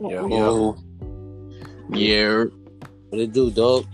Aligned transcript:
Yeah, 0.00 0.26
yeah. 0.28 0.72
Yeah. 1.90 2.44
What 3.08 3.20
it 3.20 3.32
do, 3.32 3.50
dog? 3.50 3.86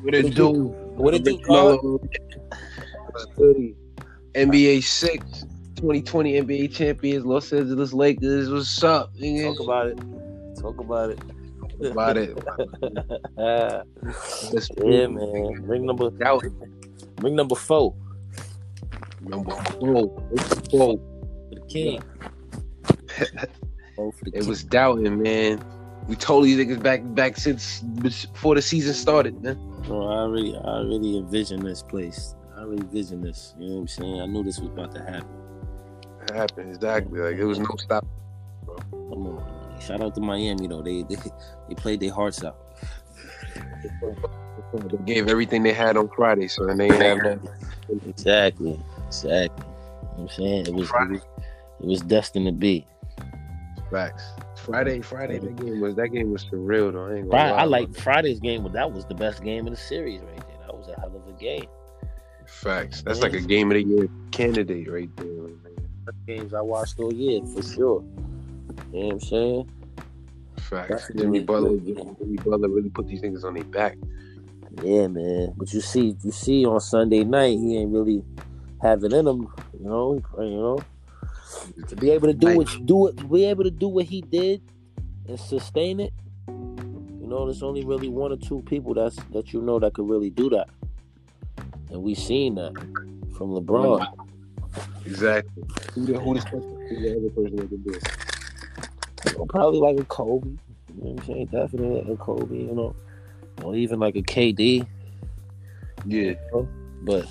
What 0.00 0.14
it 0.14 0.34
do? 0.34 0.52
What 0.96 1.14
it 1.14 1.24
do, 1.24 1.36
Rich 1.36 1.46
God? 1.46 1.78
Mello. 1.82 2.00
NBA 4.34 4.82
six. 4.82 5.44
2020 5.76 6.40
NBA 6.40 6.74
champions, 6.74 7.26
Los 7.26 7.52
Angeles 7.52 7.92
Lakers. 7.92 8.50
What's 8.50 8.82
up? 8.82 9.14
nigga? 9.16 9.54
Talk 9.56 9.60
about 9.60 9.86
it. 9.88 9.98
Talk 10.60 10.80
about 10.80 11.10
it. 11.10 11.18
Talk 11.60 11.92
about 11.92 12.16
it. 12.16 12.38
Yeah, 14.84 15.06
man. 15.08 15.66
Ring 15.66 15.86
number 15.86 16.10
Doubt 16.10 16.44
ring 17.20 17.34
number 17.34 17.54
four 17.54 17.94
number 19.20 19.50
four. 19.50 20.22
Four. 20.70 20.98
the 21.50 21.60
king. 21.68 22.02
Four 23.96 24.12
the 24.22 24.30
It 24.30 24.40
king. 24.40 24.48
was 24.48 24.64
doubting, 24.64 25.22
man. 25.22 25.64
We 26.08 26.16
told 26.16 26.46
you 26.46 26.56
niggas 26.56 26.82
back 26.82 27.00
back 27.14 27.36
since 27.36 27.80
before 27.80 28.54
the 28.54 28.62
season 28.62 28.94
started, 28.94 29.42
man. 29.42 29.58
Bro, 29.86 30.06
I 30.06 30.26
really, 30.26 30.56
I 30.56 30.80
really 30.80 31.16
envisioned 31.16 31.62
this 31.62 31.82
place. 31.82 32.34
I 32.56 32.60
already 32.60 32.82
envisioned 32.82 33.24
this. 33.24 33.54
You 33.58 33.68
know 33.68 33.74
what 33.76 33.80
I'm 33.82 33.88
saying? 33.88 34.20
I 34.20 34.26
knew 34.26 34.42
this 34.42 34.58
was 34.58 34.68
about 34.68 34.94
to 34.94 35.00
happen. 35.02 35.28
It 36.22 36.34
happened 36.34 36.70
exactly. 36.74 37.20
Like 37.20 37.36
it 37.36 37.44
was 37.44 37.58
no 37.58 37.66
stop. 37.78 38.06
Come 38.90 39.26
on. 39.26 39.80
Shout 39.80 40.00
out 40.00 40.14
to 40.14 40.20
Miami 40.20 40.66
though. 40.66 40.82
They 40.82 41.02
they, 41.02 41.16
they 41.68 41.74
played 41.74 42.00
their 42.00 42.12
hearts 42.12 42.44
out. 42.44 42.56
They 44.74 44.98
gave 45.14 45.28
everything 45.28 45.62
they 45.62 45.72
had 45.72 45.96
on 45.96 46.08
Friday, 46.08 46.48
so 46.48 46.66
they 46.66 46.84
ain't 46.84 46.94
have 47.02 47.18
nothing. 47.18 47.48
Exactly. 48.08 48.80
Exactly. 49.06 49.66
You 49.66 50.08
know 50.08 50.08
what 50.16 50.20
I'm 50.22 50.28
saying? 50.28 50.66
It 50.66 50.74
was, 50.74 50.90
it 50.90 51.10
was 51.10 51.20
it 51.80 51.86
was 51.86 52.00
destined 52.02 52.46
to 52.46 52.52
be. 52.52 52.86
Facts. 53.94 54.24
Friday, 54.56 55.00
Friday, 55.02 55.38
that 55.38 55.54
game 55.54 55.80
was 55.80 55.94
that 55.94 56.08
game 56.08 56.32
was 56.32 56.44
surreal 56.46 56.92
though. 56.92 57.06
I 57.06 57.18
ain't 57.18 57.30
gonna 57.30 57.30
Friday, 57.30 57.52
lie. 57.52 57.58
I 57.60 57.64
like 57.64 57.94
Friday's 57.94 58.40
game, 58.40 58.64
but 58.64 58.72
that 58.72 58.90
was 58.90 59.04
the 59.06 59.14
best 59.14 59.44
game 59.44 59.68
of 59.68 59.72
the 59.72 59.76
series 59.76 60.20
right 60.20 60.48
there. 60.48 60.58
That 60.66 60.76
was 60.76 60.88
a 60.88 60.98
hell 60.98 61.14
of 61.14 61.32
a 61.32 61.38
game. 61.38 61.66
Facts. 62.44 63.02
That's 63.02 63.22
like 63.22 63.34
a 63.34 63.40
game 63.40 63.70
of 63.70 63.76
the 63.76 63.84
year 63.84 64.08
candidate 64.32 64.90
right 64.90 65.16
there. 65.16 65.26
man. 65.26 65.60
Games 66.26 66.54
I 66.54 66.60
watched 66.60 66.98
all 66.98 67.14
year 67.14 67.40
for 67.54 67.62
sure. 67.62 68.02
You 68.92 68.98
know 68.98 69.06
what 69.06 69.12
I'm 69.12 69.20
saying? 69.20 69.70
Facts. 70.58 70.88
Definitely 70.88 71.22
Jimmy 71.22 71.38
good 71.38 71.46
Butler, 71.46 71.76
game. 71.76 72.16
Jimmy 72.18 72.36
Butler 72.38 72.68
really 72.70 72.90
put 72.90 73.06
these 73.06 73.22
niggas 73.22 73.44
on 73.44 73.54
their 73.54 73.62
back. 73.62 73.96
Yeah, 74.82 75.06
man. 75.06 75.54
But 75.56 75.72
you 75.72 75.80
see, 75.80 76.16
you 76.24 76.32
see 76.32 76.66
on 76.66 76.80
Sunday 76.80 77.22
night, 77.22 77.58
he 77.58 77.76
ain't 77.78 77.92
really 77.92 78.24
have 78.82 79.04
it 79.04 79.12
in 79.12 79.24
him. 79.24 79.48
You 79.78 79.88
know, 79.88 80.20
you 80.40 80.50
know, 80.50 80.78
to 81.88 81.96
be 81.96 82.10
able 82.10 82.28
to 82.28 82.34
do 82.34 82.56
what 82.56 82.86
do 82.86 83.08
it, 83.08 83.30
be 83.30 83.44
able 83.44 83.64
to 83.64 83.70
do 83.70 83.88
what 83.88 84.06
he 84.06 84.20
did 84.22 84.62
and 85.28 85.38
sustain 85.38 86.00
it. 86.00 86.12
You 86.48 87.26
know, 87.30 87.46
there's 87.46 87.62
only 87.62 87.84
really 87.84 88.08
one 88.08 88.32
or 88.32 88.36
two 88.36 88.62
people 88.62 88.94
that's 88.94 89.16
that 89.32 89.52
you 89.52 89.62
know 89.62 89.78
that 89.78 89.94
could 89.94 90.08
really 90.08 90.30
do 90.30 90.50
that, 90.50 90.68
and 91.90 92.02
we 92.02 92.14
seen 92.14 92.56
that 92.56 92.74
from 93.36 93.50
LeBron. 93.50 94.06
Exactly. 95.06 95.62
Who 95.94 96.06
the 96.06 96.18
who 96.18 96.34
the, 96.34 97.16
other 97.16 97.30
person 97.30 97.56
that 97.56 97.68
could 97.68 97.84
do 97.84 97.94
it? 97.94 99.48
Probably 99.48 99.80
like 99.80 99.98
a 99.98 100.04
Kobe. 100.04 100.48
You 100.48 100.56
know 100.96 101.10
what 101.10 101.20
I'm 101.20 101.26
saying? 101.26 101.46
Definitely 101.46 102.12
a 102.12 102.16
Kobe. 102.16 102.56
You 102.56 102.74
know, 102.74 102.96
or 103.62 103.74
even 103.74 104.00
like 104.00 104.16
a 104.16 104.22
KD. 104.22 104.86
Yeah. 106.06 106.34
But 107.02 107.26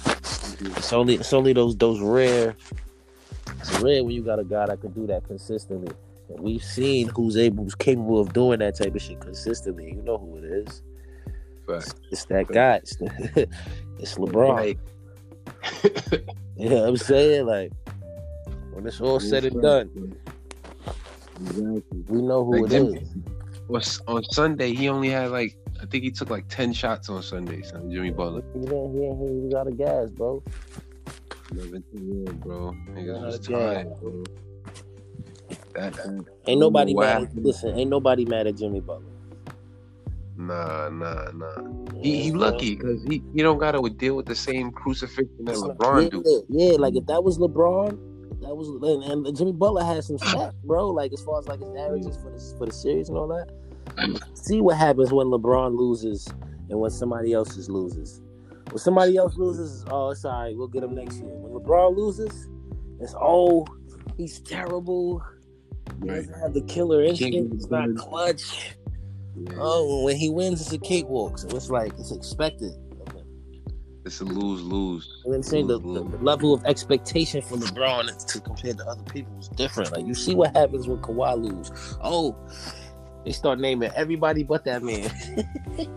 it's 0.60 0.94
only 0.94 1.16
it's 1.16 1.34
only 1.34 1.54
those 1.54 1.76
those 1.78 2.00
rare. 2.00 2.56
It's 3.60 3.80
rare 3.80 4.04
when 4.04 4.14
you 4.16 4.24
got 4.24 4.40
a 4.40 4.44
guy 4.44 4.66
that 4.68 4.82
can 4.82 4.92
do 4.92 5.08
that 5.08 5.26
consistently. 5.28 5.94
And 6.30 6.40
we've 6.40 6.64
seen 6.64 7.10
who's 7.10 7.38
able, 7.38 7.64
who's 7.64 7.76
capable 7.76 8.20
of 8.20 8.34
doing 8.34 8.60
that 8.60 8.78
type 8.78 8.96
of 8.96 9.02
shit 9.02 9.20
consistently. 9.20 9.88
You 9.94 10.02
know 10.02 10.18
who 10.18 10.38
it 10.38 10.44
is. 10.46 10.82
Facts. 11.68 11.96
It's 12.12 12.26
that 12.26 12.48
guy. 12.48 12.76
It's, 12.78 12.96
the, 12.98 13.48
it's 14.00 14.16
LeBron. 14.16 14.50
Like, 14.56 14.80
You 16.58 16.70
know 16.70 16.82
what 16.82 16.90
I'm 16.90 16.98
saying? 16.98 17.46
Like 17.48 17.72
when 18.74 18.86
it's 18.88 19.02
all 19.02 19.20
said 19.20 19.46
and 19.46 19.62
done, 19.62 20.16
Exactly. 21.42 21.82
we 22.08 22.22
know 22.22 22.44
who 22.46 22.64
Like 22.64 22.72
it 22.72 22.76
Jimmy- 22.76 23.00
is. 23.00 24.02
On 24.08 24.24
Sunday 24.26 24.74
he 24.74 24.88
only 24.90 25.10
had 25.10 25.32
like 25.32 25.58
I 25.82 25.86
think 25.86 26.04
he 26.04 26.12
took 26.12 26.30
like 26.30 26.48
ten 26.48 26.74
shots 26.74 27.10
on 27.10 27.24
Sunday. 27.24 27.62
Son, 27.64 27.90
Jimmy 27.92 28.12
Butler. 28.12 28.44
He 28.54 28.60
he 28.60 29.42
he 29.46 29.50
got 29.52 29.68
a 29.68 29.72
gas, 29.72 30.10
bro. 30.12 30.44
Bro. 31.54 32.76
Niggas 32.90 33.26
was 33.26 33.40
tired, 33.40 33.88
bro. 34.00 34.24
That, 35.76 35.94
that 35.94 36.26
Ain't 36.48 36.60
nobody 36.60 36.94
mad. 36.94 37.24
At, 37.24 37.36
listen, 37.36 37.78
ain't 37.78 37.90
nobody 37.90 38.26
mad 38.26 38.48
at 38.48 38.56
Jimmy 38.56 38.80
Butler. 38.80 39.06
nah, 40.36 40.90
nah, 40.90 41.32
nah. 41.32 41.94
He, 42.02 42.24
he 42.24 42.32
know 42.32 42.40
what 42.40 42.48
I'm 42.48 42.54
lucky 42.54 42.76
because 42.76 43.04
he, 43.04 43.24
he 43.34 43.42
don't 43.42 43.60
gotta 43.60 43.88
deal 43.90 44.16
with 44.16 44.26
the 44.26 44.36
same 44.36 44.72
crucifixion 44.72 45.46
that? 45.46 45.56
LeBron 45.56 46.04
yeah, 46.04 46.10
do. 46.10 46.46
Yeah, 46.50 46.78
like 46.78 46.96
if 46.96 47.06
that 47.06 47.24
was 47.24 47.38
LeBron, 47.38 47.92
that 48.42 48.56
was 48.56 48.68
and, 48.70 49.28
and 49.28 49.38
Jimmy 49.38 49.52
Butler 49.52 49.84
had 49.84 50.04
some 50.04 50.18
ah. 50.22 50.26
stats, 50.26 50.56
bro. 50.64 50.90
Like 50.90 51.14
as 51.14 51.22
far 51.22 51.40
as 51.40 51.48
like 51.48 51.60
his 51.60 51.70
averages 51.76 52.18
for 52.18 52.32
the 52.32 52.56
for 52.58 52.66
the 52.66 52.74
series 52.74 53.10
and 53.10 53.18
all 53.18 53.28
that. 53.28 53.50
Ah. 53.98 54.08
See 54.34 54.60
what 54.60 54.78
happens 54.78 55.12
when 55.12 55.28
LeBron 55.28 55.78
loses 55.78 56.28
and 56.70 56.80
when 56.80 56.90
somebody 56.90 57.34
else's 57.34 57.70
loses. 57.70 58.23
When 58.74 58.80
somebody 58.80 59.18
else 59.18 59.38
loses, 59.38 59.86
oh, 59.92 60.10
it's 60.10 60.26
all 60.26 60.32
right. 60.32 60.58
We'll 60.58 60.68
get 60.68 60.82
him 60.82 60.96
next 60.96 61.18
year. 61.18 61.30
When 61.30 61.62
LeBron 61.62 61.96
loses, 61.96 62.50
it's 63.00 63.14
oh, 63.22 63.68
he's 64.18 64.40
terrible. 64.40 65.22
He 66.02 66.08
doesn't 66.08 66.34
have 66.40 66.56
the 66.56 66.64
killer 66.64 67.04
instinct. 67.04 67.70
not 67.70 67.96
clutch. 67.96 68.74
Oh, 69.58 70.04
when 70.06 70.16
he 70.16 70.28
wins, 70.28 70.60
it's 70.60 70.72
a 70.72 70.80
cakewalk. 70.80 71.38
So 71.38 71.50
it's 71.50 71.70
like 71.70 71.94
it's 72.00 72.12
expected. 72.12 72.72
It's 74.06 74.22
a 74.22 74.26
lose 74.26 74.64
lose. 74.64 75.22
What 75.24 75.36
I'm 75.36 75.44
saying? 75.44 75.68
The, 75.68 75.78
the, 75.80 76.06
the 76.06 76.18
level 76.24 76.52
of 76.52 76.66
expectation 76.66 77.44
for 77.44 77.58
LeBron 77.58 78.26
to 78.26 78.42
compared 78.42 78.80
to 78.80 78.88
other 78.88 79.04
people 79.04 79.38
is 79.38 79.50
different. 79.50 79.92
Like 79.92 80.08
you 80.08 80.16
see 80.16 80.34
what 80.34 80.58
happens 80.58 80.88
when 80.88 80.98
Kawhi 80.98 81.40
lose. 81.40 81.72
Oh, 82.02 82.36
they 83.24 83.34
start 83.34 83.60
naming 83.60 83.92
everybody 83.96 84.42
but 84.42 84.66
that 84.66 84.82
man. 84.82 85.12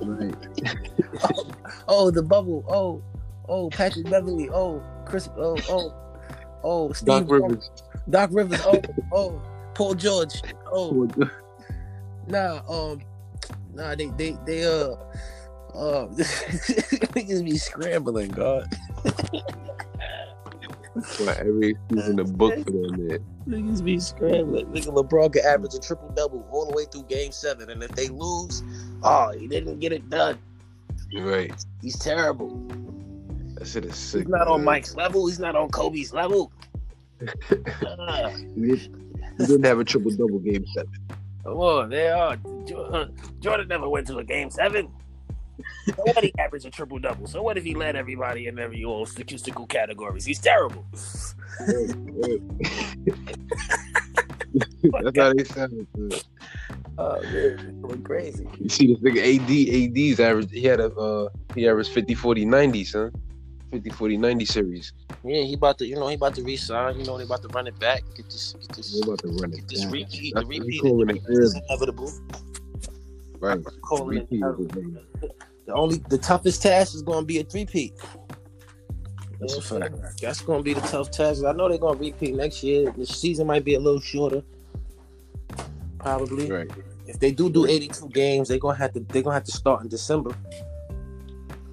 Right. 0.03 0.35
Oh, 1.23 1.51
oh, 1.89 2.11
the 2.11 2.23
bubble. 2.23 2.65
Oh, 2.69 3.03
oh, 3.49 3.71
Patrick 3.71 4.09
Beverley. 4.09 4.49
Oh, 4.51 4.83
Chris. 5.07 5.29
Oh, 5.37 5.57
oh, 5.69 5.95
oh, 6.63 6.93
Steve. 6.93 7.07
Doc. 7.07 7.31
Rivers. 7.31 7.71
Doc 8.11 8.31
Rivers. 8.33 8.61
Oh, 8.65 8.83
oh, 9.13 9.43
Paul 9.75 9.95
George. 9.95 10.43
Oh, 10.73 11.09
nah. 12.27 12.61
Um, 12.69 13.01
nah. 13.75 13.95
They, 13.95 14.07
they, 14.17 14.37
they. 14.47 14.65
Uh, 14.65 14.97
uh, 15.75 16.09
niggas 17.13 17.45
be 17.45 17.59
scrambling, 17.59 18.31
God. 18.31 18.67
Like 21.21 21.39
every 21.39 21.77
season 21.91 22.17
the 22.17 22.25
book 22.25 22.55
for 22.65 22.71
them 22.71 23.07
man. 23.07 23.19
Niggas 23.47 23.85
be 23.85 24.01
scrambling. 24.01 24.67
Nigga 24.67 24.87
LeBron 24.87 25.33
can 25.33 25.45
average 25.45 25.75
a 25.75 25.79
triple 25.79 26.09
double 26.17 26.47
all 26.51 26.71
the 26.71 26.75
way 26.75 26.87
through 26.91 27.05
game 27.05 27.33
seven. 27.33 27.69
And 27.69 27.83
if 27.83 27.91
they 27.91 28.09
lose, 28.09 28.63
oh, 29.03 29.33
he 29.39 29.47
didn't 29.47 29.79
get 29.79 29.93
it 29.93 30.09
done. 30.09 30.39
Right. 31.17 31.53
He's 31.83 31.99
terrible. 31.99 32.51
That 33.55 33.67
shit 33.67 33.85
is 33.87 33.97
sick. 33.97 34.23
He's 34.23 34.29
not 34.29 34.49
on. 34.49 34.65
Mike's 34.65 34.95
level. 34.95 35.27
He's 35.27 35.39
not 35.39 35.57
on 35.57 35.69
Kobe's 35.71 36.13
level. 36.13 36.53
Ah, 37.99 38.29
He 38.29 38.89
didn't 39.39 39.65
have 39.65 39.79
a 39.79 39.85
triple 39.85 40.11
double 40.11 40.39
game 40.41 40.65
seven. 40.75 40.93
come 41.43 41.57
on, 41.57 41.89
they 41.89 42.09
are. 42.09 42.37
Jordan 43.41 43.69
never 43.69 43.89
went 43.89 44.07
to 44.09 44.19
a 44.19 44.25
game 44.25 44.51
seven. 44.51 44.89
Nobody 46.07 46.33
averaged 46.39 46.67
a 46.67 46.71
triple 46.71 46.99
double. 46.99 47.27
So 47.27 47.43
what 47.43 47.57
if 47.57 47.65
he 47.65 47.75
led 47.75 47.97
everybody 47.97 48.47
in 48.49 48.59
every 48.59 48.85
all 48.85 49.07
statistical 49.07 49.67
categories? 49.67 50.27
He's 50.27 50.39
terrible. 50.39 50.85
That's 54.83 55.19
how 55.19 55.33
they 55.33 55.45
sound. 55.45 55.87
man. 55.97 56.11
Oh 56.99 57.21
man, 57.23 57.81
going 57.83 58.03
crazy. 58.03 58.49
You 58.59 58.69
see 58.69 58.87
this 58.87 58.99
nigga 59.01 59.21
AD 59.21 60.13
AD's 60.13 60.21
average 60.21 60.51
he 60.51 60.63
had 60.65 60.81
a 60.81 60.91
uh 60.95 61.29
he 61.55 61.69
averaged 61.69 61.91
50 61.93 62.15
40 62.15 62.45
90 62.47 62.85
son. 62.85 63.13
50 63.73 63.91
40 63.91 64.17
90 64.17 64.45
series. 64.45 64.93
Yeah, 65.25 65.43
he 65.43 65.55
about 65.55 65.77
to, 65.79 65.87
you 65.87 65.97
know, 65.97 66.07
he 66.09 66.15
about 66.15 66.35
to 66.37 66.43
resign. 66.45 66.99
You 66.99 67.05
know, 67.05 67.19
they 67.19 67.25
about 67.25 67.43
to 67.43 67.49
run 67.49 67.67
it 67.67 67.79
back. 67.81 68.03
Get 68.17 68.27
this, 68.27 68.55
get 68.55 68.77
this, 68.77 68.95
We're 68.95 69.13
about 69.13 69.19
to 69.21 69.29
run 69.29 69.53
it. 69.53 69.57
get 69.57 69.69
this 69.69 69.85
back. 69.85 69.93
repeat. 69.93 70.35
That's 70.35 70.47
The 70.47 70.49
what 70.49 70.49
we 70.49 70.61
repeat 70.61 70.81
calling 70.83 71.11
it 71.17 71.23
is 71.29 71.55
inevitable. 71.69 72.13
Right. 73.41 73.59
Calling 73.83 74.19
it 74.19 74.29
inevitable. 74.31 74.69
the- 75.21 75.31
The 75.67 75.75
only, 75.75 75.97
the 76.09 76.17
toughest 76.17 76.63
task 76.63 76.95
is 76.95 77.03
going 77.03 77.21
to 77.21 77.27
be 77.27 77.41
a 77.41 77.45
three-peat. 77.45 77.95
That's 79.41 79.57
a 79.57 79.61
fact. 79.61 80.21
That's 80.23 80.41
going 80.41 80.61
to 80.61 80.65
be 80.65 80.73
the 80.73 80.81
tough 80.83 81.11
task. 81.11 81.43
I 81.45 81.53
know 81.53 81.69
they're 81.69 81.77
going 81.79 81.99
to 81.99 82.05
repeat 82.05 82.37
next 82.37 82.63
year. 82.63 82.93
The 82.97 83.05
season 83.05 83.49
might 83.49 83.65
be 83.65 83.75
a 83.75 83.81
little 83.81 84.01
shorter, 84.01 84.43
probably. 86.07 86.51
Right. 86.51 86.71
If 87.07 87.19
they 87.19 87.33
do 87.33 87.51
do 87.51 87.67
82 87.67 88.09
games, 88.09 88.49
they're 88.49 88.59
gonna 88.59 88.79
have 88.79 88.93
to 88.95 89.01
they're 89.01 89.23
gonna 89.23 89.35
have 89.35 89.45
to 89.45 89.53
start 89.53 89.83
in 89.83 89.89
December. 89.89 90.33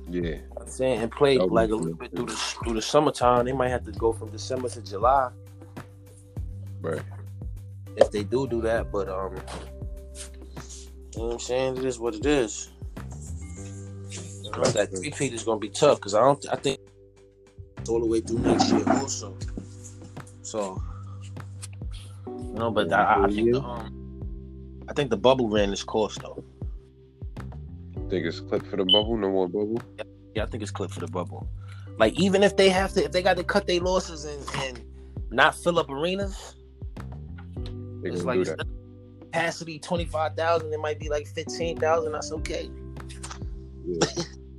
Yeah. 0.09 0.37
I'm 0.59 0.67
saying 0.67 1.01
and 1.01 1.11
play 1.11 1.37
That 1.37 1.43
would 1.43 1.53
like 1.53 1.69
a 1.69 1.75
little 1.75 1.95
bit 1.95 2.11
through 2.15 2.27
the 2.27 2.35
through 2.63 2.73
the 2.73 2.81
summertime. 2.81 3.45
They 3.45 3.53
might 3.53 3.69
have 3.69 3.85
to 3.85 3.91
go 3.91 4.11
from 4.11 4.29
December 4.29 4.69
to 4.69 4.81
July 4.81 5.29
Right. 6.81 7.01
if 7.97 8.11
they 8.11 8.23
do 8.23 8.47
do 8.47 8.61
that. 8.61 8.91
But 8.91 9.07
um, 9.09 9.35
You 9.35 11.19
know 11.19 11.25
what 11.25 11.33
I'm 11.33 11.39
saying? 11.39 11.77
It 11.77 11.85
is 11.85 11.99
what 11.99 12.15
it 12.15 12.25
is. 12.25 12.71
That 14.73 14.89
three 14.95 15.09
peat 15.09 15.33
is 15.33 15.43
gonna 15.43 15.59
be 15.59 15.69
tough 15.69 15.97
because 15.99 16.13
I 16.13 16.21
don't. 16.21 16.43
I 16.51 16.55
think 16.55 16.79
all 17.89 17.99
the 17.99 18.05
way 18.05 18.21
through 18.21 18.39
next 18.39 18.71
year 18.71 18.83
also. 18.87 19.35
So, 20.43 20.81
you 22.27 22.53
know, 22.53 22.69
but 22.69 22.93
I, 22.93 23.23
I 23.23 23.27
think 23.27 23.51
the 23.51 23.61
um, 23.61 24.02
I 24.87 24.93
think 24.93 25.09
the 25.09 25.17
bubble 25.17 25.49
ran 25.49 25.71
its 25.71 25.83
course 25.83 26.17
though. 26.17 26.43
Think 28.09 28.25
it's 28.25 28.39
clip 28.39 28.65
for 28.65 28.77
the 28.77 28.85
bubble? 28.85 29.17
No 29.17 29.31
more 29.31 29.47
bubble. 29.47 29.81
Yeah, 30.35 30.43
I 30.43 30.45
think 30.47 30.61
it's 30.63 30.71
clip 30.71 30.91
for 30.91 30.99
the 30.99 31.07
bubble. 31.07 31.47
Like 31.97 32.19
even 32.19 32.43
if 32.43 32.57
they 32.57 32.69
have 32.69 32.93
to, 32.93 33.03
if 33.03 33.11
they 33.11 33.21
got 33.21 33.37
to 33.37 33.43
cut 33.43 33.67
their 33.67 33.79
losses 33.79 34.25
and, 34.25 34.43
and 34.63 34.83
not 35.31 35.55
fill 35.55 35.79
up 35.79 35.89
arenas, 35.89 36.55
They 38.01 38.09
it's 38.09 38.23
like 38.23 38.45
capacity 39.19 39.79
twenty 39.79 40.05
five 40.05 40.35
thousand. 40.35 40.73
It 40.73 40.79
might 40.79 40.99
be 40.99 41.09
like 41.09 41.27
fifteen 41.27 41.77
thousand. 41.77 42.11
That's 42.11 42.31
okay. 42.31 42.69
Yeah. 43.85 44.07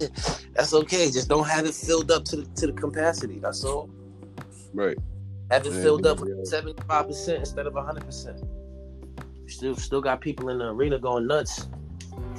That's 0.54 0.74
okay. 0.74 1.10
Just 1.10 1.28
don't 1.28 1.46
have 1.46 1.66
it 1.66 1.74
filled 1.74 2.10
up 2.10 2.24
to 2.26 2.36
the 2.36 2.44
to 2.56 2.66
the 2.68 2.72
capacity. 2.72 3.38
That's 3.38 3.64
all. 3.64 3.90
Right. 4.72 4.98
Have 5.50 5.66
it 5.66 5.72
Yeah, 5.72 5.82
filled 5.82 6.06
up 6.06 6.20
seventy 6.44 6.80
five 6.88 7.06
percent 7.06 7.40
instead 7.40 7.66
of 7.66 7.74
hundred 7.74 8.04
percent. 8.04 8.42
Still, 9.46 9.76
still 9.76 10.00
got 10.00 10.20
people 10.20 10.48
in 10.48 10.58
the 10.58 10.66
arena 10.66 10.98
going 10.98 11.26
nuts. 11.26 11.68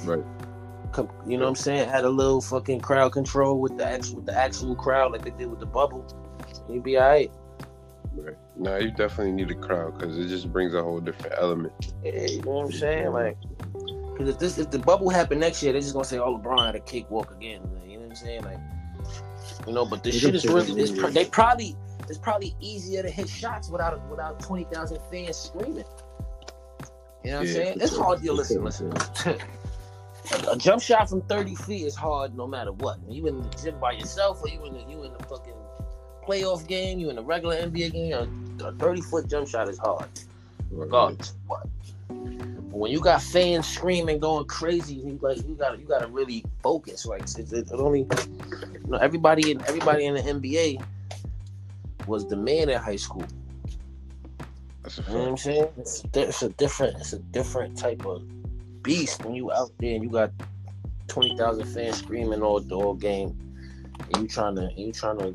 Right. 0.04 0.24
Com- 0.92 1.08
You 1.26 1.36
know 1.38 1.44
what 1.44 1.50
I'm 1.50 1.54
saying? 1.56 1.88
Had 1.88 2.04
a 2.04 2.10
little 2.10 2.40
fucking 2.40 2.80
crowd 2.80 3.12
control 3.12 3.60
with 3.60 3.76
the 3.76 3.84
actual 3.86 4.16
with 4.16 4.26
the 4.26 4.36
actual 4.36 4.74
crowd 4.74 5.12
like 5.12 5.22
they 5.22 5.30
did 5.30 5.48
with 5.48 5.60
the 5.60 5.66
bubble. 5.66 6.04
You'd 6.68 6.82
be 6.82 6.98
alright. 6.98 7.30
Right. 8.14 8.36
Nah, 8.56 8.76
you 8.76 8.90
definitely 8.90 9.32
need 9.32 9.50
a 9.50 9.54
crowd 9.54 9.98
because 9.98 10.18
it 10.18 10.28
just 10.28 10.50
brings 10.52 10.74
a 10.74 10.82
whole 10.82 11.00
different 11.00 11.34
element. 11.38 11.72
Yeah, 12.02 12.26
you 12.26 12.42
know 12.42 12.50
what 12.52 12.64
I'm 12.66 12.72
saying? 12.72 13.12
Like, 13.12 13.36
because 14.12 14.30
if 14.30 14.38
this 14.38 14.58
if 14.58 14.70
the 14.70 14.78
bubble 14.78 15.10
happened 15.10 15.40
next 15.40 15.62
year, 15.62 15.72
they're 15.72 15.82
just 15.82 15.92
gonna 15.92 16.04
say, 16.04 16.18
"Oh, 16.18 16.38
LeBron 16.38 16.64
had 16.64 16.74
a 16.76 16.80
cakewalk 16.80 17.30
again." 17.32 17.60
You 17.86 17.98
know 17.98 18.02
what 18.04 18.10
I'm 18.10 18.16
saying? 18.16 18.44
Like, 18.44 18.58
you 19.66 19.72
know, 19.74 19.84
but 19.84 20.02
this 20.02 20.14
They 20.14 20.20
shit 20.20 20.34
is 20.34 20.46
really. 20.46 20.72
that 20.72 20.78
It's 21.04 21.14
they 21.14 21.26
probably 21.26 21.76
it's 22.08 22.18
probably 22.18 22.56
easier 22.60 23.02
to 23.02 23.10
hit 23.10 23.28
shots 23.28 23.68
without 23.68 24.00
without 24.08 24.40
twenty 24.40 24.64
thousand 24.72 24.98
fans 25.10 25.36
screaming. 25.36 25.84
You 27.26 27.32
know 27.32 27.38
what 27.38 27.40
I'm 27.40 27.46
Yeah, 27.48 27.52
saying? 27.54 27.78
for 27.78 27.82
It's 27.82 27.94
sure. 27.94 28.04
hard 28.04 28.22
to 28.22 28.32
listen. 28.32 28.64
Listen. 28.64 28.92
A, 30.48 30.56
jump 30.56 30.80
shot 30.80 31.08
from 31.10 31.22
30 31.22 31.56
feet 31.56 31.84
is 31.84 31.96
hard 31.96 32.36
no 32.36 32.46
matter 32.46 32.70
what. 32.70 32.98
You 33.08 33.26
in 33.26 33.42
the 33.42 33.48
gym 33.60 33.80
by 33.80 33.92
yourself 33.92 34.40
or 34.42 34.48
you 34.48 34.64
in 34.64 34.74
the 34.74 34.80
you 34.88 35.02
in 35.02 35.12
the 35.12 35.18
fucking 35.24 35.54
playoff 36.24 36.68
game, 36.68 37.00
you 37.00 37.10
in 37.10 37.18
a 37.18 37.22
regular 37.22 37.56
NBA 37.56 37.92
game, 37.92 38.12
a, 38.60 38.64
a 38.64 38.72
30 38.74 39.00
foot 39.00 39.28
jump 39.28 39.48
shot 39.48 39.68
is 39.68 39.76
hard 39.78 40.08
regardless 40.70 41.30
of 41.30 41.36
what. 41.48 41.66
But 42.08 42.78
when 42.78 42.92
you 42.92 43.00
got 43.00 43.20
fans 43.22 43.66
screaming, 43.66 44.20
going 44.20 44.44
crazy, 44.46 44.94
you 44.94 45.18
like 45.20 45.38
you 45.48 45.56
got 45.56 45.70
to 45.70 45.78
you 45.80 45.86
got 45.86 46.02
to 46.02 46.08
really 46.08 46.44
focus. 46.62 47.06
Like 47.06 47.22
it, 47.22 47.52
it, 47.52 47.72
it 47.72 47.72
only, 47.72 48.00
you 48.00 48.80
know, 48.86 48.98
everybody 48.98 49.50
in 49.50 49.60
everybody 49.62 50.06
in 50.06 50.14
the 50.14 50.22
NBA 50.22 50.80
was 52.06 52.24
the 52.28 52.36
man 52.36 52.68
in 52.68 52.78
high 52.78 52.94
school. 52.96 53.24
That's 54.86 54.98
a 55.00 55.02
You 55.02 55.08
know 55.16 55.18
what 55.24 55.28
I'm 55.30 55.36
saying? 55.36 55.68
It's, 55.78 56.04
it's 56.14 56.42
a 56.42 56.48
different 56.50 56.96
it's 56.98 57.12
a 57.12 57.18
different 57.18 57.76
type 57.76 58.06
of 58.06 58.22
beast 58.84 59.24
when 59.24 59.34
you 59.34 59.50
out 59.50 59.72
there 59.80 59.96
and 59.96 60.04
you 60.04 60.08
got 60.10 60.30
twenty 61.08 61.36
thousand 61.36 61.66
fans 61.66 61.98
screaming 61.98 62.40
all 62.40 62.60
the 62.60 62.76
whole 62.76 62.94
game, 62.94 63.36
and 64.14 64.22
you 64.22 64.28
trying 64.28 64.54
to 64.54 64.70
you 64.76 64.92
trying 64.92 65.18
to 65.18 65.34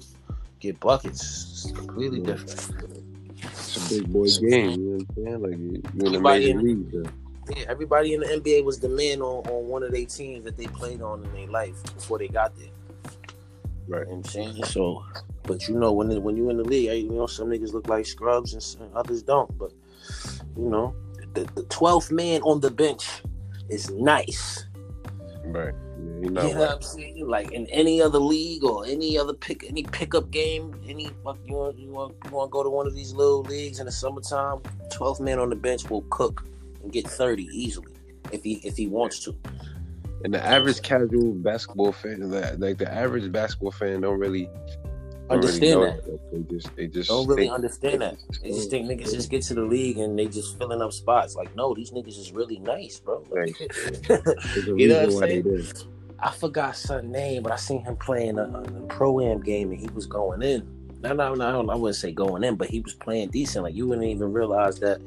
get 0.62 0.80
buckets. 0.80 1.65
It's 1.65 1.71
completely 1.74 2.19
Yeah. 2.21 2.27
different. 2.27 3.03
It's 3.44 3.92
a 3.92 3.95
big 4.00 4.13
boy 4.13 4.27
game. 4.50 4.71
You 4.71 4.77
know 4.77 4.98
what 4.98 5.07
I'm 5.09 5.25
saying? 5.25 5.42
Like 5.42 5.51
you, 5.51 5.57
you 5.57 5.81
in 5.81 5.81
the 6.00 6.06
Everybody 6.07 6.50
in- 6.51 6.63
league. 6.63 6.92
though. 6.92 7.09
Yeah, 7.57 7.65
everybody 7.68 8.13
in 8.13 8.21
the 8.21 8.27
NBA 8.27 8.63
was 8.63 8.80
the 8.80 8.88
man 8.88 9.21
on, 9.21 9.45
on 9.50 9.68
one 9.68 9.83
of 9.83 9.92
their 9.92 10.06
teams 10.06 10.45
that 10.45 10.56
they 10.56 10.68
played 10.68 11.01
on 11.01 11.25
in 11.25 11.33
their 11.33 11.47
life 11.47 11.75
before 11.95 12.19
they 12.19 12.30
got 12.30 12.56
there. 12.57 12.69
Right. 13.88 14.01
You 14.01 14.06
know 14.06 14.12
what 14.12 14.15
I'm 14.18 14.24
saying? 14.24 14.63
So, 14.65 15.04
but 15.43 15.67
you 15.67 15.75
know, 15.75 15.91
when 15.91 16.21
when 16.23 16.35
you 16.38 16.49
in 16.49 16.57
the 16.57 16.63
league, 16.63 17.03
you 17.03 17.11
know, 17.11 17.27
some 17.27 17.49
niggas 17.49 17.73
look 17.73 17.88
like 17.88 18.05
scrubs 18.05 18.53
and 18.53 18.61
some, 18.61 18.89
others 18.95 19.23
don't. 19.23 19.55
But, 19.57 19.71
you 20.57 20.69
know, 20.69 20.95
the, 21.33 21.41
the 21.55 21.63
12th 21.63 22.11
man 22.11 22.41
on 22.41 22.59
the 22.59 22.71
bench 22.71 23.21
is 23.69 23.89
nice. 23.91 24.65
Right. 25.45 25.73
Yeah, 25.73 26.03
you 26.03 26.21
You 26.23 26.29
know 26.29 26.41
know 26.41 26.47
what? 26.49 26.57
what 26.57 26.71
I'm 26.75 26.81
saying? 26.81 27.27
Like 27.27 27.51
in 27.51 27.67
any 27.67 28.01
other 28.01 28.19
league 28.19 28.63
or 28.63 28.85
any 28.85 29.17
other 29.17 29.33
pick, 29.33 29.63
any 29.67 29.83
pickup 29.83 30.31
game, 30.31 30.79
any 30.88 31.09
fuck 31.23 31.38
you 31.45 31.55
want, 31.55 31.77
you 31.79 31.89
want, 31.89 32.15
you 32.25 32.31
want 32.31 32.49
to 32.49 32.51
go 32.51 32.63
to 32.63 32.69
one 32.69 32.87
of 32.87 32.94
these 32.95 33.13
little 33.13 33.41
leagues 33.44 33.79
in 33.79 33.85
the 33.85 33.91
summertime. 33.91 34.59
12th 34.91 35.19
man 35.19 35.39
on 35.39 35.49
the 35.49 35.55
bench 35.55 35.89
will 35.89 36.03
cook 36.09 36.44
and 36.83 36.91
get 36.91 37.07
30 37.07 37.44
easily 37.51 37.94
if 38.31 38.44
he 38.44 38.53
if 38.63 38.77
he 38.77 38.87
wants 38.87 39.19
to. 39.25 39.35
And 40.23 40.33
the 40.33 40.44
average 40.44 40.81
casual 40.83 41.33
basketball 41.33 41.91
fan, 41.91 42.29
like, 42.29 42.59
like 42.59 42.77
the 42.77 42.91
average 42.91 43.31
basketball 43.31 43.71
fan, 43.71 44.01
don't 44.01 44.19
really 44.19 44.45
don't 44.45 44.90
Understand 45.31 45.81
that. 45.81 46.19
They 46.31 46.56
just 46.56 46.75
they 46.75 46.88
just 46.88 47.10
Don't 47.10 47.28
really 47.28 47.44
think- 47.44 47.54
understand 47.54 48.01
that. 48.01 48.18
They 48.42 48.50
just 48.50 48.69
think 48.69 48.88
niggas 48.89 49.13
just 49.13 49.30
get 49.30 49.42
to 49.44 49.54
the 49.54 49.62
league 49.62 49.98
and 49.98 50.18
they 50.18 50.28
just 50.28 50.57
filling 50.57 50.81
up 50.81 50.94
spots. 50.94 51.36
Like, 51.36 51.56
no, 51.56 51.74
these 51.74 51.92
niggas 51.92 52.19
is 52.19 52.31
really 52.31 52.60
nice, 52.60 53.00
bro. 53.00 53.24
Like, 53.31 53.60
You 54.68 54.88
know 54.88 55.06
what 55.07 55.24
I'm 55.24 55.30
they 55.30 55.42
do. 55.42 55.63
I 56.19 56.31
forgot 56.31 56.75
son 56.75 57.12
name, 57.12 57.44
but 57.44 57.51
I 57.51 57.56
seen 57.56 57.83
him 57.83 57.95
playing 57.95 58.38
a, 58.38 58.44
a 58.44 58.62
pro 58.88 59.19
am 59.22 59.42
game 59.42 59.72
and 59.72 59.80
he 59.80 59.88
was 59.89 60.06
going 60.06 60.42
in. 60.44 60.68
No, 61.01 61.13
no, 61.13 61.33
no, 61.33 61.68
I 61.69 61.75
wouldn't 61.75 61.95
say 61.95 62.12
going 62.12 62.44
in, 62.44 62.56
but 62.56 62.69
he 62.69 62.80
was 62.80 62.94
playing 62.94 63.30
decent. 63.30 63.63
Like 63.63 63.74
you 63.74 63.88
wouldn't 63.88 64.06
even 64.07 64.31
realize 64.31 64.80
that 64.81 65.01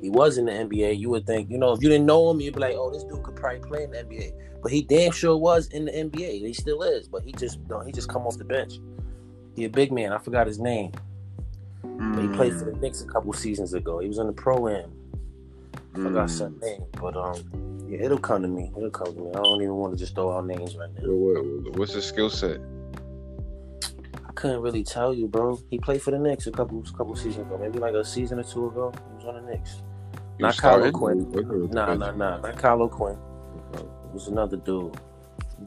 he 0.00 0.10
was 0.10 0.38
in 0.38 0.46
the 0.46 0.52
NBA. 0.52 0.98
You 0.98 1.10
would 1.10 1.24
think, 1.26 1.50
you 1.50 1.58
know, 1.58 1.72
if 1.72 1.82
you 1.82 1.88
didn't 1.88 2.06
know 2.06 2.30
him, 2.30 2.40
you'd 2.40 2.54
be 2.54 2.60
like, 2.60 2.74
oh, 2.76 2.90
this 2.90 3.04
dude 3.04 3.22
could 3.22 3.36
probably 3.36 3.60
play 3.60 3.84
in 3.84 3.90
the 3.92 3.98
NBA. 3.98 4.32
But 4.62 4.72
he 4.72 4.82
damn 4.82 5.12
sure 5.12 5.36
was 5.36 5.68
in 5.68 5.84
the 5.84 5.92
NBA. 5.92 6.40
He 6.46 6.52
still 6.52 6.82
is, 6.82 7.06
but 7.06 7.22
he 7.22 7.32
just 7.32 7.66
don't. 7.68 7.86
He 7.86 7.92
just 7.92 8.08
come 8.08 8.26
off 8.26 8.36
the 8.36 8.44
bench. 8.44 8.74
He 9.56 9.64
a 9.64 9.68
big 9.68 9.92
man. 9.92 10.12
I 10.12 10.18
forgot 10.18 10.46
his 10.46 10.58
name. 10.58 10.92
But 11.82 12.22
he 12.22 12.28
played 12.28 12.54
for 12.54 12.64
the 12.64 12.72
Mm, 12.72 12.80
Knicks 12.80 13.02
a 13.02 13.06
couple 13.06 13.32
seasons 13.32 13.74
ago. 13.74 13.98
He 13.98 14.08
was 14.08 14.18
in 14.18 14.26
the 14.26 14.32
pro 14.32 14.68
am. 14.68 14.90
I 15.94 15.98
forgot 15.98 16.28
mm. 16.28 16.30
some 16.30 16.58
name, 16.60 16.84
but 17.00 17.16
um, 17.16 17.86
yeah, 17.88 17.98
it'll 18.04 18.18
come 18.18 18.42
to 18.42 18.48
me. 18.48 18.70
It'll 18.76 18.90
come 18.90 19.12
to 19.14 19.20
me. 19.20 19.30
I 19.30 19.42
don't 19.42 19.60
even 19.62 19.74
want 19.74 19.92
to 19.92 19.98
just 19.98 20.14
throw 20.14 20.36
out 20.36 20.46
names 20.46 20.76
right 20.76 20.88
now. 20.94 21.08
What- 21.10 21.44
what- 21.44 21.76
What's 21.78 21.94
the 21.94 22.02
skill 22.02 22.30
set? 22.30 22.60
I 24.26 24.32
couldn't 24.32 24.62
really 24.62 24.84
tell 24.84 25.12
you, 25.12 25.26
bro. 25.28 25.60
He 25.70 25.78
played 25.78 26.00
for 26.00 26.10
the 26.12 26.18
Knicks 26.18 26.46
a 26.46 26.50
couple 26.52 26.82
couple 26.96 27.14
seasons 27.16 27.46
ago, 27.46 27.58
maybe 27.58 27.78
like 27.78 27.94
a 27.94 28.04
season 28.04 28.38
or 28.38 28.44
two 28.44 28.68
ago. 28.68 28.92
He 29.10 29.16
was 29.16 29.24
on 29.26 29.44
the 29.44 29.50
Knicks. 29.50 29.82
You 30.38 30.46
Not? 30.46 30.56
Kyle 30.56 30.82
O'Quinn. 30.82 31.30
Nah, 31.70 31.94
nah, 31.94 32.12
nah, 32.12 32.38
not 32.38 32.56
Kyle 32.56 32.80
O'Quinn. 32.82 33.18
It 33.74 33.84
was 34.14 34.28
another 34.28 34.56
dude. 34.56 34.96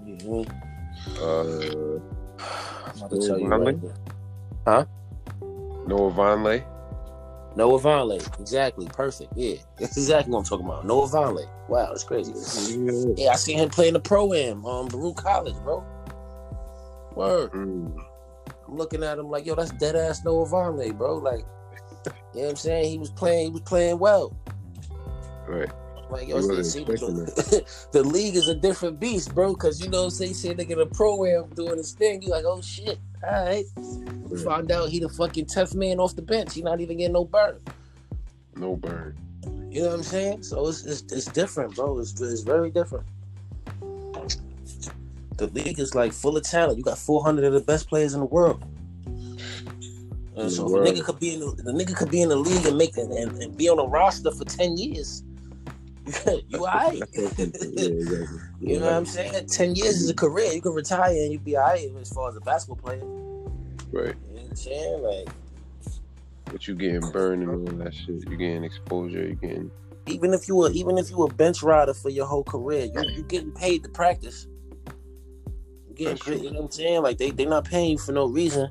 Mhm. 0.06 0.50
Uh, 1.22 2.00
I'm 2.40 2.98
about 2.98 3.12
to 3.12 3.28
tell 3.28 3.40
you 3.40 3.48
Vonleh? 3.48 3.66
right 3.66 3.96
now. 4.66 4.88
Noah 5.88 6.12
Vonleh. 6.12 6.64
Noah 7.56 7.80
Vonleh, 7.80 8.40
exactly, 8.40 8.88
perfect. 8.88 9.32
Yeah, 9.36 9.56
that's 9.80 9.98
exactly 9.98 10.32
what 10.32 10.40
I'm 10.40 10.46
talking 10.46 10.66
about. 10.66 10.86
Noah 10.86 11.08
Vonleh. 11.08 11.48
Wow, 11.70 11.90
that's 11.90 12.04
crazy. 12.04 12.34
Yeah. 12.34 13.26
Yeah, 13.26 13.32
I 13.32 13.36
seen 13.36 13.60
him 13.60 13.70
playing 13.70 13.94
the 13.94 14.00
pro 14.00 14.34
am, 14.34 14.66
um, 14.66 14.88
Baruch 14.88 15.18
College, 15.18 15.56
bro. 15.64 15.86
Word. 17.16 17.52
Mm. 17.52 17.96
I'm 18.68 18.76
looking 18.76 19.04
at 19.04 19.20
him 19.20 19.30
like, 19.30 19.46
yo, 19.46 19.56
that's 19.56 19.72
dead 19.72 19.96
ass 19.96 20.24
Noah 20.26 20.48
Vonleh, 20.48 20.98
bro. 20.98 21.18
Like, 21.18 21.46
you 21.90 22.06
know 22.06 22.14
what 22.32 22.50
I'm 22.50 22.56
saying? 22.56 22.90
He 22.90 22.98
was 22.98 23.12
playing, 23.12 23.46
he 23.46 23.52
was 23.52 23.62
playing 23.62 24.00
well. 24.00 24.36
Right. 25.48 25.70
Like, 26.14 26.28
yo, 26.28 26.40
see, 26.62 26.84
the, 26.84 27.66
the 27.92 28.04
league 28.04 28.36
is 28.36 28.48
a 28.48 28.54
different 28.54 29.00
beast, 29.00 29.34
bro. 29.34 29.56
Cause 29.56 29.82
you 29.82 29.90
know, 29.90 30.10
say 30.10 30.32
say 30.32 30.54
nigga 30.54 30.76
the 30.76 30.86
program 30.86 31.50
doing 31.56 31.78
his 31.78 31.94
thing, 31.94 32.22
you 32.22 32.30
like, 32.30 32.46
oh 32.46 32.62
shit, 32.62 33.00
all 33.24 33.46
right. 33.46 33.66
We 33.76 34.38
Right. 34.38 34.46
Find 34.46 34.72
out 34.72 34.90
he 34.90 35.00
the 35.00 35.10
fucking 35.10 35.48
tenth 35.48 35.74
man 35.74 36.00
off 36.00 36.16
the 36.16 36.22
bench. 36.22 36.54
He 36.54 36.62
not 36.62 36.82
even 36.82 36.98
getting 36.98 37.14
no 37.14 37.26
burn. 37.26 37.60
No 38.56 38.76
burn. 38.76 39.18
You 39.70 39.82
know 39.82 39.88
what 39.90 39.96
I'm 39.96 40.04
saying? 40.04 40.44
So 40.44 40.68
it's 40.68 40.86
it's, 40.86 41.02
it's 41.12 41.26
different, 41.26 41.76
bro. 41.76 41.98
It's 42.00 42.20
it's 42.22 42.42
very 42.42 42.70
different. 42.70 43.08
The 45.38 45.48
league 45.48 45.80
is 45.80 45.96
like 45.96 46.14
full 46.14 46.38
of 46.38 46.44
talent. 46.44 46.78
You 46.78 46.84
got 46.84 47.00
400 47.00 47.44
of 47.46 47.54
the 47.54 47.62
best 47.62 47.90
players 47.90 48.14
in 48.14 48.20
the 48.20 48.28
world. 48.28 48.64
So 50.36 50.46
if 50.46 50.60
a 50.60 50.92
nigga 50.92 51.04
could 51.04 51.20
be 51.20 51.34
in 51.34 51.40
the, 51.40 51.52
the 51.64 51.72
nigga 51.72 51.96
could 51.96 52.12
be 52.12 52.22
in 52.22 52.30
the 52.30 52.36
league 52.36 52.66
and 52.68 52.78
make 52.78 52.98
it 52.98 53.10
and, 53.10 53.42
and 53.42 53.58
be 53.58 53.68
on 53.68 53.80
a 53.80 53.84
roster 53.84 54.32
for 54.32 54.46
10 54.46 54.78
years. 54.78 55.24
you 56.50 56.66
alright. 56.66 57.02
yeah, 57.14 57.26
exactly. 57.38 58.40
You 58.62 58.80
know 58.80 58.86
what 58.86 58.94
I'm 58.94 59.06
saying? 59.06 59.48
10 59.48 59.76
years 59.76 60.02
is 60.02 60.10
a 60.10 60.14
career. 60.14 60.54
You 60.54 60.62
can 60.62 60.72
retire 60.72 61.12
and 61.12 61.34
you 61.34 61.40
be 61.40 61.58
alright 61.58 61.92
as 62.00 62.10
far 62.10 62.30
as 62.30 62.38
a 62.38 62.40
basketball 62.40 62.78
player. 62.78 63.04
Right. 63.92 64.16
You 64.30 64.36
know 64.36 64.42
what 64.42 64.50
I'm 64.50 64.56
saying? 64.56 65.04
Like 65.04 65.28
But 66.46 66.68
you 66.68 66.76
getting 66.76 67.02
burned 67.12 67.44
and 67.44 67.52
all 67.52 67.76
that 67.84 67.94
shit. 67.94 68.30
You 68.30 68.38
getting 68.38 68.64
exposure. 68.64 69.28
You 69.28 69.36
getting 69.36 69.72
even 70.08 70.34
if 70.34 70.48
you 70.48 70.56
were 70.56 70.72
even 70.72 70.98
if 70.98 71.10
you 71.10 71.18
were 71.18 71.28
bench 71.28 71.64
rider 71.64 71.94
for 71.94 72.10
your 72.10 72.26
whole 72.26 72.44
career, 72.44 72.86
you 72.86 73.02
you 73.16 73.24
getting 73.24 73.52
paid 73.52 73.84
to 73.84 73.90
practice. 73.90 74.48
You 75.90 75.96
getting 75.96 76.18
paid, 76.18 76.44
you 76.44 76.52
know 76.52 76.60
what 76.60 76.66
I'm 76.66 76.72
saying? 76.72 77.02
Like 77.02 77.18
they 77.18 77.32
they 77.32 77.46
not 77.46 77.66
paying 77.66 77.92
you 77.92 77.98
for 77.98 78.12
no 78.12 78.26
reason. 78.28 78.70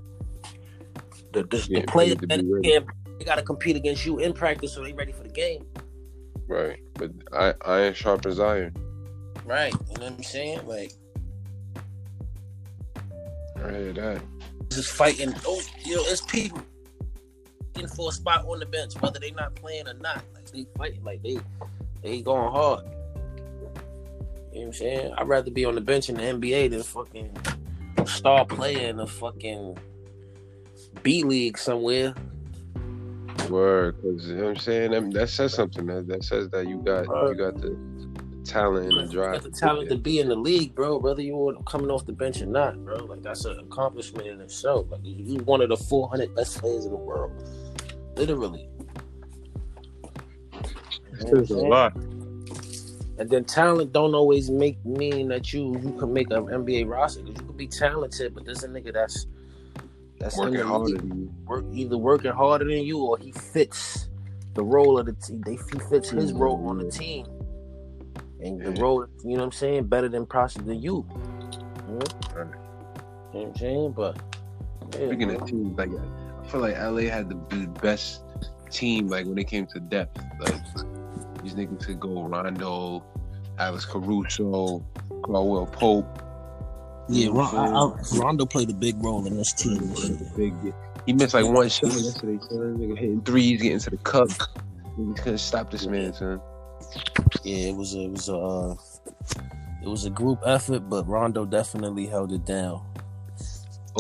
The 1.33 1.43
the, 1.45 1.57
the 1.71 1.83
players 1.83 2.15
paid 2.17 2.21
to 2.21 2.27
that 2.27 2.43
be 2.43 2.53
ready. 2.53 2.71
can't- 2.71 2.87
they 3.19 3.25
gotta 3.27 3.43
compete 3.43 3.77
against 3.77 4.05
you 4.05 4.19
in 4.19 4.33
practice 4.33 4.73
so 4.73 4.83
they 4.83 4.93
ready 4.93 5.13
for 5.13 5.23
the 5.23 5.29
game. 5.29 5.65
Right, 6.53 6.81
but 6.95 7.11
I 7.33 7.55
iron 7.65 7.95
as 8.27 8.39
iron. 8.39 8.77
Right, 9.47 9.73
you 9.73 9.99
know 9.99 10.05
what 10.05 10.13
I'm 10.13 10.23
saying? 10.23 10.67
Like, 10.67 10.93
I 13.57 13.71
hear 13.71 13.93
that. 13.95 14.23
just 14.69 14.93
fighting. 14.93 15.33
Oh, 15.47 15.63
you 15.83 15.97
know, 15.97 16.03
it's 16.05 16.21
people 16.21 16.61
fighting 17.73 17.89
for 17.89 18.11
a 18.11 18.13
spot 18.13 18.45
on 18.47 18.61
the 18.61 18.67
bench, 18.67 19.01
whether 19.01 19.19
they 19.19 19.31
not 19.31 19.55
playing 19.55 19.89
or 19.89 19.95
not. 19.95 20.23
Like 20.35 20.51
they 20.51 20.67
fighting, 20.77 21.03
like 21.03 21.23
they 21.23 21.39
they 22.03 22.21
going 22.21 22.53
hard. 22.53 22.85
You 22.85 22.91
know 22.91 23.71
what 24.51 24.67
I'm 24.67 24.73
saying? 24.75 25.15
I'd 25.17 25.29
rather 25.29 25.51
be 25.51 25.65
on 25.65 25.75
the 25.75 25.81
bench 25.81 26.11
in 26.11 26.17
the 26.17 26.23
NBA 26.23 26.69
than 26.69 26.83
fucking 26.83 27.35
star 28.05 28.45
player 28.45 28.91
in 28.91 28.99
the 28.99 29.07
fucking 29.07 29.79
B 31.03 31.25
League 31.25 31.57
somewhere. 31.57 32.15
Word, 33.49 33.97
because 34.03 34.27
you 34.29 34.37
know 34.37 34.45
what 34.45 34.51
I'm 34.51 34.57
saying. 34.57 34.91
That, 34.93 35.11
that 35.13 35.29
says 35.29 35.53
something. 35.55 35.87
That, 35.87 36.07
that 36.09 36.25
says 36.25 36.49
that 36.51 36.67
you 36.69 36.79
got 36.79 37.07
you 37.07 37.35
got 37.35 37.61
the, 37.61 37.71
the 37.71 38.45
talent 38.45 38.87
and 38.87 38.97
the 38.99 39.03
You 39.03 39.09
drive. 39.09 39.33
got 39.35 39.43
the 39.43 39.51
talent 39.51 39.89
to 39.91 39.97
be 39.97 40.21
in 40.21 40.29
the 40.29 40.37
league, 40.37 40.75
bro. 40.75 40.99
Whether 40.99 41.23
you 41.23 41.37
were 41.37 41.55
coming 41.65 41.91
off 41.91 42.07
the 42.07 42.13
bench 42.13 42.41
or 42.41 42.47
not, 42.47 42.83
bro. 42.85 42.97
Like 43.05 43.23
that's 43.23 43.45
an 43.45 43.59
accomplishment 43.59 44.27
in 44.27 44.41
itself. 44.41 44.87
Like 44.91 45.01
you 45.05 45.39
one 45.41 45.61
of 45.61 45.69
the 45.69 45.77
400 45.77 46.35
best 46.35 46.59
players 46.61 46.85
in 46.85 46.93
the 46.93 46.97
world, 46.97 47.33
literally. 48.17 48.69
You 51.19 51.27
know 51.27 51.31
what 51.31 51.39
I'm 51.39 51.47
Says 51.47 51.51
a 51.51 51.57
lot. 51.59 51.95
And 53.19 53.29
then 53.31 53.45
talent 53.45 53.93
don't 53.93 54.15
always 54.15 54.51
make 54.51 54.83
mean 54.85 55.29
that 55.29 55.53
you 55.53 55.79
you 55.83 55.93
can 55.99 56.13
make 56.13 56.31
an 56.31 56.45
NBA 56.47 56.89
roster. 56.89 57.21
'Cause 57.21 57.31
You 57.39 57.47
could 57.47 57.57
be 57.57 57.67
talented, 57.69 58.35
but 58.35 58.45
there's 58.45 58.65
a 58.65 58.69
nigga 58.69 58.93
that's 58.93 59.27
that's 60.19 60.39
in 60.39 60.45
Working 60.45 60.67
harder 60.67 60.97
than 60.97 61.09
you. 61.21 61.22
Work, 61.47 61.65
either 61.73 61.97
working 61.99 62.33
harder 62.33 62.65
than 62.65 62.85
you 62.85 62.99
or 62.99 63.19
he 63.19 63.33
fits 63.33 64.09
the 64.55 64.63
role 64.63 64.99
of 64.99 65.07
the 65.07 65.13
team. 65.15 65.43
They 65.45 65.55
he 65.55 65.79
fits 65.91 66.11
his 66.11 66.33
role 66.33 66.69
on 66.69 66.79
the 66.79 66.91
team, 66.91 67.27
and 68.41 68.61
the 68.61 68.73
role 68.81 69.07
you 69.25 69.31
know 69.31 69.37
what 69.39 69.45
I'm 69.45 69.53
saying 69.53 69.87
better 69.87 70.09
than 70.09 70.27
possibly 70.27 70.77
you. 70.77 71.07
You 71.89 71.95
know? 71.95 71.99
Right. 72.35 72.47
You 73.35 73.41
know 73.41 73.47
what 73.47 73.47
I'm 73.49 73.57
saying? 73.57 73.93
But 73.93 74.19
yeah, 74.95 75.07
Speaking 75.09 75.29
bro. 75.29 75.37
of 75.39 75.47
teams, 75.49 75.79
like 75.79 75.91
I 75.91 76.49
feel 76.49 76.61
like 76.61 76.77
LA 76.79 77.03
had 77.11 77.29
the, 77.29 77.57
the 77.57 77.67
best 77.81 78.23
team. 78.71 79.09
Like 79.09 79.27
when 79.27 79.39
it 79.39 79.49
came 79.49 79.67
to 79.69 79.81
depth, 79.81 80.21
like 80.41 80.55
these 81.43 81.55
niggas 81.55 81.87
could 81.87 82.01
go 82.01 82.23
Rondo, 82.25 83.03
Alex 83.59 83.85
Caruso, 83.87 84.85
Caldwell 85.23 85.67
Pope. 85.67 86.07
yeah, 87.09 87.27
You 87.27 87.27
know 87.27 87.33
what 87.41 87.55
I'm 87.55 87.73
Ron, 87.73 87.99
I, 87.99 88.17
I, 88.17 88.19
Rondo 88.19 88.47
played 88.47 88.71
a 88.71 88.75
big 88.75 89.03
role 89.03 89.27
in 89.27 89.37
this 89.37 89.53
team. 89.55 89.79
Big, 90.37 90.55
he 91.07 91.13
missed 91.13 91.35
like 91.35 91.47
one 91.47 91.69
shot 91.69 91.93
yesterday, 91.93 92.39
son. 92.49 92.77
Nigga 92.79 92.99
hitting 92.99 93.23
threes, 93.23 93.61
getting 93.63 93.79
to 93.81 93.91
the 93.91 93.97
cup. 93.99 94.29
We 94.97 95.15
couldn't 95.15 95.39
stop 95.39 95.71
this 95.71 95.87
man, 95.87 96.13
son. 96.13 96.41
Yeah, 97.45 97.69
it 97.71 97.77
was 97.77 97.95
a, 97.95 98.01
it 98.03 98.11
was 98.11 98.29
a 98.29 98.37
uh, 98.37 98.75
it 99.83 99.89
was 99.89 100.05
a 100.05 100.11
group 100.11 100.41
effort, 100.45 100.89
but 100.89 101.07
Rondo 101.09 101.45
definitely 101.45 102.07
held 102.07 102.33
it 102.33 102.45
down. 102.45 102.85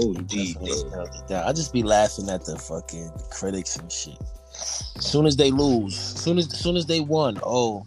Oh, 0.00 0.14
Definitely 0.14 0.44
gee. 0.54 0.90
held 0.90 1.08
it 1.14 1.28
down. 1.28 1.46
I 1.46 1.52
just 1.52 1.72
be 1.72 1.82
laughing 1.82 2.28
at 2.30 2.44
the 2.44 2.56
fucking 2.58 3.10
critics 3.30 3.76
and 3.76 3.90
shit. 3.90 4.16
Soon 4.52 5.26
as 5.26 5.36
they 5.36 5.50
lose, 5.50 5.96
soon 5.98 6.38
as 6.38 6.48
soon 6.58 6.76
as 6.76 6.86
they 6.86 7.00
won, 7.00 7.38
oh, 7.42 7.86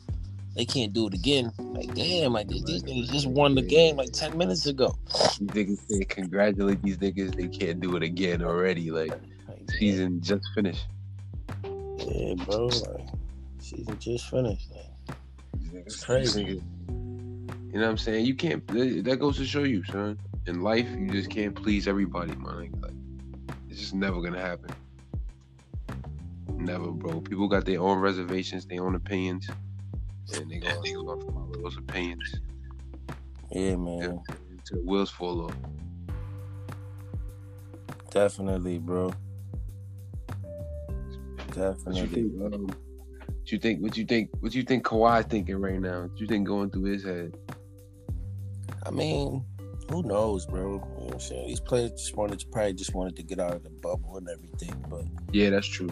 they 0.56 0.66
can't 0.66 0.94
do 0.94 1.08
it 1.08 1.14
again. 1.14 1.52
Like 1.60 1.94
damn, 1.94 2.34
like 2.34 2.48
these 2.48 2.64
niggas 2.64 3.12
just 3.12 3.28
won 3.28 3.56
the 3.56 3.62
game 3.62 3.98
like 3.98 4.12
ten 4.12 4.38
minutes 4.38 4.66
ago. 4.66 4.96
These 5.40 5.40
niggas 5.50 5.80
say 5.90 6.04
congratulate 6.06 6.82
these 6.82 6.98
niggas. 6.98 7.36
They 7.36 7.48
can't 7.48 7.80
do 7.80 7.96
it 7.96 8.04
again 8.04 8.42
already. 8.42 8.92
Like 8.92 9.12
Like, 9.48 9.70
season 9.72 10.22
just 10.22 10.46
finished. 10.56 10.88
yeah, 11.64 12.34
bro. 12.46 12.68
Like 12.68 13.08
season 13.60 13.98
just 14.00 14.30
finished. 14.30 14.70
Like, 14.72 15.16
It's 15.86 16.04
crazy. 16.04 16.62
You 16.88 17.82
know 17.82 17.88
what 17.88 17.90
I'm 17.92 17.98
saying? 17.98 18.26
You 18.26 18.36
can't. 18.36 18.66
That 18.68 19.18
goes 19.20 19.38
to 19.38 19.46
show 19.46 19.64
you, 19.64 19.84
son. 19.86 20.18
In 20.48 20.62
life, 20.62 20.88
you 20.98 21.10
just 21.10 21.30
can't 21.30 21.54
please 21.56 21.88
everybody, 21.88 22.34
man. 22.36 22.72
Like, 22.80 22.94
it's 23.70 23.80
just 23.80 23.94
never 23.94 24.22
gonna 24.22 24.40
happen. 24.40 24.70
Never, 26.54 26.92
bro. 26.92 27.20
People 27.20 27.48
got 27.50 27.66
their 27.66 27.82
own 27.82 28.00
reservations, 28.00 28.66
their 28.66 28.84
own 28.86 28.96
opinions, 28.96 29.50
and 30.34 30.50
they 30.50 30.58
gonna, 30.60 30.82
they 30.84 30.94
gonna 30.94 31.22
follow 31.26 31.72
opinions 31.78 32.36
yeah, 33.52 33.76
man, 33.76 34.22
until 34.52 34.80
wheels 34.86 35.10
fall 35.12 35.46
off. 35.46 35.56
definitely, 38.12 38.80
bro. 38.80 39.14
What 41.48 41.96
you 41.96 42.08
Definitely. 42.08 42.08
think? 42.08 42.54
Um, 42.54 42.68
what 43.28 43.52
you 43.52 43.60
think? 43.60 43.82
What 43.82 43.98
you 43.98 44.06
think? 44.06 44.30
What 44.40 44.56
you 44.56 44.64
think 44.64 44.84
Kawhi 44.86 45.30
thinking 45.30 45.58
right 45.58 45.80
now? 45.80 46.04
What 46.04 46.20
you 46.20 46.28
think 46.28 46.48
going 46.48 46.70
through 46.70 46.84
his 46.84 47.04
head? 47.04 47.38
I 48.86 48.92
mean, 48.92 49.46
who 49.90 50.04
knows, 50.04 50.46
bro? 50.46 50.74
You 50.74 50.78
know 50.80 50.86
what 51.06 51.14
I'm 51.14 51.20
saying? 51.20 51.48
These 51.48 51.60
players 51.60 51.92
just 51.92 52.16
wanted 52.16 52.40
to 52.40 52.48
probably 52.48 52.74
just 52.74 52.94
wanted 52.94 53.16
to 53.18 53.24
get 53.24 53.40
out 53.40 53.54
of 53.54 53.64
the 53.64 53.70
bubble 53.70 54.18
and 54.18 54.28
everything, 54.28 54.84
but 54.90 55.04
Yeah, 55.32 55.52
that's 55.52 55.68
true. 55.68 55.90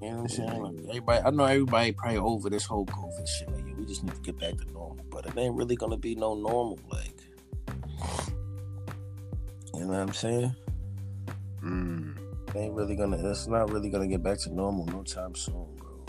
You 0.00 0.10
know 0.10 0.16
what 0.16 0.22
I'm 0.22 0.28
saying? 0.28 0.86
Everybody, 0.88 1.22
I 1.24 1.30
know 1.30 1.44
everybody 1.44 1.92
probably 1.92 2.18
over 2.18 2.50
this 2.50 2.64
whole 2.64 2.86
COVID 2.86 3.28
shit. 3.28 3.50
Like, 3.50 3.66
yeah, 3.66 3.74
we 3.76 3.86
just 3.86 4.04
need 4.04 4.14
to 4.14 4.20
get 4.20 4.38
back 4.38 4.56
to 4.58 4.72
normal, 4.72 5.04
but 5.10 5.26
it 5.26 5.36
ain't 5.36 5.54
really 5.54 5.76
gonna 5.76 5.96
be 5.96 6.14
no 6.14 6.34
normal. 6.34 6.78
Like, 6.90 7.20
you 9.74 9.80
know 9.80 9.86
what 9.86 10.00
I'm 10.00 10.12
saying? 10.12 10.54
Mm. 11.62 12.16
It 12.48 12.56
ain't 12.56 12.74
really 12.74 12.94
gonna. 12.94 13.16
It's 13.30 13.46
not 13.46 13.70
really 13.70 13.90
gonna 13.90 14.06
get 14.06 14.22
back 14.22 14.38
to 14.40 14.54
normal 14.54 14.86
no 14.86 15.02
time 15.02 15.34
soon, 15.34 15.66
bro. 15.76 16.04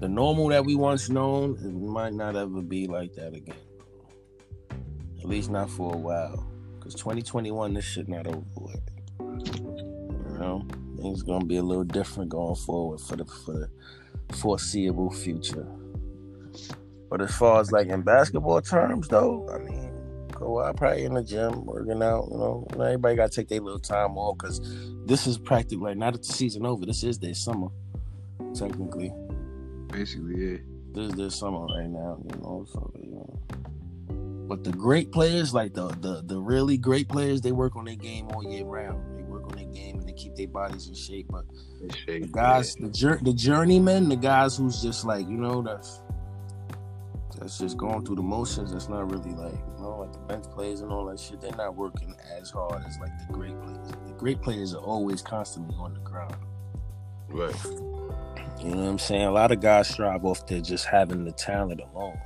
The 0.00 0.08
normal 0.08 0.48
that 0.48 0.64
we 0.64 0.74
once 0.74 1.08
known, 1.08 1.56
it 1.62 1.72
might 1.72 2.12
not 2.12 2.36
ever 2.36 2.60
be 2.60 2.86
like 2.86 3.14
that 3.14 3.34
again, 3.34 3.56
bro. 3.78 4.76
At 5.20 5.26
least 5.26 5.50
not 5.50 5.70
for 5.70 5.94
a 5.94 5.96
while. 5.96 6.46
Cause 6.80 6.94
2021, 6.94 7.74
this 7.74 7.84
shit 7.84 8.08
not 8.08 8.26
over 8.26 8.44
with. 8.56 8.80
You 9.18 10.38
know, 10.38 10.66
things 11.06 11.22
gonna 11.22 11.44
be 11.44 11.56
a 11.56 11.62
little 11.62 11.84
different 11.84 12.30
going 12.30 12.56
forward 12.56 13.00
for 13.00 13.16
the 13.16 13.24
for 13.24 13.52
the 13.52 14.34
foreseeable 14.34 15.10
future. 15.10 15.66
But 17.08 17.20
as 17.20 17.34
far 17.34 17.60
as 17.60 17.70
like 17.72 17.88
in 17.88 18.02
basketball 18.02 18.60
terms, 18.60 19.08
though, 19.08 19.48
I 19.52 19.58
mean, 19.58 19.92
go 20.32 20.60
out 20.60 20.76
probably 20.76 21.04
in 21.04 21.14
the 21.14 21.22
gym 21.22 21.64
working 21.64 22.02
out. 22.02 22.28
You 22.30 22.38
know, 22.38 22.66
everybody 22.72 23.16
got 23.16 23.30
to 23.30 23.36
take 23.36 23.48
their 23.48 23.60
little 23.60 23.78
time 23.78 24.18
off 24.18 24.38
because 24.38 24.60
this 25.06 25.26
is 25.26 25.38
practically 25.38 25.90
like 25.90 25.96
not 25.96 26.14
that 26.14 26.22
the 26.22 26.32
season 26.32 26.66
over. 26.66 26.84
This 26.84 27.04
is 27.04 27.18
their 27.18 27.34
summer, 27.34 27.68
technically. 28.54 29.12
Basically, 29.92 30.52
yeah. 30.52 30.58
This 30.92 31.10
is 31.10 31.14
their 31.14 31.30
summer 31.30 31.66
right 31.66 31.88
now. 31.88 32.18
You 32.24 32.40
know, 32.40 32.66
so 32.72 32.92
you 33.00 33.10
know. 33.10 33.38
But 34.48 34.64
the 34.64 34.70
great 34.70 35.12
players, 35.12 35.54
like 35.54 35.74
the 35.74 35.88
the 35.88 36.22
the 36.24 36.38
really 36.38 36.76
great 36.76 37.08
players, 37.08 37.40
they 37.40 37.52
work 37.52 37.76
on 37.76 37.84
their 37.84 37.96
game 37.96 38.28
all 38.28 38.44
year 38.44 38.64
round. 38.64 39.15
On 39.46 39.56
their 39.56 39.66
game 39.66 39.98
and 39.98 40.08
they 40.08 40.12
keep 40.12 40.34
their 40.34 40.48
bodies 40.48 40.88
in 40.88 40.94
shape. 40.94 41.26
But 41.30 41.44
It's 41.82 41.96
the 42.06 42.20
guys, 42.20 42.74
the 42.74 42.88
jour- 42.88 43.20
the 43.22 43.32
journeymen, 43.32 44.08
the 44.08 44.16
guys 44.16 44.56
who's 44.56 44.82
just 44.82 45.04
like 45.04 45.26
you 45.28 45.36
know 45.36 45.62
that's 45.62 46.00
that's 47.38 47.58
just 47.58 47.76
going 47.76 48.04
through 48.04 48.16
the 48.16 48.22
motions. 48.22 48.72
That's 48.72 48.88
not 48.88 49.10
really 49.10 49.32
like 49.34 49.52
you 49.52 49.82
know 49.82 49.98
like 50.00 50.12
the 50.12 50.18
bench 50.20 50.46
players 50.52 50.80
and 50.80 50.90
all 50.90 51.04
that 51.06 51.20
shit. 51.20 51.40
They're 51.40 51.52
not 51.52 51.76
working 51.76 52.14
as 52.40 52.50
hard 52.50 52.82
as 52.86 52.98
like 52.98 53.12
the 53.26 53.32
great 53.32 53.60
players. 53.62 53.88
The 54.06 54.14
great 54.14 54.42
players 54.42 54.74
are 54.74 54.82
always 54.82 55.22
constantly 55.22 55.76
on 55.78 55.94
the 55.94 56.00
ground. 56.00 56.36
Right. 57.28 57.54
You 58.62 58.70
know 58.70 58.82
what 58.82 58.88
I'm 58.88 58.98
saying? 58.98 59.26
A 59.26 59.30
lot 59.30 59.52
of 59.52 59.60
guys 59.60 59.88
strive 59.88 60.24
off 60.24 60.46
to 60.46 60.60
just 60.62 60.86
having 60.86 61.24
the 61.24 61.32
talent 61.32 61.80
alone. 61.80 62.18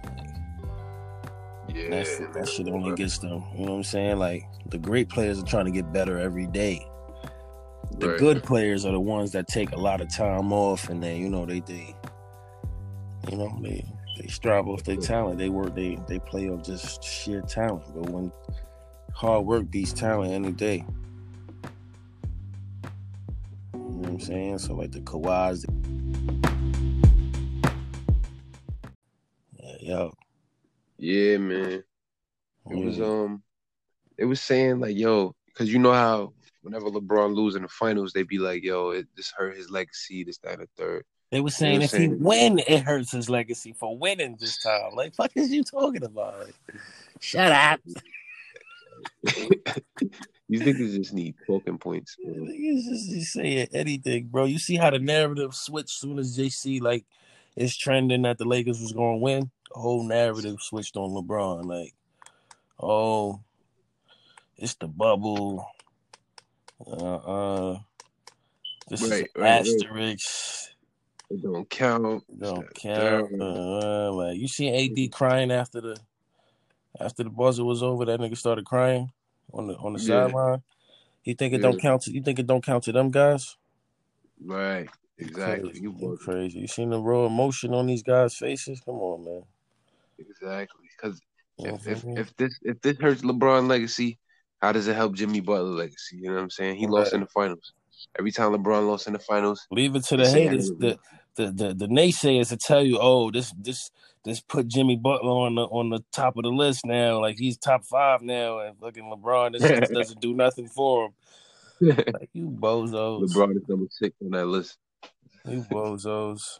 Yeah. 1.68 1.90
that, 1.90 2.06
shit, 2.06 2.32
that 2.32 2.48
shit 2.48 2.68
only 2.68 2.94
gets 2.96 3.18
them. 3.18 3.44
You 3.54 3.66
know 3.66 3.72
what 3.72 3.76
I'm 3.78 3.84
saying? 3.84 4.18
Like 4.18 4.44
the 4.66 4.78
great 4.78 5.08
players 5.08 5.38
are 5.40 5.46
trying 5.46 5.66
to 5.66 5.70
get 5.70 5.92
better 5.92 6.18
every 6.18 6.46
day. 6.46 6.86
The 7.98 8.08
Right. 8.08 8.18
good 8.18 8.42
players 8.42 8.86
are 8.86 8.92
the 8.92 9.00
ones 9.00 9.32
that 9.32 9.46
take 9.46 9.72
a 9.72 9.76
lot 9.76 10.00
of 10.00 10.08
time 10.14 10.52
off 10.52 10.88
and 10.88 11.02
then 11.02 11.16
you 11.20 11.28
know 11.28 11.44
they 11.44 11.60
they 11.60 11.94
you 13.30 13.36
know 13.36 13.54
they 13.60 13.84
they 14.18 14.28
strive 14.28 14.66
off 14.68 14.84
their 14.84 14.96
talent. 14.96 15.38
They 15.38 15.48
work 15.48 15.74
they 15.74 15.98
they 16.08 16.18
play 16.18 16.48
off 16.48 16.62
just 16.64 17.02
sheer 17.02 17.42
talent. 17.42 17.84
But 17.94 18.10
when 18.10 18.32
hard 19.12 19.44
work 19.44 19.70
beats 19.70 19.92
talent 19.92 20.32
any 20.32 20.52
day. 20.52 20.84
You 23.74 23.78
know 23.80 23.98
what 23.98 24.08
I'm 24.08 24.20
saying? 24.20 24.58
So 24.58 24.74
like 24.74 24.92
the 24.92 25.00
Kawhis. 25.00 25.64
Yeah, 29.58 29.76
yo. 29.80 30.14
Yeah, 30.96 31.36
man. 31.38 31.84
It 32.70 32.84
was 32.84 33.00
um, 33.00 33.42
it 34.16 34.24
was 34.26 34.40
saying 34.40 34.80
like, 34.80 34.96
yo, 34.96 35.34
because 35.46 35.72
you 35.72 35.78
know 35.78 35.92
how 35.92 36.32
whenever 36.62 36.90
LeBron 36.90 37.34
lose 37.34 37.54
in 37.54 37.62
the 37.62 37.68
finals, 37.68 38.12
they 38.12 38.22
be 38.22 38.38
like, 38.38 38.62
yo, 38.62 38.90
it 38.90 39.06
this 39.16 39.32
hurt 39.36 39.56
his 39.56 39.70
legacy, 39.70 40.24
this, 40.24 40.38
that, 40.38 40.54
and 40.54 40.62
the 40.62 40.68
third. 40.76 41.04
They 41.30 41.40
were 41.40 41.50
saying 41.50 41.82
if 41.82 41.92
he 41.92 42.08
win, 42.08 42.58
it 42.66 42.82
hurts 42.82 43.12
his 43.12 43.30
legacy 43.30 43.72
for 43.78 43.96
winning 43.96 44.36
this 44.40 44.60
time. 44.62 44.94
Like, 44.96 45.14
fuck 45.14 45.30
is 45.36 45.52
you 45.52 45.62
talking 45.62 46.02
about? 46.02 46.40
Like, 46.40 46.54
shut 47.20 47.52
up. 47.52 47.80
These 50.48 50.62
niggas 50.62 50.96
just 50.96 51.14
need 51.14 51.36
talking 51.46 51.78
points. 51.78 52.16
bro. 52.16 52.34
Niggas 52.34 52.82
just, 52.82 53.10
just 53.10 53.32
saying 53.32 53.68
anything, 53.72 54.26
bro. 54.26 54.46
You 54.46 54.58
see 54.58 54.74
how 54.74 54.90
the 54.90 54.98
narrative 54.98 55.54
switched 55.54 55.90
soon 55.90 56.18
as 56.18 56.36
JC 56.36 56.82
like 56.82 57.04
it's 57.56 57.76
trending 57.76 58.22
that 58.22 58.38
the 58.38 58.44
Lakers 58.44 58.80
was 58.80 58.92
going 58.92 59.18
to 59.18 59.22
win, 59.22 59.50
the 59.72 59.80
whole 59.80 60.02
narrative 60.02 60.56
switched 60.60 60.96
on 60.96 61.10
LeBron. 61.10 61.64
Like, 61.64 61.94
oh, 62.80 63.40
it's 64.56 64.74
the 64.74 64.88
bubble. 64.88 65.66
Uh, 66.86 67.14
uh 67.16 67.78
this 68.88 69.02
Right, 69.02 69.10
is 69.12 69.20
right, 69.20 69.28
right. 69.36 69.58
asterisk. 69.58 70.74
It 71.30 71.42
don't 71.42 71.68
count. 71.70 72.24
Don't 72.38 72.74
count. 72.74 73.40
Uh, 73.40 74.12
like 74.12 74.36
you 74.36 74.48
see 74.48 74.68
AD 74.68 75.12
crying 75.12 75.52
after 75.52 75.80
the 75.80 76.00
after 76.98 77.22
the 77.22 77.30
buzzer 77.30 77.64
was 77.64 77.82
over. 77.82 78.04
That 78.04 78.20
nigga 78.20 78.36
started 78.36 78.64
crying 78.64 79.12
on 79.52 79.68
the 79.68 79.74
on 79.76 79.92
the 79.92 80.00
Yeah. 80.00 80.26
sideline. 80.26 80.62
You 81.24 81.34
think 81.34 81.54
it 81.54 81.58
don't 81.58 81.80
count? 81.80 82.02
To, 82.02 82.12
you 82.12 82.22
think 82.22 82.38
it 82.38 82.46
don't 82.46 82.64
count 82.64 82.84
to 82.84 82.92
them 82.92 83.10
guys? 83.10 83.56
Right. 84.44 84.88
Exactly. 85.18 85.70
Crazy. 85.70 85.82
You 85.82 85.94
You 85.98 86.18
crazy. 86.20 86.58
You 86.60 86.66
seen 86.66 86.90
the 86.90 86.98
raw 86.98 87.26
emotion 87.26 87.74
on 87.74 87.86
these 87.86 88.02
guys' 88.02 88.34
faces? 88.34 88.80
Come 88.80 88.96
on, 88.96 89.24
man. 89.24 89.42
Exactly. 90.18 90.86
Because 90.96 91.20
You 91.58 91.74
if, 91.74 91.86
if 91.86 92.04
if 92.16 92.36
this 92.36 92.58
if 92.62 92.80
this 92.80 92.96
hurts 92.98 93.22
LeBron 93.22 93.68
legacy, 93.68 94.18
how 94.60 94.72
does 94.72 94.88
it 94.88 94.94
help 94.96 95.14
Jimmy 95.14 95.40
Butler 95.40 95.70
legacy? 95.70 96.16
You 96.16 96.28
know 96.28 96.34
what 96.34 96.42
I'm 96.42 96.50
saying? 96.50 96.76
He 96.76 96.86
lost 96.86 97.12
in 97.12 97.20
the 97.20 97.26
finals. 97.26 97.72
Every 98.18 98.32
time 98.32 98.52
LeBron 98.52 98.86
lost 98.88 99.06
in 99.06 99.12
the 99.12 99.18
finals, 99.18 99.66
Leave 99.70 99.94
it 99.94 100.04
to 100.04 100.16
the 100.16 100.28
haters, 100.28 100.70
the, 100.70 100.98
the 101.36 101.50
the 101.52 101.74
the 101.74 101.86
naysayers 101.86 102.48
to 102.48 102.56
tell 102.56 102.82
you, 102.82 102.98
oh, 103.00 103.30
this 103.30 103.52
this 103.58 103.90
this 104.24 104.40
put 104.40 104.68
Jimmy 104.68 104.96
Butler 104.96 105.30
on 105.30 105.54
the 105.54 105.62
on 105.62 105.90
the 105.90 106.02
top 106.12 106.36
of 106.36 106.42
the 106.44 106.50
list 106.50 106.84
now, 106.84 107.20
like 107.20 107.36
he's 107.38 107.56
top 107.56 107.84
five 107.84 108.22
now, 108.22 108.60
and 108.60 108.78
fucking 108.78 109.04
LeBron 109.04 109.58
this 109.58 109.88
doesn't 109.94 110.20
do 110.20 110.34
nothing 110.34 110.68
for 110.68 111.06
him. 111.06 111.12
Like 112.12 112.28
you 112.34 112.50
bozos, 112.50 113.22
LeBron 113.30 113.56
is 113.56 113.66
number 113.66 113.86
six 113.90 114.14
on 114.22 114.32
that 114.32 114.46
list. 114.46 114.76
you 115.48 115.62
bozos. 115.70 116.58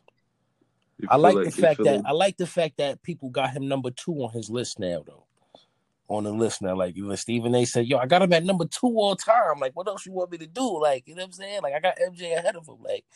I 1.09 1.17
feel 1.17 1.21
like 1.35 1.45
the 1.45 1.51
fact 1.51 1.85
that 1.85 1.97
like- 1.97 2.05
I 2.07 2.13
like 2.13 2.37
the 2.39 2.47
fact 2.47 2.79
that 2.79 3.03
people 3.03 3.29
got 3.29 3.51
him 3.51 3.69
number 3.69 3.91
two 3.91 4.15
on 4.23 4.33
his 4.33 4.49
list 4.49 4.79
now, 4.79 5.03
though. 5.07 5.25
On 6.11 6.25
the 6.25 6.33
list 6.33 6.63
now, 6.63 6.77
like 6.77 6.97
even 6.97 7.17
Stephen 7.17 7.55
A. 7.55 7.65
said, 7.67 7.87
"Yo, 7.87 7.99
I 7.99 8.07
got 8.07 8.23
him 8.23 8.35
at 8.35 8.45
number 8.45 8.67
two 8.67 8.89
all 8.89 9.17
time. 9.17 9.61
Like, 9.61 9.77
what 9.77 9.89
else 9.89 10.07
you 10.07 10.13
want 10.13 10.33
me 10.33 10.39
to 10.39 10.49
do? 10.49 10.83
Like, 10.83 11.09
you 11.09 11.15
know 11.15 11.23
what 11.23 11.29
I'm 11.29 11.33
saying? 11.35 11.63
Like, 11.63 11.75
I 11.75 11.81
got 11.81 11.99
MJ 11.99 12.37
ahead 12.37 12.57
of 12.57 12.69
him. 12.69 12.79
Like, 12.83 13.07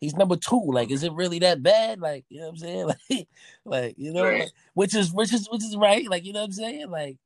he's 0.00 0.16
number 0.16 0.36
two. 0.36 0.62
Like, 0.66 0.90
is 0.90 1.04
it 1.04 1.12
really 1.14 1.40
that 1.40 1.62
bad? 1.62 2.00
Like, 2.00 2.26
you 2.28 2.40
know 2.40 2.48
what 2.48 2.52
I'm 2.52 2.58
saying? 2.58 2.86
Like, 3.10 3.28
like 3.64 3.94
you 3.98 4.12
know, 4.12 4.30
like, 4.30 4.52
which 4.74 4.94
is 4.94 5.12
which 5.12 5.32
is 5.34 5.48
which 5.50 5.64
is 5.64 5.76
right. 5.76 6.08
Like, 6.08 6.26
you 6.26 6.34
know 6.34 6.40
what 6.40 6.46
I'm 6.48 6.52
saying? 6.52 6.90
Like, 6.90 7.18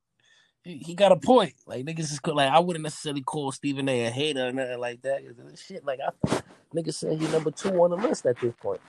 he, 0.65 0.79
he 0.79 0.95
got 0.95 1.13
a 1.13 1.17
point. 1.17 1.55
Like, 1.67 1.85
niggas 1.87 2.13
is 2.13 2.21
like, 2.25 2.51
I 2.51 2.61
wouldn't 2.61 2.85
necessarily 2.85 3.23
call 3.23 3.53
Stephen 3.53 3.89
A. 3.89 4.07
a 4.07 4.11
hater 4.11 4.49
or 4.49 4.53
nothing 4.53 4.79
like 4.81 5.03
that. 5.03 5.27
'cause 5.27 5.39
of 5.39 5.51
this 5.51 5.61
Shit, 5.65 5.85
like, 5.85 6.01
I 6.01 6.43
niggas 6.75 6.95
said 6.95 7.21
he 7.21 7.29
number 7.29 7.51
two 7.51 7.83
on 7.83 7.91
the 7.91 7.97
list 7.97 8.27
at 8.27 8.39
this 8.41 8.55
point. 8.61 8.81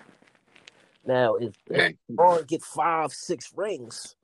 Now, 1.05 1.35
if 1.35 1.53
LeBron 2.11 2.47
get 2.47 2.63
five, 2.63 3.11
six 3.13 3.51
rings. 3.55 4.15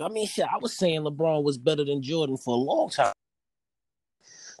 I 0.00 0.08
mean, 0.08 0.26
shit, 0.26 0.46
I 0.46 0.58
was 0.58 0.76
saying 0.76 1.00
LeBron 1.00 1.42
was 1.42 1.58
better 1.58 1.84
than 1.84 2.02
Jordan 2.02 2.36
for 2.36 2.54
a 2.54 2.58
long 2.58 2.90
time. 2.90 3.12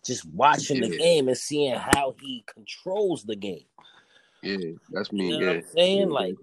Just 0.04 0.24
watching 0.26 0.80
the 0.80 0.96
game 0.96 1.28
and 1.28 1.36
seeing 1.36 1.74
how 1.74 2.14
he 2.20 2.44
controls 2.52 3.24
the 3.24 3.36
game. 3.36 3.64
yeah, 4.42 4.72
that's 4.90 5.12
me. 5.12 5.26
You 5.26 5.30
know 5.32 5.38
what 5.38 5.44
yeah, 5.44 5.58
I'm 5.58 5.66
saying? 5.74 5.98
Yeah, 5.98 6.06
Like, 6.06 6.36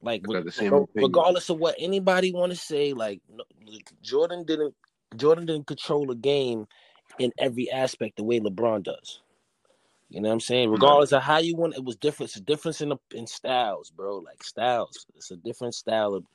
like 0.00 0.22
I 0.28 0.40
the 0.40 0.52
same 0.52 0.72
re- 0.72 0.82
opinion. 0.82 1.10
regardless 1.10 1.50
of 1.50 1.58
what 1.58 1.74
anybody 1.78 2.32
want 2.32 2.52
to 2.52 2.56
say, 2.56 2.92
like 2.92 3.20
Jordan 4.02 4.44
didn't 4.44 4.74
Jordan 5.16 5.46
didn't 5.46 5.66
control 5.66 6.06
the 6.06 6.14
game 6.14 6.66
in 7.18 7.32
every 7.38 7.70
aspect 7.70 8.16
the 8.16 8.24
way 8.24 8.40
LeBron 8.40 8.82
does. 8.84 9.20
You 10.12 10.20
know 10.20 10.28
what 10.28 10.34
I'm 10.34 10.40
saying? 10.40 10.68
Regardless 10.68 11.12
of 11.12 11.22
how 11.22 11.38
you 11.38 11.56
want, 11.56 11.74
it 11.74 11.82
was 11.82 11.96
different. 11.96 12.28
It's 12.28 12.36
a 12.36 12.42
difference 12.42 12.82
in 12.82 12.90
the, 12.90 12.98
in 13.14 13.26
styles, 13.26 13.90
bro. 13.90 14.18
Like 14.18 14.44
styles, 14.44 15.06
it's 15.16 15.30
a 15.30 15.36
different 15.36 15.74
style 15.74 16.14
of 16.14 16.26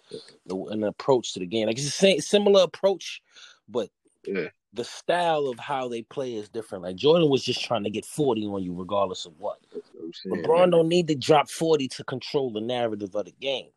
an 0.71 0.83
approach 0.83 1.33
to 1.33 1.39
the 1.39 1.45
game. 1.45 1.67
Like 1.67 1.77
it's 1.77 1.85
the 1.85 1.91
same 1.91 2.19
similar 2.19 2.63
approach, 2.63 3.21
but 3.69 3.89
Yeah. 4.25 4.47
the 4.73 4.83
style 4.83 5.45
of 5.47 5.59
how 5.59 5.89
they 5.89 6.01
play 6.01 6.33
is 6.33 6.49
different. 6.49 6.85
Like 6.85 6.95
Jordan 6.95 7.29
was 7.29 7.43
just 7.43 7.63
trying 7.63 7.83
to 7.83 7.91
get 7.91 8.03
40 8.03 8.47
on 8.47 8.63
you, 8.63 8.73
regardless 8.73 9.27
of 9.27 9.33
what. 9.37 9.59
What. 9.69 10.39
LeBron 10.39 10.71
don't 10.71 10.89
need 10.89 11.07
to 11.09 11.15
drop 11.15 11.47
40 11.47 11.87
to 11.89 12.03
control 12.03 12.51
the 12.51 12.61
narrative 12.61 13.13
of 13.13 13.25
the 13.25 13.33
game. 13.39 13.69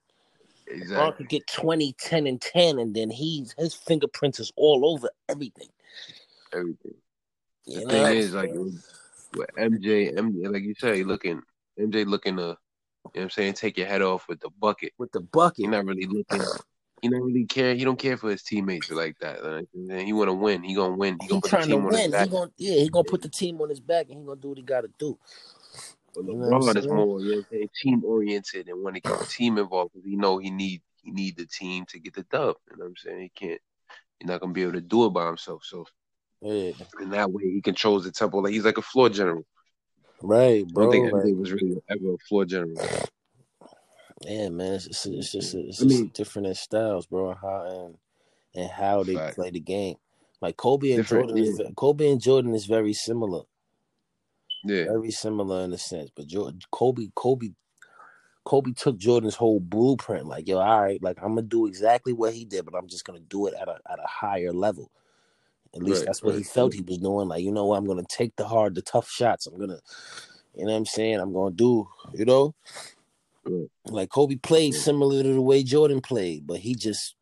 LeBron 0.66 0.80
exactly. 0.80 1.16
could 1.18 1.28
get 1.28 1.46
20, 1.48 1.92
10, 1.98 2.26
and 2.26 2.40
10, 2.40 2.78
and 2.78 2.96
then 2.96 3.10
he's 3.10 3.54
his 3.58 3.74
fingerprints 3.74 4.40
is 4.40 4.50
all 4.56 4.86
over 4.86 5.10
everything. 5.28 5.68
Everything. 6.54 6.94
The 7.66 7.84
know 7.84 7.90
thing 7.90 8.16
is, 8.16 8.32
like? 8.32 8.54
With 9.34 9.48
MJ, 9.58 10.14
MJ, 10.14 10.52
like 10.52 10.62
you 10.62 10.74
say, 10.74 11.02
looking 11.02 11.42
MJ 11.78 12.06
looking 12.06 12.36
to, 12.36 12.42
you 12.42 12.46
know 12.46 12.56
what 13.02 13.22
I'm 13.22 13.30
saying, 13.30 13.54
take 13.54 13.78
your 13.78 13.86
head 13.86 14.02
off 14.02 14.26
with 14.28 14.40
the 14.40 14.50
bucket. 14.60 14.92
with 14.98 15.12
the 15.12 15.20
bucket. 15.20 15.58
He 15.58 15.66
not 15.66 15.84
really 15.84 16.06
looking. 16.06 16.46
He 17.02 17.08
don't 17.08 17.22
really 17.22 17.46
care. 17.46 17.74
He 17.74 17.84
don't 17.84 17.98
care 17.98 18.18
for 18.18 18.30
his 18.30 18.42
teammates 18.42 18.90
like 18.90 19.18
that. 19.20 19.42
Like, 19.42 19.68
he 19.72 20.12
want 20.12 20.28
to 20.28 20.34
win. 20.34 20.62
He 20.62 20.74
gonna 20.74 20.96
win. 20.96 21.16
He 21.18 21.26
He 21.26 21.28
gonna 21.28 21.40
put 21.40 21.50
the 21.50 21.56
trying 21.56 21.68
to 21.68 21.74
team 21.74 21.86
on 21.86 21.92
his 21.94 22.10
win. 22.10 22.22
He 22.22 22.28
gonna 22.28 22.50
yeah, 22.58 22.74
he 22.74 22.88
gonna 22.90 23.04
put 23.04 23.22
the 23.22 23.28
team 23.28 23.60
on 23.62 23.70
his 23.70 23.80
back 23.80 24.10
and 24.10 24.18
he 24.18 24.26
gonna 24.26 24.40
do 24.40 24.48
what 24.50 24.58
he 24.58 24.64
gotta 24.64 24.90
do. 24.98 25.18
But 26.14 26.24
You 26.24 26.34
know 26.34 26.48
what 26.48 26.56
I'm 26.56 26.60
LeBron 26.62 26.76
is 26.76 26.88
more, 26.88 27.20
you 27.20 27.30
know 27.30 27.36
what 27.36 27.38
I'm 27.38 27.46
saying, 27.50 27.68
team 27.82 28.04
oriented 28.04 28.68
and 28.68 28.82
want 28.82 28.96
to 28.96 29.00
get 29.00 29.18
the 29.18 29.24
team 29.26 29.56
involved 29.56 29.92
because 29.94 30.04
he 30.04 30.16
know 30.16 30.38
he 30.38 30.50
need 30.50 30.82
he 31.02 31.10
need 31.10 31.36
the 31.36 31.46
team 31.46 31.86
to 31.86 31.98
get 31.98 32.14
the 32.14 32.24
dub. 32.24 32.56
You 32.70 32.76
know 32.76 32.84
what 32.84 32.88
I'm 32.88 32.96
saying? 32.96 33.20
He 33.20 33.28
can't. 33.30 33.60
He's 34.18 34.28
not 34.28 34.40
gonna 34.40 34.52
be 34.52 34.62
able 34.62 34.72
to 34.72 34.82
do 34.82 35.06
it 35.06 35.10
by 35.10 35.26
himself. 35.26 35.64
So 35.64 35.86
Yeah. 36.42 36.72
in 37.00 37.10
that 37.10 37.30
way, 37.30 37.44
he 37.44 37.60
controls 37.60 38.04
the 38.04 38.10
tempo. 38.12 38.38
Like 38.38 38.52
he's 38.52 38.64
like 38.64 38.78
a 38.78 38.82
floor 38.82 39.08
general. 39.10 39.44
Right, 40.22 40.64
I 40.66 40.72
bro. 40.72 40.84
don't 40.84 40.92
think 40.92 41.12
like- 41.12 41.34
was 41.36 41.52
really 41.52 41.82
ever 41.88 42.14
a 42.14 42.18
floor 42.28 42.44
general. 42.44 42.74
Yeah, 44.22 44.50
man, 44.50 44.74
it's 44.74 44.86
just, 44.86 45.06
it's 45.06 45.32
just, 45.32 45.54
it's 45.54 45.82
I 45.82 45.86
just 45.86 46.12
different 46.12 46.48
in 46.48 46.54
styles, 46.54 47.06
bro, 47.06 47.34
how 47.34 47.86
and 47.86 47.94
and 48.54 48.70
how 48.70 49.02
they 49.02 49.14
Fact. 49.14 49.36
play 49.36 49.50
the 49.50 49.60
game. 49.60 49.96
Like 50.42 50.56
Kobe 50.56 50.90
and 50.92 50.98
Different, 50.98 51.28
Jordan, 51.28 51.44
is, 51.44 51.60
Kobe 51.76 52.10
and 52.10 52.20
Jordan 52.20 52.54
is 52.54 52.66
very 52.66 52.92
similar, 52.92 53.42
Yeah, 54.64 54.84
very 54.84 55.10
similar 55.10 55.64
in 55.64 55.72
a 55.72 55.78
sense. 55.78 56.10
But 56.14 56.26
Jordan, 56.26 56.60
Kobe, 56.70 57.08
Kobe, 57.14 57.48
Kobe 58.44 58.72
took 58.72 58.98
Jordan's 58.98 59.36
whole 59.36 59.60
blueprint. 59.60 60.26
Like, 60.26 60.48
yo, 60.48 60.58
all 60.58 60.82
right, 60.82 61.02
like 61.02 61.18
I'm 61.22 61.30
gonna 61.34 61.42
do 61.42 61.66
exactly 61.66 62.12
what 62.12 62.32
he 62.34 62.44
did, 62.44 62.64
but 62.66 62.74
I'm 62.74 62.88
just 62.88 63.04
gonna 63.04 63.20
do 63.20 63.46
it 63.46 63.54
at 63.60 63.68
a 63.68 63.78
at 63.90 63.98
a 63.98 64.06
higher 64.06 64.52
level. 64.52 64.90
At 65.74 65.82
least 65.82 66.00
Right, 66.00 66.06
that's 66.06 66.22
what 66.22 66.34
he 66.34 66.42
felt 66.42 66.74
he 66.74 66.82
was 66.82 66.98
doing. 66.98 67.28
Like, 67.28 67.42
you 67.44 67.52
know 67.52 67.66
what, 67.66 67.76
I'm 67.78 67.86
gonna 67.86 68.04
take 68.08 68.34
the 68.36 68.46
hard, 68.46 68.74
the 68.74 68.82
tough 68.82 69.08
shots. 69.10 69.46
I'm 69.46 69.58
gonna, 69.58 69.80
you 70.54 70.64
know 70.64 70.72
what 70.72 70.78
I'm 70.78 70.86
saying? 70.86 71.20
I'm 71.20 71.32
gonna 71.32 71.54
do, 71.54 71.88
you 72.14 72.24
know. 72.24 72.54
Right. 73.44 73.68
Like 73.86 74.10
Kobe 74.10 74.36
played 74.36 74.74
Yeah. 74.74 74.80
similar 74.80 75.22
to 75.22 75.34
the 75.34 75.42
way 75.42 75.62
Jordan 75.62 76.00
played, 76.00 76.46
but 76.46 76.58
he 76.58 76.74
just 76.74 77.14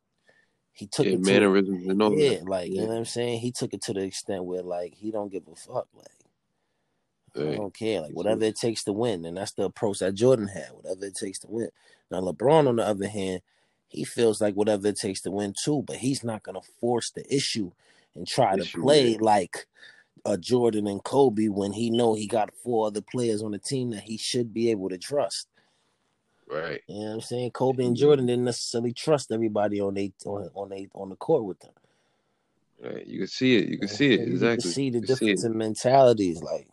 he 0.73 0.87
took 0.87 1.05
yeah 1.07 1.13
it 1.13 1.23
to 1.25 1.31
mannerisms 1.31 1.87
and 1.87 2.01
all 2.01 2.15
yeah, 2.15 2.39
that. 2.39 2.45
like 2.45 2.71
you 2.71 2.81
know 2.81 2.87
what 2.87 2.97
I'm 2.97 3.05
saying. 3.05 3.39
He 3.39 3.51
took 3.51 3.73
it 3.73 3.81
to 3.83 3.93
the 3.93 4.01
extent 4.01 4.45
where 4.45 4.63
like 4.63 4.93
he 4.95 5.11
don't 5.11 5.31
give 5.31 5.43
a 5.51 5.55
fuck. 5.55 5.87
Like 5.93 6.07
I 7.35 7.55
don't 7.55 7.73
care. 7.73 8.01
Like 8.01 8.13
whatever 8.13 8.43
it 8.45 8.57
takes 8.57 8.83
to 8.85 8.93
win, 8.93 9.25
and 9.25 9.37
that's 9.37 9.53
the 9.53 9.63
approach 9.63 9.99
that 9.99 10.15
Jordan 10.15 10.47
had. 10.47 10.69
Whatever 10.73 11.05
it 11.05 11.15
takes 11.15 11.39
to 11.39 11.47
win. 11.47 11.69
Now 12.11 12.21
LeBron, 12.21 12.67
on 12.67 12.77
the 12.77 12.87
other 12.87 13.07
hand, 13.07 13.41
he 13.87 14.03
feels 14.03 14.41
like 14.41 14.55
whatever 14.55 14.87
it 14.87 14.97
takes 14.97 15.21
to 15.21 15.31
win 15.31 15.53
too, 15.61 15.83
but 15.87 15.97
he's 15.97 16.23
not 16.23 16.43
gonna 16.43 16.61
force 16.81 17.11
the 17.11 17.25
issue 17.33 17.71
and 18.15 18.27
try 18.27 18.55
to 18.55 18.79
play 18.79 19.11
yeah. 19.11 19.17
like 19.21 19.67
a 20.25 20.37
Jordan 20.37 20.87
and 20.87 21.03
Kobe 21.03 21.47
when 21.47 21.71
he 21.71 21.89
know 21.89 22.13
he 22.13 22.27
got 22.27 22.53
four 22.63 22.87
other 22.87 23.01
players 23.01 23.41
on 23.41 23.51
the 23.51 23.57
team 23.57 23.91
that 23.91 24.03
he 24.03 24.17
should 24.17 24.53
be 24.53 24.71
able 24.71 24.89
to 24.89 24.97
trust. 24.97 25.47
Right. 26.49 26.81
You 26.87 26.99
know 26.99 27.05
what 27.05 27.13
I'm 27.13 27.21
saying? 27.21 27.51
Kobe 27.51 27.85
and 27.85 27.95
Jordan 27.95 28.25
didn't 28.25 28.45
necessarily 28.45 28.91
trust 28.91 29.31
everybody 29.31 29.79
on 29.79 29.93
they 29.93 30.11
on 30.25 30.49
on 30.55 30.69
they 30.69 30.87
on 30.95 31.09
the 31.09 31.15
court 31.15 31.45
with 31.45 31.59
them. 31.59 31.73
Right. 32.81 33.05
You 33.05 33.19
can 33.19 33.27
see 33.27 33.57
it. 33.57 33.69
You 33.69 33.77
can 33.77 33.87
see 33.87 34.13
it. 34.13 34.21
You 34.21 34.33
Exactly. 34.33 34.63
can 34.63 34.71
see 34.71 34.89
the 34.89 34.99
You 34.99 35.05
difference 35.05 35.43
in 35.43 35.57
mentalities. 35.57 36.41
Like 36.41 36.67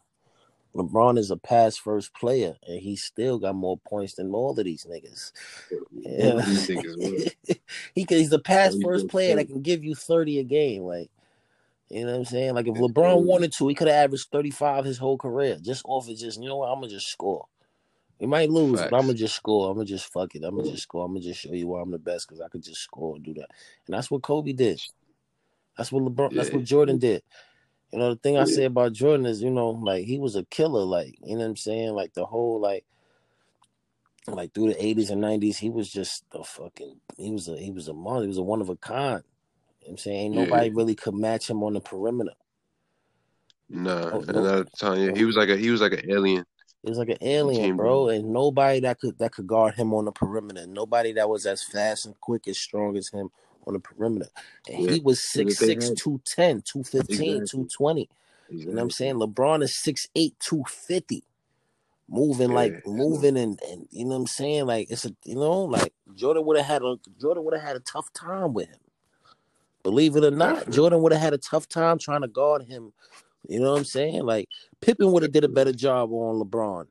LeBron 0.74 1.18
is 1.18 1.30
a 1.30 1.36
pass 1.36 1.76
first 1.76 2.14
player, 2.14 2.56
and 2.66 2.80
he 2.80 2.96
still 2.96 3.38
got 3.38 3.54
more 3.54 3.78
points 3.78 4.14
than 4.14 4.32
all 4.32 4.58
of 4.58 4.64
these 4.64 4.86
niggas. 4.88 5.32
These 5.92 6.66
he 7.94 8.04
can, 8.04 8.18
he's 8.18 8.32
a 8.32 8.38
pass 8.38 8.76
first 8.82 9.08
player 9.08 9.36
that 9.36 9.48
can 9.48 9.62
give 9.62 9.84
you 9.84 9.94
thirty 9.94 10.38
a 10.38 10.44
game. 10.44 10.82
Like 10.82 11.10
you 11.88 12.04
know 12.04 12.12
what 12.12 12.18
I'm 12.18 12.24
saying? 12.24 12.54
Like 12.54 12.66
if 12.66 12.74
LeBron 12.74 13.22
wanted 13.22 13.52
to, 13.52 13.68
he 13.68 13.74
could 13.74 13.88
have 13.88 14.04
averaged 14.04 14.28
thirty 14.30 14.50
five 14.50 14.84
his 14.84 14.98
whole 14.98 15.18
career 15.18 15.56
just 15.60 15.82
off 15.84 16.08
of 16.08 16.16
just 16.16 16.40
you 16.40 16.48
know 16.48 16.56
what 16.56 16.68
I'm 16.68 16.80
gonna 16.80 16.88
just 16.88 17.08
score. 17.08 17.46
He 18.18 18.26
might 18.26 18.50
lose, 18.50 18.80
but 18.90 18.94
I'm 18.94 19.02
gonna 19.02 19.14
just 19.14 19.36
score. 19.36 19.70
I'm 19.70 19.76
gonna 19.76 19.84
just 19.86 20.10
fuck 20.12 20.34
it. 20.34 20.42
I'm 20.42 20.56
gonna 20.56 20.70
just 20.70 20.84
score. 20.84 21.04
I'm 21.04 21.12
gonna 21.12 21.24
just 21.24 21.40
show 21.40 21.52
you 21.52 21.68
why 21.68 21.82
I'm 21.82 21.90
the 21.90 21.98
best 21.98 22.26
because 22.26 22.40
I 22.40 22.48
could 22.48 22.62
just 22.62 22.80
score 22.80 23.14
and 23.14 23.24
do 23.24 23.34
that. 23.34 23.50
And 23.86 23.94
that's 23.94 24.10
what 24.10 24.22
Kobe 24.22 24.52
did. 24.52 24.80
That's 25.76 25.92
what 25.92 26.02
LeBron. 26.02 26.34
That's 26.34 26.50
what 26.50 26.64
Jordan 26.64 26.98
did. 26.98 27.22
You 27.92 28.00
know 28.00 28.10
the 28.10 28.16
thing 28.16 28.36
I 28.36 28.44
say 28.44 28.64
about 28.64 28.94
Jordan 28.94 29.26
is, 29.26 29.42
you 29.42 29.50
know, 29.50 29.70
like 29.70 30.06
he 30.06 30.18
was 30.18 30.34
a 30.34 30.44
killer. 30.44 30.84
Like 30.84 31.16
you 31.22 31.34
know 31.34 31.42
what 31.42 31.50
I'm 31.50 31.56
saying. 31.56 31.92
Like 31.92 32.14
the 32.14 32.26
whole 32.26 32.60
like, 32.60 32.84
like 34.26 34.52
through 34.54 34.72
the 34.72 34.74
80s 34.74 35.10
and 35.10 35.22
90s, 35.22 35.56
he 35.56 35.70
was 35.70 35.90
just 35.90 36.24
a 36.32 36.42
fucking. 36.42 36.96
He 37.16 37.30
was 37.30 37.48
a 37.48 37.56
he 37.56 37.70
was 37.70 37.86
a 37.88 37.94
monster. 37.94 38.22
He 38.22 38.28
was 38.28 38.38
a 38.38 38.42
one 38.42 38.60
of 38.60 38.70
a 38.70 38.76
kind. 38.76 39.22
You 39.86 39.90
know 39.90 39.92
I'm 39.92 39.98
saying 39.98 40.16
ain't 40.18 40.34
Yeah. 40.34 40.44
nobody 40.44 40.70
really 40.70 40.94
could 40.96 41.14
match 41.14 41.48
him 41.48 41.62
on 41.62 41.74
the 41.74 41.80
perimeter. 41.80 42.32
Nah, 43.68 44.10
No, 44.10 44.16
and 44.18 44.32
no. 44.32 44.58
I'm 44.60 44.66
telling 44.76 45.02
you, 45.02 45.14
he 45.14 45.24
was 45.24 45.36
like 45.36 45.48
a 45.48 45.56
he 45.56 45.70
was 45.70 45.80
like 45.80 45.92
an 45.92 46.10
alien. 46.10 46.44
He 46.82 46.90
was 46.90 46.98
like 46.98 47.08
an 47.08 47.18
alien, 47.20 47.76
bro, 47.76 48.08
and 48.08 48.32
nobody 48.32 48.80
that 48.80 48.98
could 49.00 49.18
that 49.18 49.32
could 49.32 49.46
guard 49.46 49.74
him 49.74 49.94
on 49.94 50.04
the 50.04 50.12
perimeter. 50.12 50.66
Nobody 50.66 51.12
that 51.12 51.28
was 51.28 51.46
as 51.46 51.62
fast 51.62 52.06
and 52.06 52.20
quick 52.20 52.46
as 52.48 52.58
strong 52.58 52.96
as 52.96 53.08
him 53.08 53.30
on 53.66 53.74
the 53.74 53.80
perimeter. 53.80 54.28
And 54.68 54.80
Yeah, 54.80 54.90
he 54.90 55.00
was 55.00 55.20
but 55.34 55.46
6'6", 55.46 55.96
210, 55.96 56.62
215, 56.62 57.42
Exactly. 57.42 57.46
220. 57.46 58.08
You 58.48 58.66
know 58.66 58.72
what 58.72 58.82
I'm 58.82 58.90
saying? 58.90 59.14
LeBron 59.16 59.62
is 59.62 59.72
6'8", 59.74 60.34
250. 60.40 61.24
Moving 62.08 62.50
like 62.52 62.72
Yeah, 62.72 62.80
so- 62.84 62.90
moving 62.92 63.36
and, 63.36 63.60
and 63.68 63.88
you 63.90 64.04
know 64.04 64.10
what 64.10 64.16
I'm 64.22 64.26
saying? 64.28 64.66
Like 64.66 64.90
it's 64.90 65.04
a 65.04 65.14
you 65.24 65.34
know, 65.34 65.62
like 65.64 65.92
Jordan 66.14 66.44
would 66.46 66.56
have 66.56 66.66
had 66.66 66.82
a 66.82 66.96
Jordan 67.20 67.44
would 67.44 67.54
have 67.54 67.64
had 67.64 67.76
a 67.76 67.80
tough 67.80 68.12
time 68.12 68.52
with 68.52 68.68
him. 68.68 68.78
Believe 69.86 70.16
it 70.16 70.24
or 70.24 70.32
not, 70.32 70.68
Jordan 70.68 71.00
would 71.00 71.12
have 71.12 71.22
had 71.22 71.32
a 71.32 71.38
tough 71.38 71.68
time 71.68 71.96
trying 71.96 72.22
to 72.22 72.26
guard 72.26 72.64
him. 72.64 72.92
You 73.48 73.60
know 73.60 73.70
what 73.70 73.78
I'm 73.78 73.84
saying? 73.84 74.24
Like 74.24 74.48
Pippen 74.80 75.12
would 75.12 75.22
have 75.22 75.30
did 75.30 75.44
a 75.44 75.48
better 75.48 75.72
job 75.72 76.10
on 76.10 76.42
LeBron. 76.42 76.86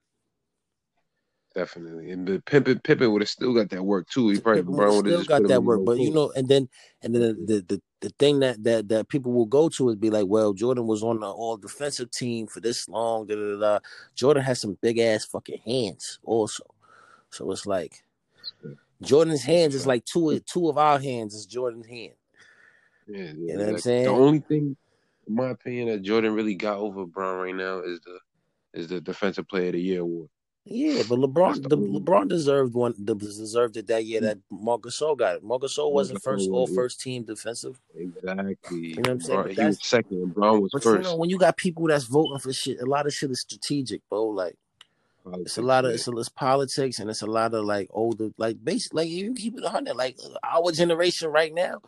Definitely. 1.53 2.11
And 2.11 2.25
the 2.25 2.41
Pippen 2.45 2.79
Pippen 2.79 3.11
would 3.11 3.21
have 3.21 3.27
still 3.27 3.53
got 3.53 3.69
that 3.71 3.83
work 3.83 4.07
too. 4.07 4.29
He 4.29 4.39
probably 4.39 4.63
LeBron 4.63 4.95
would've 4.95 5.23
still 5.23 5.39
got 5.39 5.45
that 5.49 5.65
work, 5.65 5.81
but 5.83 5.99
you 5.99 6.09
know, 6.09 6.31
and 6.37 6.47
then 6.47 6.69
and 7.01 7.13
then 7.13 7.21
the, 7.45 7.65
the 7.67 7.81
the 7.99 8.09
thing 8.17 8.39
that 8.39 8.63
that 8.63 8.87
that 8.87 9.09
people 9.09 9.33
will 9.33 9.45
go 9.45 9.67
to 9.67 9.89
is 9.89 9.97
be 9.97 10.09
like, 10.09 10.27
well, 10.27 10.53
Jordan 10.53 10.87
was 10.87 11.03
on 11.03 11.19
the 11.19 11.27
all 11.27 11.57
defensive 11.57 12.11
team 12.11 12.47
for 12.47 12.61
this 12.61 12.87
long. 12.87 13.27
Da, 13.27 13.35
da, 13.35 13.41
da, 13.41 13.59
da. 13.59 13.79
Jordan 14.15 14.41
has 14.41 14.61
some 14.61 14.77
big 14.81 14.99
ass 14.99 15.25
fucking 15.25 15.59
hands 15.65 16.19
also, 16.23 16.63
so 17.29 17.51
it's 17.51 17.65
like 17.65 18.05
Jordan's 19.01 19.43
hands 19.43 19.75
is 19.75 19.85
like 19.85 20.05
two 20.05 20.29
of 20.29 20.45
two 20.45 20.69
of 20.69 20.77
our 20.77 20.97
hands 20.97 21.35
is 21.35 21.45
Jordan's 21.45 21.87
hand. 21.87 22.13
Yeah, 23.07 23.17
yeah. 23.17 23.31
You 23.33 23.47
know 23.57 23.65
what 23.65 23.69
I'm 23.73 23.77
saying? 23.79 24.03
The 24.05 24.09
only 24.11 24.39
thing, 24.39 24.75
in 25.27 25.35
my 25.35 25.49
opinion, 25.49 25.87
that 25.89 26.01
Jordan 26.01 26.33
really 26.33 26.55
got 26.55 26.77
over 26.77 27.05
Brown 27.05 27.37
right 27.37 27.55
now 27.55 27.79
is 27.79 27.99
the 28.01 28.19
is 28.73 28.87
the 28.89 28.99
defensive 28.99 29.47
player 29.47 29.67
of 29.67 29.73
the 29.73 29.81
year 29.81 30.01
award. 30.01 30.29
Yeah, 30.67 31.03
but 31.07 31.19
LeBron, 31.19 31.61
the 31.61 31.69
the, 31.69 31.77
LeBron 31.77 32.27
deserved 32.27 32.73
one. 32.73 32.95
the- 32.97 33.13
Deserved 33.13 33.77
it 33.77 33.85
that 33.87 34.03
year 34.03 34.19
that 34.21 34.39
Marcus 34.49 34.99
Gasol 34.99 35.15
got 35.15 35.35
it. 35.35 35.43
Marcus 35.43 35.77
Gasol 35.77 35.91
wasn't 35.91 36.23
first 36.23 36.49
all 36.49 36.65
first 36.65 36.99
team 37.01 37.23
defensive. 37.23 37.79
Exactly. 37.95 38.77
You 38.79 38.95
know 38.95 39.01
what 39.01 39.09
I'm 39.09 39.21
saying? 39.21 39.43
But 39.43 39.51
he 39.51 39.63
was 39.63 39.85
second 39.85 40.17
and 40.17 40.33
Brown 40.33 40.61
was 40.61 40.71
But 40.73 40.83
you 40.83 40.97
know, 40.99 41.17
when 41.17 41.29
you 41.29 41.37
got 41.37 41.55
people 41.55 41.85
that's 41.87 42.05
voting 42.05 42.39
for 42.39 42.51
shit, 42.51 42.81
a 42.81 42.85
lot 42.85 43.05
of 43.05 43.13
shit 43.13 43.29
is 43.29 43.41
strategic, 43.41 44.01
bro. 44.09 44.25
Like 44.25 44.55
it's 45.33 45.59
a 45.59 45.61
lot 45.61 45.85
of 45.85 45.91
it's, 45.91 46.07
a, 46.07 46.17
it's 46.17 46.29
politics 46.29 46.97
and 46.99 47.11
it's 47.11 47.21
a 47.21 47.27
lot 47.27 47.53
of 47.53 47.63
like 47.63 47.87
older, 47.91 48.31
like 48.37 48.57
basically, 48.63 49.03
like 49.03 49.09
you 49.11 49.35
keep 49.35 49.55
it 49.57 49.65
hundred, 49.65 49.95
like 49.95 50.17
our 50.43 50.71
generation 50.71 51.29
right 51.29 51.53
now. 51.53 51.79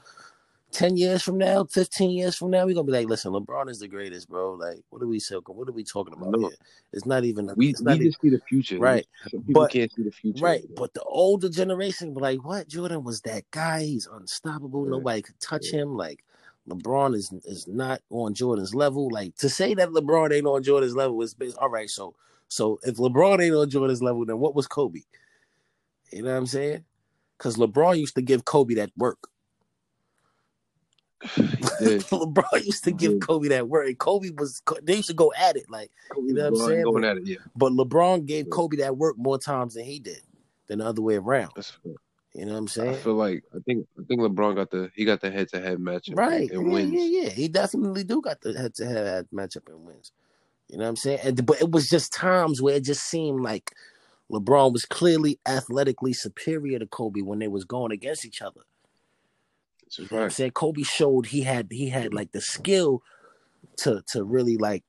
Ten 0.71 0.97
years 0.97 1.23
from 1.23 1.37
now, 1.37 1.63
fifteen 1.63 2.11
years 2.11 2.35
from 2.35 2.51
now, 2.51 2.65
we're 2.65 2.75
gonna 2.75 2.85
be 2.85 2.91
like, 2.91 3.07
listen, 3.07 3.31
LeBron 3.31 3.69
is 3.69 3.79
the 3.79 3.87
greatest, 3.87 4.29
bro. 4.29 4.53
Like, 4.53 4.79
what 4.89 5.01
are 5.01 5.07
we 5.07 5.19
talking? 5.19 5.55
What 5.55 5.69
are 5.69 5.71
we 5.71 5.83
talking 5.83 6.13
about 6.13 6.31
No. 6.31 6.49
here? 6.49 6.57
It's 6.91 7.05
not 7.05 7.23
even. 7.23 7.49
we 7.55 7.69
it's 7.69 7.79
we 7.79 7.85
not 7.85 7.95
even, 7.95 8.07
just 8.07 8.21
see 8.21 8.29
the 8.29 8.41
future. 8.49 8.77
Right. 8.77 9.07
Some 9.29 9.43
people 9.43 9.61
But- 9.63 9.71
can't 9.71 9.91
see 9.93 10.03
the 10.03 10.11
future. 10.11 10.43
Right, 10.43 10.63
but 10.75 10.93
the 10.93 11.01
older 11.03 11.47
generation 11.49 12.13
be 12.13 12.19
like, 12.19 12.43
"What? 12.43 12.67
Jordan 12.67 13.03
was 13.03 13.21
that 13.21 13.49
guy? 13.51 13.83
He's 13.83 14.07
unstoppable. 14.11 14.83
Yeah. 14.85 14.91
Nobody 14.91 15.21
could 15.21 15.39
touch 15.39 15.67
Yeah. 15.71 15.79
him. 15.83 15.95
Like 15.95 16.23
LeBron 16.67 17.15
is 17.15 17.31
is 17.45 17.65
not 17.67 18.01
on 18.09 18.33
Jordan's 18.33 18.75
level. 18.75 19.09
Like 19.09 19.35
to 19.37 19.49
say 19.49 19.73
that 19.73 19.89
LeBron 19.89 20.33
ain't 20.35 20.45
on 20.45 20.63
Jordan's 20.63 20.95
level 20.95 21.21
is 21.21 21.33
bas- 21.33 21.55
all 21.55 21.69
right. 21.69 21.89
So, 21.89 22.13
so 22.49 22.77
if 22.83 22.97
LeBron 22.97 23.41
ain't 23.41 23.55
on 23.55 23.69
Jordan's 23.69 24.03
level, 24.03 24.25
then 24.25 24.37
what 24.39 24.53
was 24.53 24.67
Kobe? 24.67 24.99
You 26.11 26.23
know 26.23 26.31
what 26.31 26.37
I'm 26.37 26.45
saying? 26.45 26.83
Because 27.37 27.55
LeBron 27.55 27.97
used 27.99 28.15
to 28.15 28.21
give 28.21 28.43
Kobe 28.43 28.73
that 28.75 28.91
work. 28.97 29.29
LeBron 31.23 32.65
used 32.65 32.83
to 32.83 32.91
give 32.91 33.19
Kobe 33.19 33.47
that 33.49 33.67
work, 33.67 33.87
and 33.87 33.97
Kobe 33.97 34.29
was 34.37 34.61
they 34.83 34.95
used 34.95 35.07
to 35.09 35.13
go 35.13 35.33
at 35.37 35.55
it. 35.55 35.69
Like, 35.69 35.91
You 36.15 36.33
know 36.33 36.51
what 36.51 36.61
I'm 36.61 36.67
saying? 36.67 36.83
Going 36.83 37.01
But- 37.01 37.07
at 37.09 37.17
it, 37.17 37.27
yeah. 37.27 37.35
but 37.55 37.71
LeBron 37.73 38.25
gave 38.25 38.49
Kobe 38.49 38.77
that 38.77 38.97
work 38.97 39.17
more 39.17 39.37
times 39.37 39.73
than 39.75 39.85
he 39.85 39.99
did, 39.99 40.21
than 40.67 40.79
the 40.79 40.85
other 40.85 41.01
way 41.01 41.15
around. 41.15 41.51
That's. 41.55 41.77
You 42.33 42.45
know 42.45 42.51
what 42.51 42.57
I'm 42.59 42.67
saying? 42.67 42.89
I 42.91 42.95
feel 42.97 43.15
like 43.15 43.43
I 43.55 43.57
think 43.65 43.87
I 43.99 44.03
think 44.03 44.21
LeBron 44.21 44.53
got 44.55 44.69
the 44.69 44.91
he 44.93 45.05
got 45.05 45.21
the 45.21 45.31
head 45.31 45.49
to 45.49 45.59
head 45.59 45.79
matchup 45.79 46.15
Right. 46.17 46.51
and 46.51 46.67
yeah, 46.67 46.73
wins. 46.73 46.91
yeah, 46.93 47.21
yeah. 47.23 47.29
He 47.29 47.47
definitely 47.47 48.03
do 48.03 48.21
got 48.21 48.41
the 48.41 48.53
head 48.53 48.75
to 48.75 48.85
head 48.85 49.27
matchup 49.33 49.67
and 49.67 49.83
wins. 49.83 50.11
You 50.67 50.77
know 50.77 50.83
what 50.83 50.89
I'm 50.89 50.95
saying? 50.97 51.19
And, 51.23 51.45
but 51.47 51.59
it 51.61 51.71
was 51.71 51.89
just 51.89 52.13
times 52.13 52.61
where 52.61 52.75
it 52.75 52.83
just 52.83 53.05
seemed 53.05 53.41
like 53.41 53.71
LeBron 54.31 54.71
was 54.71 54.85
clearly 54.85 55.39
athletically 55.47 56.13
superior 56.13 56.77
to 56.77 56.85
Kobe 56.85 57.21
when 57.21 57.39
they 57.39 57.47
was 57.47 57.63
going 57.65 57.91
against 57.91 58.23
each 58.23 58.43
other. 58.43 58.61
It's 59.87 59.99
a 59.99 60.03
You 60.03 60.09
know 60.11 60.23
I'm 60.23 60.29
saying? 60.29 60.51
Kobe 60.51 60.83
showed 60.83 61.27
he 61.27 61.41
had 61.41 61.67
he 61.71 61.89
had 61.89 62.13
like 62.13 62.31
the 62.33 62.41
skill 62.41 63.01
to 63.77 64.03
to 64.09 64.23
really 64.23 64.57
like 64.57 64.83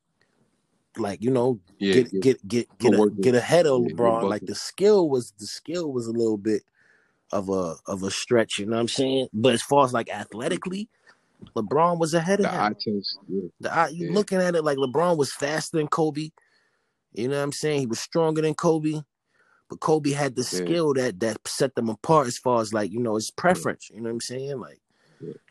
like 0.97 1.23
you 1.23 1.31
know 1.31 1.61
Yeah, 1.79 1.95
get 1.95 2.13
yeah. 2.13 2.21
get 2.21 2.49
get 2.49 2.79
get, 2.79 2.95
a, 2.95 3.11
get 3.21 3.35
ahead 3.35 3.67
of 3.67 3.83
Yeah, 3.83 3.95
LeBron. 3.95 4.29
Like 4.29 4.47
the 4.47 4.55
skill 4.55 5.09
was 5.09 5.33
the 5.39 5.47
skill 5.47 5.93
was 5.93 6.09
a 6.09 6.13
little 6.13 6.37
bit 6.37 6.63
of 7.33 7.49
a 7.49 7.77
of 7.87 8.03
a 8.03 8.11
stretch. 8.11 8.59
You 8.59 8.67
know 8.67 8.77
what 8.77 8.83
I'm 8.83 8.89
saying? 8.89 9.29
But 9.33 9.55
as 9.55 9.63
far 9.63 9.85
as 9.85 9.93
like 9.93 10.11
athletically, 10.11 10.89
LeBron 11.57 11.99
was 11.99 12.13
ahead 12.15 12.41
of 12.41 12.51
the 12.51 12.53
him. 12.53 13.03
Yeah. 13.29 13.49
The 13.61 13.75
eye, 13.75 13.89
you 13.89 14.13
looking 14.13 14.41
at 14.41 14.57
it 14.57 14.65
like 14.65 14.79
LeBron 14.79 15.17
was 15.17 15.33
faster 15.33 15.77
than 15.77 15.89
Kobe. 15.89 16.31
You 17.13 17.29
know 17.29 17.37
what 17.37 17.45
I'm 17.45 17.53
saying? 17.53 17.81
He 17.81 17.87
was 17.87 18.01
stronger 18.01 18.43
than 18.43 18.55
Kobe, 18.55 19.03
but 19.71 19.81
Kobe 19.81 20.11
had 20.11 20.35
the 20.35 20.43
skill 20.43 20.93
that 20.95 21.21
that 21.21 21.47
set 21.47 21.77
them 21.77 21.89
apart 21.89 22.27
as 22.27 22.39
far 22.39 22.61
as 22.61 22.73
like 22.75 22.91
you 22.91 22.99
know 22.99 23.15
his 23.15 23.31
preference. 23.31 23.91
You 23.91 24.01
know 24.01 24.09
what 24.09 24.15
I'm 24.15 24.21
saying? 24.21 24.59
Like. 24.59 24.81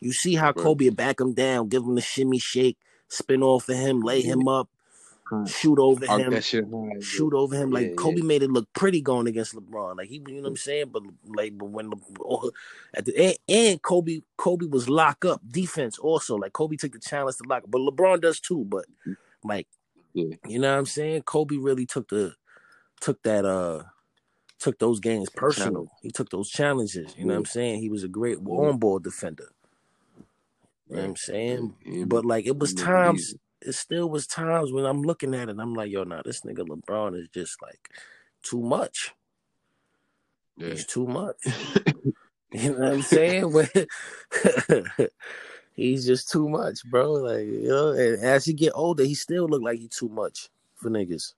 You 0.02 0.14
see 0.14 0.36
how 0.36 0.48
Right. 0.48 0.56
Kobe 0.58 0.86
would 0.86 0.98
back 0.98 1.20
him 1.22 1.34
down, 1.34 1.70
give 1.70 1.84
him 1.84 1.96
the 1.96 2.02
shimmy 2.02 2.40
shake, 2.40 2.78
spin 3.10 3.44
off 3.44 3.70
of 3.70 3.78
him, 3.78 4.02
lay 4.02 4.22
him 4.22 4.48
up, 4.48 4.70
shoot 5.48 5.80
over 5.80 6.06
him, 6.06 6.32
that 6.34 6.44
shit 6.44 6.66
high. 6.66 7.00
shoot 7.02 7.34
over 7.34 7.56
him. 7.56 7.72
Like 7.72 7.90
Yeah, 7.90 7.96
Kobe 7.96 8.22
yeah. 8.22 8.28
made 8.28 8.44
it 8.44 8.52
look 8.52 8.72
pretty 8.74 9.02
going 9.02 9.28
against 9.28 9.56
LeBron. 9.56 9.98
Like 9.98 10.10
he, 10.10 10.16
you 10.28 10.36
know 10.36 10.42
what 10.44 10.50
I'm 10.50 10.58
saying? 10.58 10.90
But 10.92 11.04
like, 11.26 11.58
but 11.58 11.68
when 11.70 11.90
Le- 11.92 12.52
at 12.96 13.06
the 13.06 13.18
and, 13.18 13.38
and 13.50 13.82
Kobe, 13.82 14.22
Kobe 14.38 14.68
was 14.68 14.90
lock 14.90 15.26
up 15.26 15.42
defense 15.50 15.98
also. 16.00 16.36
Like 16.38 16.54
Kobe 16.54 16.78
took 16.78 16.94
the 16.94 17.00
challenge 17.00 17.38
to 17.38 17.44
lock 17.50 17.64
up, 17.66 17.72
but 17.72 17.82
LeBron 17.82 18.22
does 18.22 18.40
too. 18.40 18.66
But 18.66 18.86
like, 19.44 19.68
Yeah. 20.14 20.36
you 20.48 20.60
know 20.60 20.72
what 20.72 20.80
I'm 20.80 20.86
saying? 20.86 21.24
Kobe 21.24 21.58
really 21.58 21.86
took 21.86 22.10
the 22.10 22.36
took 23.02 23.22
that 23.24 23.46
uh 23.46 23.84
took 24.60 24.80
those 24.80 25.00
games 25.00 25.30
personal. 25.30 25.90
He 26.02 26.12
took 26.12 26.30
those 26.30 26.50
challenges. 26.50 27.16
You 27.18 27.26
know 27.26 27.34
what 27.34 27.40
I'm 27.40 27.46
saying? 27.46 27.82
He 27.82 27.90
was 27.90 28.04
a 28.04 28.08
great 28.10 28.40
on 28.46 28.78
ball 28.80 29.00
defender. 29.00 29.50
You 30.90 30.96
know 30.96 31.02
what 31.02 31.08
I'm 31.10 31.16
saying? 31.16 31.76
Yeah, 31.86 32.06
But 32.06 32.26
like 32.26 32.46
it 32.46 32.58
was 32.58 32.72
he 32.72 32.76
made 32.78 32.82
it 32.82 32.86
times 32.86 33.36
it 33.62 33.74
still 33.74 34.10
was 34.10 34.28
times 34.28 34.72
when 34.72 34.86
I'm 34.86 35.02
looking 35.02 35.34
at 35.34 35.50
it, 35.50 35.58
I'm 35.60 35.74
like, 35.74 35.92
yo, 35.92 36.04
nah, 36.04 36.22
this 36.24 36.42
nigga 36.42 36.60
LeBron 36.68 37.20
is 37.20 37.28
just 37.30 37.62
like 37.62 37.90
too 38.44 38.62
much. 38.62 39.14
Yeah. 40.58 40.70
He's 40.70 40.86
too 40.86 41.08
much. 41.08 41.38
You 42.54 42.72
know 42.72 42.80
what 42.80 42.94
I'm 42.94 43.02
saying? 43.02 43.54
He's 45.74 46.06
just 46.06 46.32
too 46.32 46.48
much, 46.48 46.80
bro. 46.90 47.12
Like, 47.12 47.46
you 47.46 47.68
know, 47.68 47.90
and 47.90 48.24
as 48.24 48.46
he 48.46 48.54
get 48.54 48.72
older, 48.74 49.04
he 49.04 49.16
still 49.16 49.48
look 49.48 49.62
like 49.62 49.80
he 49.80 49.90
too 49.90 50.08
much 50.08 50.50
for 50.76 50.90
niggas. 50.90 51.34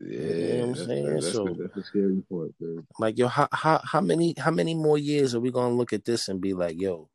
Yeah, 0.00 0.18
You 0.18 0.52
know 0.58 0.66
what 0.66 0.78
I'm 0.80 0.86
saying? 0.86 1.10
that's, 1.14 1.32
So- 1.32 1.56
that's 1.56 1.74
the 1.74 1.84
scary 1.84 2.22
part, 2.30 2.50
man. 2.58 2.86
Like, 2.98 3.16
yo, 3.16 3.28
how 3.28 3.48
how 3.52 3.80
how 3.84 4.00
many 4.00 4.34
how 4.36 4.50
many 4.50 4.74
more 4.74 4.98
years 4.98 5.34
are 5.36 5.40
we 5.40 5.52
gonna 5.52 5.74
look 5.74 5.92
at 5.92 6.04
this 6.04 6.28
and 6.28 6.40
be 6.40 6.52
like, 6.52 6.78
yo, 6.80 7.08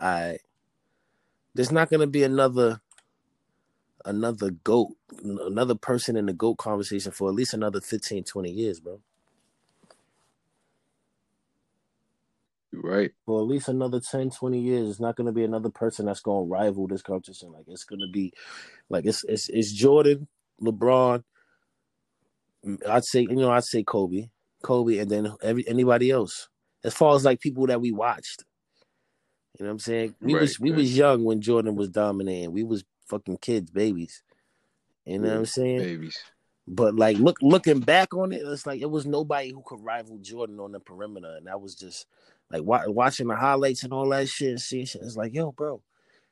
I 0.00 0.38
there's 1.54 1.72
not 1.72 1.90
gonna 1.90 2.06
be 2.06 2.22
another 2.22 2.80
another 4.04 4.50
goat, 4.50 4.96
another 5.22 5.74
person 5.74 6.16
in 6.16 6.26
the 6.26 6.32
goat 6.32 6.56
conversation 6.56 7.12
for 7.12 7.28
at 7.28 7.34
least 7.34 7.54
another 7.54 7.80
15, 7.80 8.24
20 8.24 8.50
years, 8.50 8.80
bro. 8.80 9.00
You 12.72 12.80
right? 12.82 13.10
for 13.26 13.40
at 13.40 13.48
least 13.48 13.68
another 13.68 14.00
10, 14.00 14.30
20 14.30 14.60
years. 14.60 14.88
It's 14.88 15.00
not 15.00 15.16
going 15.16 15.26
to 15.26 15.32
be 15.32 15.42
another 15.42 15.70
person 15.70 16.06
that's 16.06 16.20
going 16.20 16.46
to 16.46 16.50
rival 16.50 16.86
this 16.86 17.02
competition. 17.02 17.52
Like 17.52 17.64
it's 17.66 17.84
going 17.84 18.00
to 18.00 18.10
be, 18.12 18.32
like 18.88 19.06
it's 19.06 19.24
it's 19.24 19.48
it's 19.48 19.72
Jordan, 19.72 20.28
LeBron. 20.62 21.24
I'd 22.88 23.04
say 23.04 23.22
you 23.22 23.36
know 23.36 23.50
I'd 23.50 23.64
say 23.64 23.82
Kobe, 23.82 24.28
Kobe, 24.62 24.98
and 24.98 25.10
then 25.10 25.32
every 25.42 25.66
anybody 25.66 26.10
else. 26.10 26.48
As 26.84 26.94
far 26.94 27.16
as 27.16 27.24
like 27.24 27.40
people 27.40 27.66
that 27.66 27.80
we 27.80 27.90
watched, 27.90 28.44
you 29.58 29.64
know 29.64 29.70
what 29.70 29.72
I'm 29.72 29.78
saying? 29.80 30.14
We 30.20 30.34
Right, 30.34 30.42
was 30.42 30.60
we 30.60 30.70
right. 30.70 30.78
was 30.78 30.96
young 30.96 31.24
when 31.24 31.40
Jordan 31.40 31.76
was 31.76 31.88
dominating. 31.88 32.52
We 32.52 32.64
was 32.64 32.84
fucking 33.08 33.38
kids, 33.38 33.70
babies. 33.70 34.22
You 35.04 35.18
know 35.18 35.30
what 35.30 35.38
I'm 35.38 35.46
saying? 35.46 35.78
Babies. 35.78 36.18
But 36.68 36.94
like 36.94 37.18
look 37.18 37.38
looking 37.42 37.80
back 37.80 38.14
on 38.14 38.32
it, 38.32 38.42
it's 38.44 38.66
like 38.66 38.80
it 38.80 38.90
was 38.90 39.06
nobody 39.06 39.50
who 39.50 39.62
could 39.64 39.84
rival 39.84 40.18
Jordan 40.18 40.60
on 40.60 40.72
the 40.72 40.80
perimeter, 40.80 41.34
and 41.36 41.46
that 41.46 41.60
was 41.60 41.74
just 41.74 42.06
like 42.50 42.62
wa- 42.62 42.84
watching 42.86 43.26
the 43.28 43.36
highlights 43.36 43.82
and 43.82 43.92
all 43.92 44.08
that 44.10 44.28
shit. 44.28 44.50
And 44.50 44.60
see, 44.60 44.84
shit, 44.84 45.02
it's 45.02 45.16
like, 45.16 45.34
yo, 45.34 45.52
bro, 45.52 45.82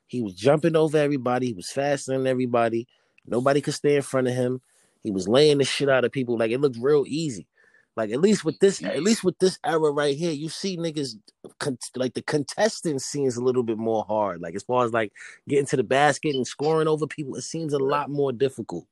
he 0.07 0.21
was 0.21 0.33
jumping 0.33 0.75
over 0.75 0.97
everybody. 0.97 1.47
He 1.47 1.53
was 1.53 1.71
faster 1.71 2.13
than 2.13 2.25
everybody. 2.25 2.87
Nobody 3.27 3.61
could 3.61 3.73
stay 3.73 3.97
in 3.97 4.01
front 4.01 4.27
of 4.27 4.33
him. 4.33 4.61
He 5.03 5.11
was 5.11 5.27
laying 5.27 5.57
the 5.59 5.65
shit 5.65 5.89
out 5.89 6.05
of 6.05 6.11
people. 6.11 6.37
Like 6.37 6.51
it 6.51 6.61
looked 6.61 6.77
real 6.79 7.03
easy. 7.07 7.47
Like 7.95 8.11
at 8.11 8.21
least 8.21 8.45
with 8.45 8.59
this, 8.59 8.81
at 8.83 9.03
least 9.03 9.23
with 9.25 9.37
this 9.39 9.59
era 9.65 9.91
right 9.91 10.15
here, 10.15 10.31
you 10.31 10.47
see 10.47 10.77
niggas 10.77 11.15
con- 11.59 11.77
like 11.95 12.13
the 12.13 12.21
contestant 12.21 13.01
seems 13.01 13.35
a 13.35 13.43
little 13.43 13.63
bit 13.63 13.77
more 13.77 14.05
hard. 14.07 14.41
Like 14.41 14.55
as 14.55 14.63
far 14.63 14.85
as 14.85 14.93
like 14.93 15.11
getting 15.47 15.65
to 15.67 15.75
the 15.75 15.83
basket 15.83 16.35
and 16.35 16.47
scoring 16.47 16.87
over 16.87 17.07
people, 17.07 17.35
it 17.35 17.41
seems 17.41 17.73
a 17.73 17.79
lot 17.79 18.09
more 18.09 18.31
difficult 18.31 18.85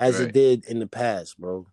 as 0.00 0.20
it 0.20 0.32
did 0.32 0.64
in 0.66 0.78
the 0.78 0.86
past, 0.86 1.38
bro. 1.38 1.66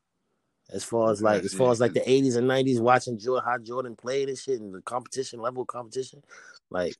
As 0.71 0.83
far 0.83 1.11
as 1.11 1.21
like, 1.21 1.43
as 1.43 1.53
far 1.53 1.67
yeah, 1.67 1.71
as 1.71 1.79
like 1.79 1.93
the 1.93 2.01
'80s 2.01 2.37
and 2.37 2.47
'90s, 2.47 2.79
watching 2.79 3.17
Jordan, 3.17 3.43
how 3.43 3.57
Jordan 3.57 3.95
played 3.95 4.29
and 4.29 4.37
shit, 4.37 4.59
and 4.59 4.73
the 4.73 4.81
competition 4.81 5.39
level 5.39 5.63
of 5.63 5.67
competition, 5.67 6.21
like 6.69 6.95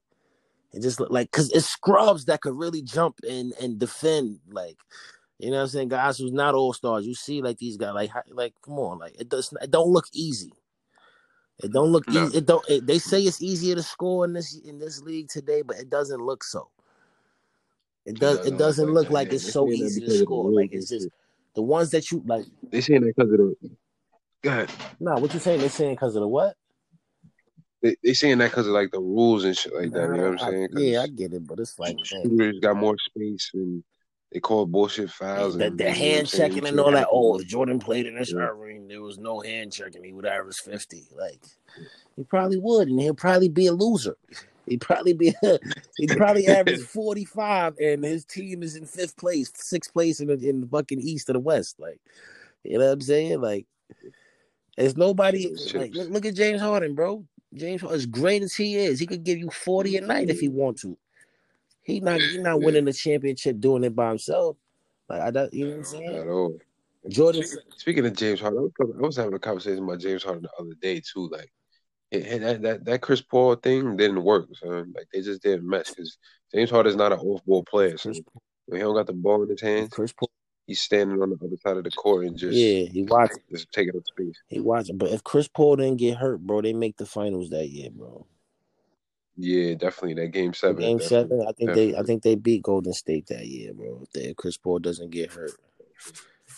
it 0.74 0.82
just 0.82 1.00
look 1.00 1.12
like 1.12 1.32
because 1.32 1.52
it's 1.52 1.70
scrubs 1.70 2.26
that 2.26 2.42
could 2.42 2.58
really 2.58 2.82
jump 2.82 3.20
and 3.30 3.54
and 3.62 3.78
defend, 3.78 4.40
like 4.50 4.78
you 5.38 5.52
know 5.52 5.58
what 5.58 5.64
I'm 5.64 5.70
saying, 5.70 5.90
guys 5.90 6.18
who's 6.18 6.32
not 6.32 6.56
all 6.56 6.74
stars. 6.74 7.06
You 7.06 7.14
see, 7.14 7.44
like 7.44 7.60
these 7.60 7.78
guys, 7.78 7.94
like 7.94 8.12
like 8.32 8.54
come 8.64 8.80
on, 8.80 8.98
like 8.98 9.16
it 9.20 9.30
does, 9.30 9.54
it 9.62 9.70
don't 9.70 9.90
look 9.90 10.06
easy. 10.14 10.52
It 11.62 11.72
don't 11.72 11.92
look 11.92 12.08
No. 12.08 12.26
easy. 12.26 12.38
It 12.38 12.46
don't. 12.46 12.70
It, 12.70 12.88
they 12.88 13.00
say 13.00 13.22
it's 13.22 13.42
easier 13.42 13.76
to 13.76 13.84
score 13.84 14.26
in 14.26 14.34
this 14.34 14.60
in 14.60 14.80
this 14.80 15.02
league 15.02 15.28
today, 15.28 15.62
but 15.62 15.78
it 15.78 15.90
doesn't 15.90 16.22
look 16.22 16.44
so. 16.44 16.70
It 18.06 18.20
does. 18.20 18.38
doesn't 18.38 18.54
It 18.54 18.58
doesn't 18.58 18.88
look 18.88 19.04
look 19.06 19.12
like 19.12 19.34
it's 19.34 19.52
so 19.52 19.70
easy 19.70 20.02
to 20.02 20.18
score. 20.18 20.52
Like 20.52 20.72
it's 20.72 20.90
just 20.90 21.10
the 21.56 21.62
ones 21.62 21.92
that 21.92 22.12
you 22.12 22.24
like. 22.26 22.46
They 22.72 22.82
saying 22.82 23.02
that 23.02 23.14
because 23.16 23.32
of 23.32 23.38
the. 23.38 23.56
Go 24.42 24.50
ahead. 24.50 24.72
Nah, 25.02 25.20
what 25.20 25.34
you 25.34 25.40
saying? 25.40 25.60
They 25.60 25.68
saying 25.68 25.96
because 25.96 26.16
of 26.16 26.22
the 26.22 26.28
what? 26.28 26.56
They, 27.82 27.96
they 28.04 28.14
saying 28.14 28.38
that 28.38 28.52
because 28.52 28.68
of 28.68 28.74
like 28.74 28.92
the 28.92 29.00
rules 29.00 29.44
and 29.44 29.56
shit 29.56 29.74
like 29.74 29.92
that. 29.92 30.02
You 30.02 30.14
know 30.22 30.32
what 30.32 30.42
I'm 30.42 30.54
saying? 30.54 30.70
Yeah, 30.74 31.02
I 31.02 31.08
get 31.08 31.34
it, 31.34 31.46
but 31.46 31.60
it's 31.60 31.78
like 31.78 31.96
man, 31.96 32.06
shooters 32.06 32.60
got 32.60 32.78
more 32.78 32.96
space 32.98 33.52
and 33.54 33.84
they 34.32 34.40
call 34.40 34.66
bullshit 34.66 35.10
fouls. 35.10 35.58
the, 35.58 35.72
the 35.72 35.88
everything, 35.88 35.88
you 35.88 35.88
know 35.88 35.88
what 35.88 35.90
I'm 35.90 35.96
hand 35.96 36.28
checking 36.28 36.68
and 36.68 36.80
all 36.80 36.92
that. 36.92 37.08
Oh, 37.12 37.40
if 37.40 37.48
Jordan 37.48 37.80
played 37.80 38.06
in 38.06 38.16
this 38.16 38.32
Yeah. 38.32 38.42
era, 38.42 38.80
there 38.88 39.02
was 39.02 39.18
no 39.18 39.40
hand 39.40 39.74
checking. 39.74 40.04
He 40.04 40.14
would 40.14 40.26
average 40.26 40.58
fifty. 40.58 41.08
Like 41.18 41.42
he 42.16 42.24
probably 42.24 42.58
would, 42.58 42.90
and 42.90 43.00
he'll 43.00 43.14
probably 43.14 43.50
be 43.50 43.68
a 43.68 43.74
loser. 43.74 44.16
He'd 44.68 44.82
probably 44.82 45.14
be. 45.14 45.34
he'd 45.98 46.16
probably 46.16 46.48
average 46.48 46.82
forty 46.86 47.26
five, 47.26 47.76
and 47.80 48.04
his 48.04 48.24
team 48.24 48.62
is 48.62 48.76
in 48.76 48.86
fifth 48.86 49.18
place, 49.18 49.52
sixth 49.56 49.92
place 49.94 50.20
in 50.20 50.28
the 50.28 50.48
in 50.48 50.62
the 50.62 50.68
fucking 50.68 51.00
east 51.00 51.30
or 51.30 51.34
the 51.34 51.40
west. 51.40 51.80
Like, 51.80 52.00
you 52.64 52.78
know 52.78 52.86
what 52.86 52.94
I'm 52.94 53.02
saying? 53.02 53.42
Like, 53.42 53.66
there's 54.78 54.96
nobody. 54.96 55.56
Like, 55.74 55.96
look, 55.96 56.10
look 56.10 56.26
at 56.26 56.36
James 56.36 56.62
Harden, 56.62 56.94
bro. 56.94 57.26
James, 57.56 57.82
Harden, 57.82 57.98
as 57.98 58.06
great 58.06 58.44
as 58.44 58.54
he 58.54 58.76
is, 58.76 59.00
he 59.00 59.08
could 59.08 59.24
give 59.24 59.40
you 59.40 59.50
forty 59.50 59.98
a 59.98 60.02
night 60.02 60.30
if 60.30 60.40
he 60.40 60.50
mm-hmm. 60.50 60.58
want 60.58 60.80
to. 60.82 60.96
He 61.90 62.00
not 62.00 62.22
he 62.22 62.38
not 62.38 62.60
Yeah. 62.60 62.66
winning 62.66 62.86
the 62.86 62.94
championship 62.94 63.60
doing 63.60 63.84
it 63.84 63.96
by 63.96 64.10
himself. 64.10 64.58
Like 65.10 65.22
I 65.22 65.32
don't, 65.32 65.54
you 65.54 65.66
know 65.66 65.72
what 65.72 65.78
I'm 65.78 65.84
saying? 65.86 66.16
At 66.16 66.28
all. 66.28 66.58
Jordan, 67.08 67.44
Speaking 67.78 68.06
of 68.06 68.16
James 68.16 68.42
Harden, 68.42 68.72
I 68.80 68.84
was, 68.84 69.16
having 69.16 69.34
a 69.34 69.40
conversation 69.40 69.84
about 69.84 70.00
James 70.00 70.22
Harden 70.22 70.44
the 70.44 70.52
other 70.60 70.76
day 70.82 71.02
too. 71.02 71.30
Like, 71.30 71.50
it, 72.12 72.40
that, 72.42 72.62
that 72.62 72.86
that 72.86 73.02
Chris 73.02 73.22
Paul 73.22 73.56
thing 73.56 73.96
didn't 73.96 74.24
work, 74.24 74.50
son. 74.56 74.94
Like 74.96 75.08
they 75.14 75.22
just 75.22 75.42
didn't 75.42 75.68
match 75.68 75.90
because 75.90 76.18
James 76.54 76.70
Harden 76.70 76.90
is 76.92 76.96
not 76.96 77.14
an 77.14 77.20
off-ball 77.20 77.64
player. 77.64 77.98
So 77.98 78.14
when 78.66 78.80
he 78.80 78.84
don't 78.84 78.96
got 78.96 79.08
the 79.08 79.14
ball 79.14 79.42
in 79.44 79.50
his 79.50 79.62
hands, 79.62 79.90
Chris 79.90 80.12
Paul, 80.12 80.30
he's 80.68 80.82
standing 80.82 81.22
on 81.22 81.30
the 81.30 81.38
other 81.44 81.58
side 81.64 81.78
of 81.78 81.86
the 81.86 81.92
court 81.92 82.26
and 82.26 82.38
just 82.38 82.56
yeah, 82.56 82.84
he 82.84 83.04
watched, 83.04 83.40
just 83.50 83.72
taking 83.72 83.96
up 83.96 84.04
space. 84.06 84.36
he 84.48 84.60
watched. 84.60 84.96
But 84.96 85.10
if 85.12 85.24
Chris 85.24 85.48
Paul 85.48 85.78
didn't 85.78 85.98
get 85.98 86.18
hurt, 86.18 86.42
bro, 86.42 86.62
they 86.62 86.74
make 86.74 86.98
the 86.98 87.06
finals 87.06 87.50
that 87.50 87.70
year, 87.70 87.90
bro. 87.92 88.28
Yeah, 89.42 89.76
definitely 89.76 90.16
that 90.16 90.32
game 90.32 90.54
seven. 90.54 90.82
Game 90.82 90.98
definitely, 90.98 91.38
seven, 91.38 91.48
I 91.48 91.52
think 91.54 91.74
they, 91.74 91.96
I 91.96 92.04
think 92.04 92.24
they 92.24 92.36
beat 92.36 92.64
Golden 92.64 92.92
State 92.92 93.28
that 93.28 93.48
year, 93.48 93.74
bro. 93.74 94.04
If, 94.14 94.36
Chris 94.36 94.58
Paul 94.58 94.80
doesn't 94.80 95.12
get 95.12 95.32
hurt, 95.32 95.54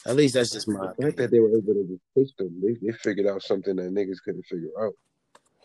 at 0.07 0.15
least 0.15 0.33
that's 0.33 0.49
just 0.49 0.67
my 0.67 0.87
The 0.97 1.03
fact 1.03 1.17
that 1.17 1.29
they 1.29 1.39
were 1.39 1.49
able 1.49 1.73
to 1.75 1.99
push 2.15 2.29
them, 2.39 2.59
they, 2.59 2.73
they 2.81 2.91
figured 2.93 3.27
out 3.27 3.43
something 3.43 3.75
that 3.75 3.93
niggas 3.93 4.23
couldn't 4.25 4.47
figure 4.47 4.71
out. 4.81 4.93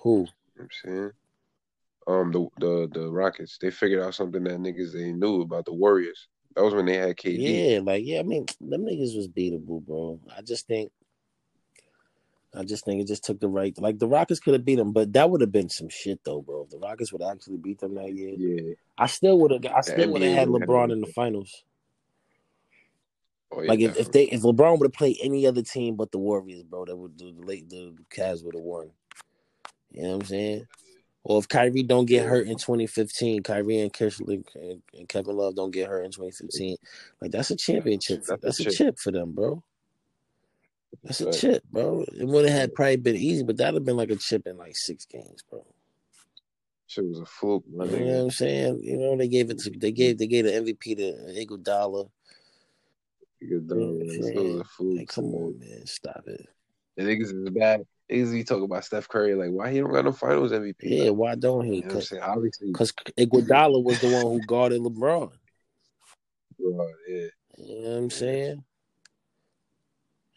Who? 0.03 0.11
You 0.11 0.25
know 0.25 0.29
what 0.57 0.63
I'm 0.63 0.69
saying? 0.85 1.11
Um, 2.07 2.33
the 2.33 2.49
the 2.59 2.89
the 2.93 3.11
Rockets, 3.11 3.57
they 3.61 3.71
figured 3.71 4.03
out 4.03 4.15
something 4.15 4.45
that 4.45 4.59
niggas 4.59 4.93
they 4.93 5.13
knew 5.13 5.41
about 5.41 5.65
the 5.65 5.73
Warriors. 5.73 6.29
That 6.55 6.65
was 6.65 6.75
when 6.75 6.85
they 6.85 6.99
had 6.99 7.17
KD. 7.17 7.39
Yeah, 7.39 7.81
like 7.81 8.05
yeah, 8.05 8.21
I 8.21 8.25
mean, 8.25 8.45
them 8.61 8.83
niggas 8.83 9.17
was 9.17 9.29
beatable, 9.29 9.85
bro. 9.85 10.21
I 10.37 10.43
just 10.43 10.67
think, 10.67 10.93
I 12.57 12.65
just 12.65 12.85
think 12.85 13.01
it 13.01 13.07
just 13.07 13.25
took 13.25 13.39
the 13.39 13.49
right. 13.49 13.77
Like 13.79 13.99
the 13.99 14.09
Rockets 14.09 14.41
could 14.41 14.55
have 14.55 14.65
beat 14.65 14.77
them, 14.77 14.93
but 14.93 15.13
that 15.13 15.29
would 15.31 15.41
have 15.43 15.53
been 15.53 15.69
some 15.69 15.89
shit 15.89 16.21
though, 16.25 16.41
bro. 16.41 16.63
If 16.63 16.71
the 16.71 16.79
Rockets 16.79 17.13
would 17.13 17.23
actually 17.23 17.59
beat 17.59 17.81
them 17.81 17.95
that 17.95 18.15
year, 18.15 18.35
Yeah. 18.37 18.75
I 18.97 19.07
still 19.07 19.39
would 19.41 19.51
have. 19.51 19.65
I 19.67 19.81
still 19.83 20.11
would 20.13 20.23
have 20.23 20.33
had 20.35 20.49
LeBron 20.49 20.91
in 20.93 21.01
the 21.01 21.07
finals. 21.09 21.65
Oh 23.53 23.63
yeah, 23.63 23.69
Like 23.69 23.81
if, 23.81 23.97
if 23.97 24.13
they 24.13 24.25
if 24.25 24.43
LeBron 24.43 24.79
would 24.79 24.87
have 24.87 24.93
played 24.93 25.19
any 25.23 25.47
other 25.47 25.63
team 25.63 25.97
but 25.97 26.11
the 26.11 26.19
Warriors, 26.19 26.63
bro, 26.63 26.85
that 26.85 26.97
would 26.97 27.19
the 27.19 27.35
late 27.39 27.69
the 27.69 27.95
Cavs 28.11 28.45
would 28.45 28.55
have 28.55 28.65
won. 28.65 28.91
You 29.91 30.03
know 30.03 30.09
what 30.11 30.15
I'm 30.23 30.25
saying? 30.27 30.67
Or 31.25 31.39
if 31.41 31.49
Kyrie 31.49 31.83
don't 31.83 32.07
get 32.07 32.25
hurt 32.27 32.47
in 32.47 32.57
2015, 32.57 33.43
Kyrie 33.43 33.81
and 33.81 33.93
Kirschling 33.93 34.45
and, 34.55 35.09
Kevin 35.09 35.37
Love 35.37 35.57
don't 35.57 35.73
get 35.73 35.89
hurt 35.89 36.05
in 36.05 36.13
2015, 36.13 36.77
like 37.21 37.33
that's 37.33 37.51
a 37.51 37.57
championship. 37.57 38.23
That's 38.25 38.31
a 38.31 38.37
That's 38.47 38.61
a 38.61 38.65
chip. 38.65 38.73
chip 38.73 38.99
for 38.99 39.11
them, 39.11 39.33
bro. 39.33 39.63
That's 41.03 41.21
a 41.21 41.33
chip, 41.33 41.63
bro. 41.71 42.05
It 42.19 42.27
would 42.27 42.49
have 42.49 42.59
had 42.59 42.75
probably 42.75 42.97
been 42.97 43.17
easy, 43.17 43.43
but 43.43 43.57
that'd 43.57 43.75
have 43.75 43.85
been 43.85 43.97
like 43.97 44.11
a 44.11 44.17
chip 44.17 44.47
in 44.47 44.57
like 44.57 44.77
six 44.77 45.05
games, 45.07 45.43
bro. 45.49 45.65
Shit 46.89 47.05
was 47.05 47.21
a 47.21 47.27
fluke, 47.27 47.65
You 47.69 47.79
know 47.79 47.85
what. 47.87 48.23
I'm 48.25 48.31
saying? 48.31 48.81
You 48.83 48.97
know 48.97 49.17
they 49.17 49.29
gave 49.29 49.51
it 49.51 49.59
to 49.61 49.71
they 49.71 49.93
gave 49.93 50.19
they 50.19 50.27
gave 50.27 50.45
the 50.45 50.53
MVP 50.53 50.97
to 50.97 51.47
Iguodala. 51.47 52.09
Good 53.41 53.49
You 53.51 53.61
know 53.69 53.77
what 53.77 53.83
I'm 53.83 53.99
man. 53.99 54.09
This 54.09 54.35
was 54.35 54.61
a 54.61 54.65
fluke. 54.65 54.99
Like, 54.99 55.09
come 55.09 55.35
on, 55.35 55.59
man, 55.59 55.87
stop 55.87 56.23
it. 56.27 56.47
The 56.97 57.03
niggas 57.03 57.35
is 57.35 57.51
bad. 57.51 57.83
Niggas 58.11 58.33
be 58.33 58.45
talking 58.45 58.65
about 58.65 58.85
Steph 58.85 59.09
Curry, 59.09 59.35
like 59.35 59.51
why 59.51 59.73
he 59.73 59.81
don't 59.81 59.93
got 59.93 60.05
no 60.05 60.13
Finals 60.13 60.53
MVP? 60.53 60.75
Yeah, 60.83 61.05
Like, 61.05 61.15
why 61.15 61.35
don't 61.35 61.65
he? 61.65 61.77
you 61.77 61.81
know 61.83 61.87
what 61.87 61.91
I'm 61.93 61.99
Cause, 61.99 62.09
saying? 62.09 62.23
Obviously, 62.23 62.73
Cause 62.73 62.93
Iguodala 63.19 63.83
was 63.83 64.01
the 64.01 64.11
one 64.11 64.23
who 64.23 64.41
guarded 64.47 64.81
LeBron. 64.81 65.33
bro, 66.59 66.89
yeah. 67.09 67.27
You 67.59 67.83
know 67.83 67.91
what 67.91 67.97
I'm 67.97 68.11
saying? 68.11 68.65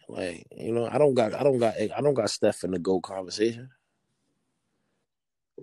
Like, 0.09 0.47
you 0.57 0.73
know, 0.73 0.89
I 0.91 0.99
don't 0.99 1.15
got, 1.15 1.35
I 1.35 1.43
don't 1.43 1.59
got, 1.59 1.75
I 1.97 2.01
don't 2.01 2.15
got 2.15 2.31
Steph 2.31 2.65
in 2.65 2.71
the 2.71 2.79
GOAT 2.79 3.01
conversation. 3.03 3.69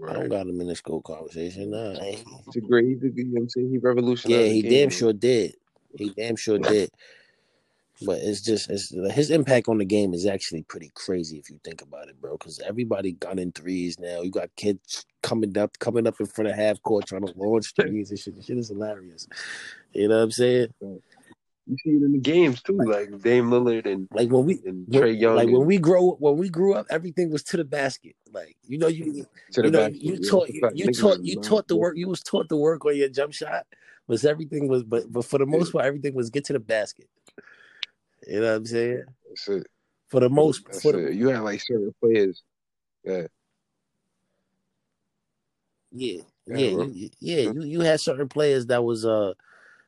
I 0.08 0.14
don't 0.14 0.28
got 0.28 0.46
him 0.48 0.60
in 0.60 0.68
this 0.68 0.80
GOAT 0.82 1.02
conversation. 1.04 1.72
Nah, 1.72 1.94
I 2.00 2.04
ain't- 2.06 2.28
He's 2.46 2.56
a 2.56 2.60
great, 2.62 2.86
he's 2.86 3.02
a, 3.04 3.08
you 3.14 3.24
know 3.26 3.30
what 3.34 3.40
I'm 3.42 3.48
saying? 3.50 3.70
He 3.70 3.78
revolutionized 3.78 4.48
yeah, 4.48 4.52
he 4.54 4.62
damn 4.62 4.90
sure 4.90 5.12
did. 5.14 5.54
He 5.96 6.10
damn 6.10 6.36
sure 6.36 6.58
did. 6.60 6.90
But 8.02 8.20
it's 8.22 8.42
just, 8.42 8.70
it's 8.70 8.90
his 9.14 9.30
impact 9.30 9.68
on 9.68 9.78
the 9.78 9.84
game 9.86 10.14
is 10.14 10.26
actually 10.26 10.64
pretty 10.64 10.92
crazy 10.94 11.38
if 11.38 11.50
you 11.50 11.60
think 11.64 11.82
about 11.82 12.08
it, 12.08 12.20
bro. 12.20 12.32
Because 12.38 12.60
everybody 12.60 13.12
gunning 13.12 13.52
threes 13.52 13.98
now. 14.00 14.22
You 14.22 14.30
got 14.30 14.50
kids 14.56 15.06
coming 15.22 15.56
up, 15.58 15.78
coming 15.80 16.06
up 16.06 16.16
in 16.20 16.26
front 16.26 16.48
of 16.50 16.56
half 16.56 16.82
court 16.82 17.06
trying 17.06 17.26
to 17.26 17.32
launch 17.36 17.74
threes 17.76 18.10
and 18.10 18.18
shit. 18.20 18.36
The 18.36 18.42
shit 18.42 18.58
is 18.58 18.68
hilarious. 18.68 19.28
You 19.92 20.08
know 20.08 20.18
what 20.18 20.24
I'm 20.24 20.30
saying? 20.32 20.68
You 21.66 21.76
see 21.82 21.90
it 21.90 22.02
in 22.02 22.12
the 22.12 22.18
games 22.18 22.62
too, 22.62 22.78
like 22.78 23.08
Dame 23.22 23.50
Lillard 23.50 23.86
and, 23.86 24.06
Like 24.12 24.30
when 24.30 24.44
we, 24.44 24.62
and 24.64 24.86
Trae 24.86 25.18
Young. 25.18 25.34
like 25.34 25.48
when 25.48 25.66
we 25.66 25.78
grow 25.78 26.12
when 26.12 26.36
we 26.36 26.48
grew 26.48 26.74
up, 26.74 26.86
everything 26.90 27.30
was 27.30 27.42
to 27.44 27.56
the 27.56 27.64
basket. 27.64 28.14
Like 28.32 28.56
you 28.68 28.78
know, 28.78 28.86
you 28.86 29.26
to 29.50 29.62
the 29.62 29.68
you 29.68 29.70
know, 29.72 29.88
basket. 29.88 30.02
you 30.02 30.16
taught 30.18 30.48
That's 30.48 30.74
you, 30.76 30.84
you 30.84 30.92
taught 30.92 31.24
you 31.24 31.40
taught 31.40 31.66
the 31.66 31.76
work. 31.76 31.96
You 31.96 32.08
was 32.08 32.22
taught 32.22 32.48
the 32.48 32.56
work 32.56 32.84
on 32.84 32.96
your 32.96 33.08
jump 33.08 33.32
shot. 33.32 33.66
Was 34.06 34.24
everything 34.24 34.68
was, 34.68 34.84
but 34.84 35.10
but 35.10 35.24
for 35.24 35.38
the 35.38 35.46
most 35.46 35.72
part, 35.72 35.86
everything 35.86 36.14
was 36.14 36.30
get 36.30 36.44
to 36.44 36.52
the 36.52 36.60
basket. 36.60 37.08
You 38.28 38.40
know 38.40 38.50
what 38.50 38.56
I'm 38.56 38.66
saying? 38.66 39.04
That's 39.28 39.48
it. 39.48 39.66
For 40.08 40.20
the 40.20 40.30
most, 40.30 40.64
That's 40.66 40.82
for 40.82 40.92
the, 40.92 41.08
it. 41.08 41.14
You 41.14 41.28
had 41.28 41.40
like 41.40 41.60
certain 41.60 41.92
players. 42.00 42.44
Yeah, 43.02 43.26
yeah, 45.90 46.20
Yeah, 46.46 46.56
yeah, 46.56 46.84
you, 46.84 47.10
yeah. 47.18 47.40
You 47.50 47.62
you 47.62 47.80
had 47.80 48.00
certain 48.00 48.28
players 48.28 48.66
that 48.66 48.84
was 48.84 49.04
uh 49.04 49.34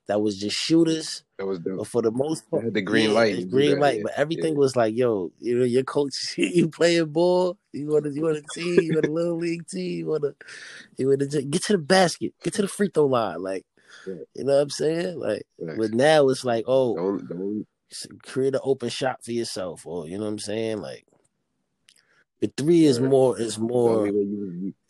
that 0.08 0.20
was 0.20 0.38
just 0.38 0.56
shooters, 0.56 1.22
that 1.38 1.46
was 1.46 1.58
dope. 1.60 1.78
but 1.78 1.86
for 1.86 2.02
the 2.02 2.10
most 2.10 2.50
part, 2.50 2.72
the 2.72 2.80
green 2.80 3.10
yeah, 3.10 3.14
light. 3.14 3.50
green 3.50 3.72
that, 3.72 3.80
light. 3.80 3.96
yeah, 3.98 4.02
But 4.04 4.12
everything 4.16 4.54
yeah. 4.54 4.58
was 4.58 4.74
like, 4.74 4.96
yo, 4.96 5.30
you 5.38 5.58
know, 5.58 5.64
your 5.64 5.84
coach, 5.84 6.34
you 6.38 6.68
playing 6.68 7.06
ball, 7.06 7.56
you 7.72 7.86
want 7.88 8.04
to, 8.04 8.12
you 8.12 8.22
want 8.22 8.38
a 8.38 8.42
team, 8.42 8.82
you 8.82 8.94
want 8.94 9.06
a 9.06 9.12
little 9.12 9.36
league 9.36 9.68
team, 9.68 9.98
you 9.98 10.06
want 10.06 10.22
to, 10.22 10.34
you 10.96 11.08
want 11.08 11.20
to 11.30 11.42
get 11.42 11.62
to 11.64 11.74
the 11.74 11.78
basket, 11.78 12.34
get 12.42 12.54
to 12.54 12.62
the 12.62 12.68
free 12.68 12.90
throw 12.92 13.06
line, 13.06 13.42
like, 13.42 13.64
you 14.06 14.44
know 14.44 14.54
what 14.54 14.62
I'm 14.62 14.70
saying? 14.70 15.18
Like, 15.18 15.42
Facts. 15.64 15.78
but 15.78 15.92
now 15.92 16.28
it's 16.28 16.44
like, 16.44 16.64
oh, 16.66 16.94
Don't 16.96 17.28
don't 17.28 17.66
create 18.22 18.54
an 18.54 18.60
open 18.62 18.88
shot 18.88 19.24
for 19.24 19.32
yourself, 19.32 19.86
or 19.86 20.06
you 20.06 20.16
know 20.16 20.24
what 20.24 20.30
I'm 20.30 20.38
saying? 20.38 20.80
Like, 20.80 21.04
the 22.40 22.50
three 22.56 22.84
is 22.84 23.00
more 23.00 23.38
is 23.38 23.58
more 23.58 24.10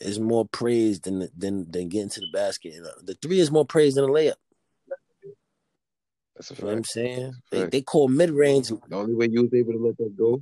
is 0.00 0.20
more 0.20 0.46
praised 0.46 1.04
than 1.04 1.28
than 1.36 1.70
than 1.70 1.88
getting 1.88 2.10
to 2.10 2.20
the 2.20 2.30
basket. 2.32 2.74
The 3.02 3.14
three 3.14 3.40
is 3.40 3.50
more 3.50 3.64
praised 3.64 3.96
than 3.96 4.04
a 4.04 4.08
layup. 4.08 4.34
That's 6.38 6.52
a 6.52 6.54
You 6.54 6.60
know 6.62 6.66
what 6.68 6.76
I'm 6.78 6.84
saying? 6.84 7.32
They 7.50 7.60
Fact. 7.62 7.72
they 7.72 7.82
call 7.82 8.08
mid 8.08 8.30
range. 8.30 8.68
The 8.68 8.80
only 8.96 9.14
way 9.14 9.28
you 9.30 9.42
was 9.42 9.52
able 9.52 9.72
to 9.72 9.78
let 9.78 9.96
that 9.98 10.16
go, 10.16 10.40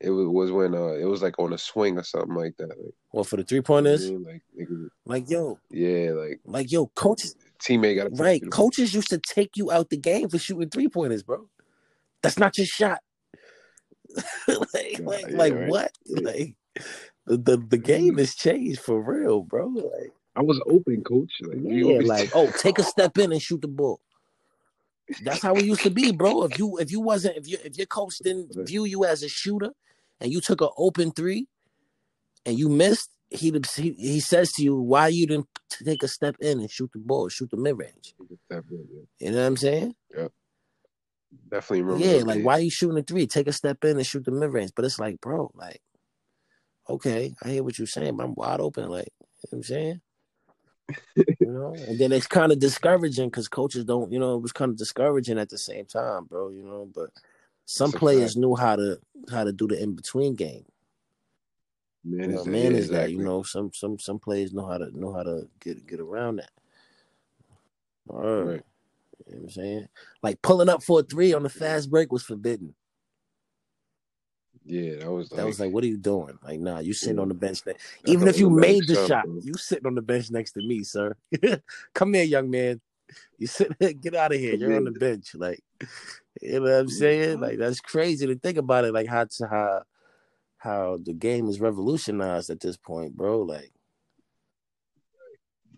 it 0.00 0.10
was, 0.10 0.26
was 0.26 0.50
when 0.52 0.74
uh 0.74 0.94
it 0.94 1.04
was 1.04 1.22
like 1.22 1.38
on 1.38 1.52
a 1.52 1.58
swing 1.58 1.98
or 1.98 2.02
something 2.02 2.34
like 2.34 2.56
that. 2.58 2.68
Like, 2.68 2.94
Well, 3.12 3.24
for 3.24 3.36
the 3.36 3.44
three 3.44 3.58
you 3.58 3.62
know 3.62 3.74
what 3.74 3.80
I 3.80 3.82
pointers, 3.82 4.10
like 4.10 4.42
niggas, 4.58 4.88
like 5.06 5.30
yo, 5.30 5.58
yeah, 5.70 6.10
like 6.12 6.40
like 6.44 6.72
yo, 6.72 6.86
coaches. 6.88 7.36
teammate 7.62 7.96
got 7.96 8.18
Right. 8.18 8.42
Coaches 8.50 8.92
used 8.92 9.08
to 9.10 9.18
take 9.18 9.56
you 9.56 9.70
out 9.70 9.88
the 9.90 9.96
game 9.96 10.28
for 10.28 10.38
shooting 10.38 10.68
three 10.68 10.88
pointers, 10.88 11.22
bro. 11.22 11.48
That's 12.22 12.38
not 12.38 12.58
your 12.58 12.66
shot. 12.66 13.00
like, 14.48 14.98
Yeah, 14.98 15.04
like, 15.04 15.26
yeah, 15.30 15.36
like 15.36 15.54
right. 15.54 15.68
what? 15.68 15.92
Yeah. 16.06 16.20
Like 16.22 16.54
the, 17.26 17.36
the 17.36 17.56
the 17.56 17.78
game 17.78 18.18
has 18.18 18.34
changed 18.34 18.80
for 18.80 19.00
real, 19.00 19.42
bro. 19.42 19.68
Like, 19.68 20.12
I 20.34 20.42
was 20.42 20.60
open, 20.66 21.02
coach. 21.04 21.32
Like, 21.40 21.58
yeah, 21.62 21.84
always- 21.84 22.06
like 22.08 22.30
oh, 22.34 22.50
take 22.58 22.78
a 22.78 22.82
step 22.82 23.16
in 23.18 23.32
and 23.32 23.40
shoot 23.40 23.62
the 23.62 23.68
ball. 23.68 24.00
That's 25.22 25.42
how 25.42 25.54
it 25.56 25.64
used 25.64 25.82
to 25.84 25.90
be, 25.90 26.12
bro. 26.12 26.44
If 26.44 26.58
you 26.58 26.78
if 26.78 26.90
you 26.90 27.00
wasn't 27.00 27.36
if 27.36 27.48
you 27.48 27.58
if 27.64 27.76
your 27.76 27.86
coach 27.86 28.18
didn't 28.18 28.52
view 28.66 28.84
you 28.84 29.04
as 29.04 29.22
a 29.22 29.28
shooter 29.28 29.70
and 30.20 30.32
you 30.32 30.40
took 30.40 30.60
an 30.60 30.68
open 30.76 31.12
three 31.12 31.48
and 32.44 32.58
you 32.58 32.68
missed, 32.68 33.10
he 33.30 33.52
he, 33.76 33.92
he 33.92 34.20
says 34.20 34.52
to 34.54 34.62
you, 34.62 34.76
why 34.76 35.08
you 35.08 35.26
didn't 35.26 35.46
take 35.84 36.02
a 36.02 36.08
step 36.08 36.36
in 36.40 36.60
and 36.60 36.70
shoot 36.70 36.90
the 36.92 37.00
ball, 37.00 37.28
shoot 37.28 37.50
the 37.50 37.56
mid 37.56 37.78
range. 37.78 38.14
You 39.20 39.32
know 39.32 39.38
what 39.38 39.46
I'm 39.46 39.56
saying? 39.56 39.94
Yep. 40.16 40.32
Definitely 41.50 41.82
remember. 41.82 42.06
Yeah, 42.06 42.22
like 42.24 42.42
why 42.42 42.54
are 42.54 42.60
you 42.60 42.70
shooting 42.70 42.98
a 42.98 43.02
three? 43.02 43.26
Take 43.26 43.48
a 43.48 43.52
step 43.52 43.84
in 43.84 43.96
and 43.96 44.06
shoot 44.06 44.24
the 44.24 44.32
mid 44.32 44.52
range. 44.52 44.72
But 44.76 44.84
it's 44.84 44.98
like, 44.98 45.20
bro, 45.20 45.50
like, 45.54 45.80
okay, 46.88 47.34
I 47.42 47.50
hear 47.50 47.64
what 47.64 47.78
you're 47.78 47.86
saying, 47.86 48.16
but 48.16 48.24
I'm 48.24 48.34
wide 48.34 48.60
open. 48.60 48.88
Like, 48.88 49.08
you 49.20 49.26
know 49.26 49.48
what 49.50 49.56
I'm 49.58 49.62
saying? 49.64 50.00
You 51.16 51.36
know, 51.40 51.74
and 51.88 51.98
then 51.98 52.12
it's 52.12 52.26
kind 52.26 52.52
of 52.52 52.58
discouraging 52.58 53.28
because 53.28 53.48
coaches 53.48 53.84
don't, 53.84 54.12
you 54.12 54.18
know, 54.18 54.36
it 54.36 54.42
was 54.42 54.52
kind 54.52 54.70
of 54.70 54.76
discouraging 54.76 55.38
at 55.38 55.48
the 55.48 55.58
same 55.58 55.84
time, 55.84 56.24
bro. 56.24 56.50
You 56.50 56.62
know, 56.62 56.88
but 56.94 57.10
some 57.64 57.92
players 57.92 58.36
knew 58.36 58.54
how 58.54 58.76
to 58.76 58.98
how 59.30 59.44
to 59.44 59.52
do 59.52 59.66
the 59.66 59.80
in 59.82 59.94
between 59.94 60.34
game. 60.34 60.64
Man, 62.04 62.30
you 62.30 62.36
know, 62.36 62.44
man 62.44 62.72
is 62.72 62.86
exactly. 62.86 62.96
that 62.96 63.10
you 63.10 63.24
know 63.24 63.42
some 63.42 63.72
some 63.74 63.98
some 63.98 64.18
players 64.18 64.52
know 64.52 64.66
how 64.66 64.78
to 64.78 64.96
know 64.98 65.12
how 65.12 65.24
to 65.24 65.48
get 65.60 65.86
get 65.86 66.00
around 66.00 66.36
that. 66.36 66.50
All 68.08 68.20
right. 68.20 68.44
right. 68.44 68.62
You 69.26 69.34
know 69.34 69.38
what 69.38 69.42
I'm 69.42 69.50
saying? 69.50 69.88
Like 70.22 70.40
pulling 70.42 70.68
up 70.68 70.82
for 70.82 71.00
a 71.00 71.02
three 71.02 71.32
on 71.32 71.42
the 71.42 71.48
fast 71.48 71.90
break 71.90 72.12
was 72.12 72.22
forbidden. 72.22 72.74
Yeah, 74.68 74.96
that 74.96 75.12
was 75.12 75.30
like, 75.30 75.38
that 75.38 75.46
was 75.46 75.60
like, 75.60 75.72
what 75.72 75.84
are 75.84 75.86
you 75.86 75.96
doing? 75.96 76.36
Like, 76.42 76.58
nah, 76.58 76.80
you 76.80 76.92
sitting 76.92 77.16
yeah. 77.16 77.22
on 77.22 77.28
the 77.28 77.34
bench. 77.34 77.64
Next. 77.64 77.84
Even 78.04 78.26
if 78.26 78.36
you 78.38 78.50
made 78.50 78.86
the 78.88 79.06
shot, 79.06 79.24
bro. 79.24 79.40
you 79.42 79.54
sitting 79.54 79.86
on 79.86 79.94
the 79.94 80.02
bench 80.02 80.30
next 80.32 80.52
to 80.52 80.66
me, 80.66 80.82
sir. 80.82 81.16
Come 81.94 82.14
here, 82.14 82.24
young 82.24 82.50
man. 82.50 82.80
You 83.38 83.46
sit, 83.46 83.78
get 84.00 84.16
out 84.16 84.32
of 84.32 84.40
here. 84.40 84.56
You're 84.56 84.76
on 84.76 84.84
the 84.84 84.90
bench. 84.90 85.36
Like, 85.36 85.62
you 86.42 86.54
know 86.54 86.62
what 86.62 86.72
I'm 86.72 86.88
saying? 86.88 87.40
Like, 87.40 87.58
that's 87.58 87.80
crazy 87.80 88.26
to 88.26 88.34
think 88.34 88.58
about 88.58 88.84
it. 88.84 88.92
Like, 88.92 89.06
how 89.06 89.26
how 89.48 89.82
how 90.58 90.98
the 91.00 91.12
game 91.12 91.48
is 91.48 91.60
revolutionized 91.60 92.50
at 92.50 92.58
this 92.58 92.76
point, 92.76 93.16
bro. 93.16 93.42
Like, 93.42 93.70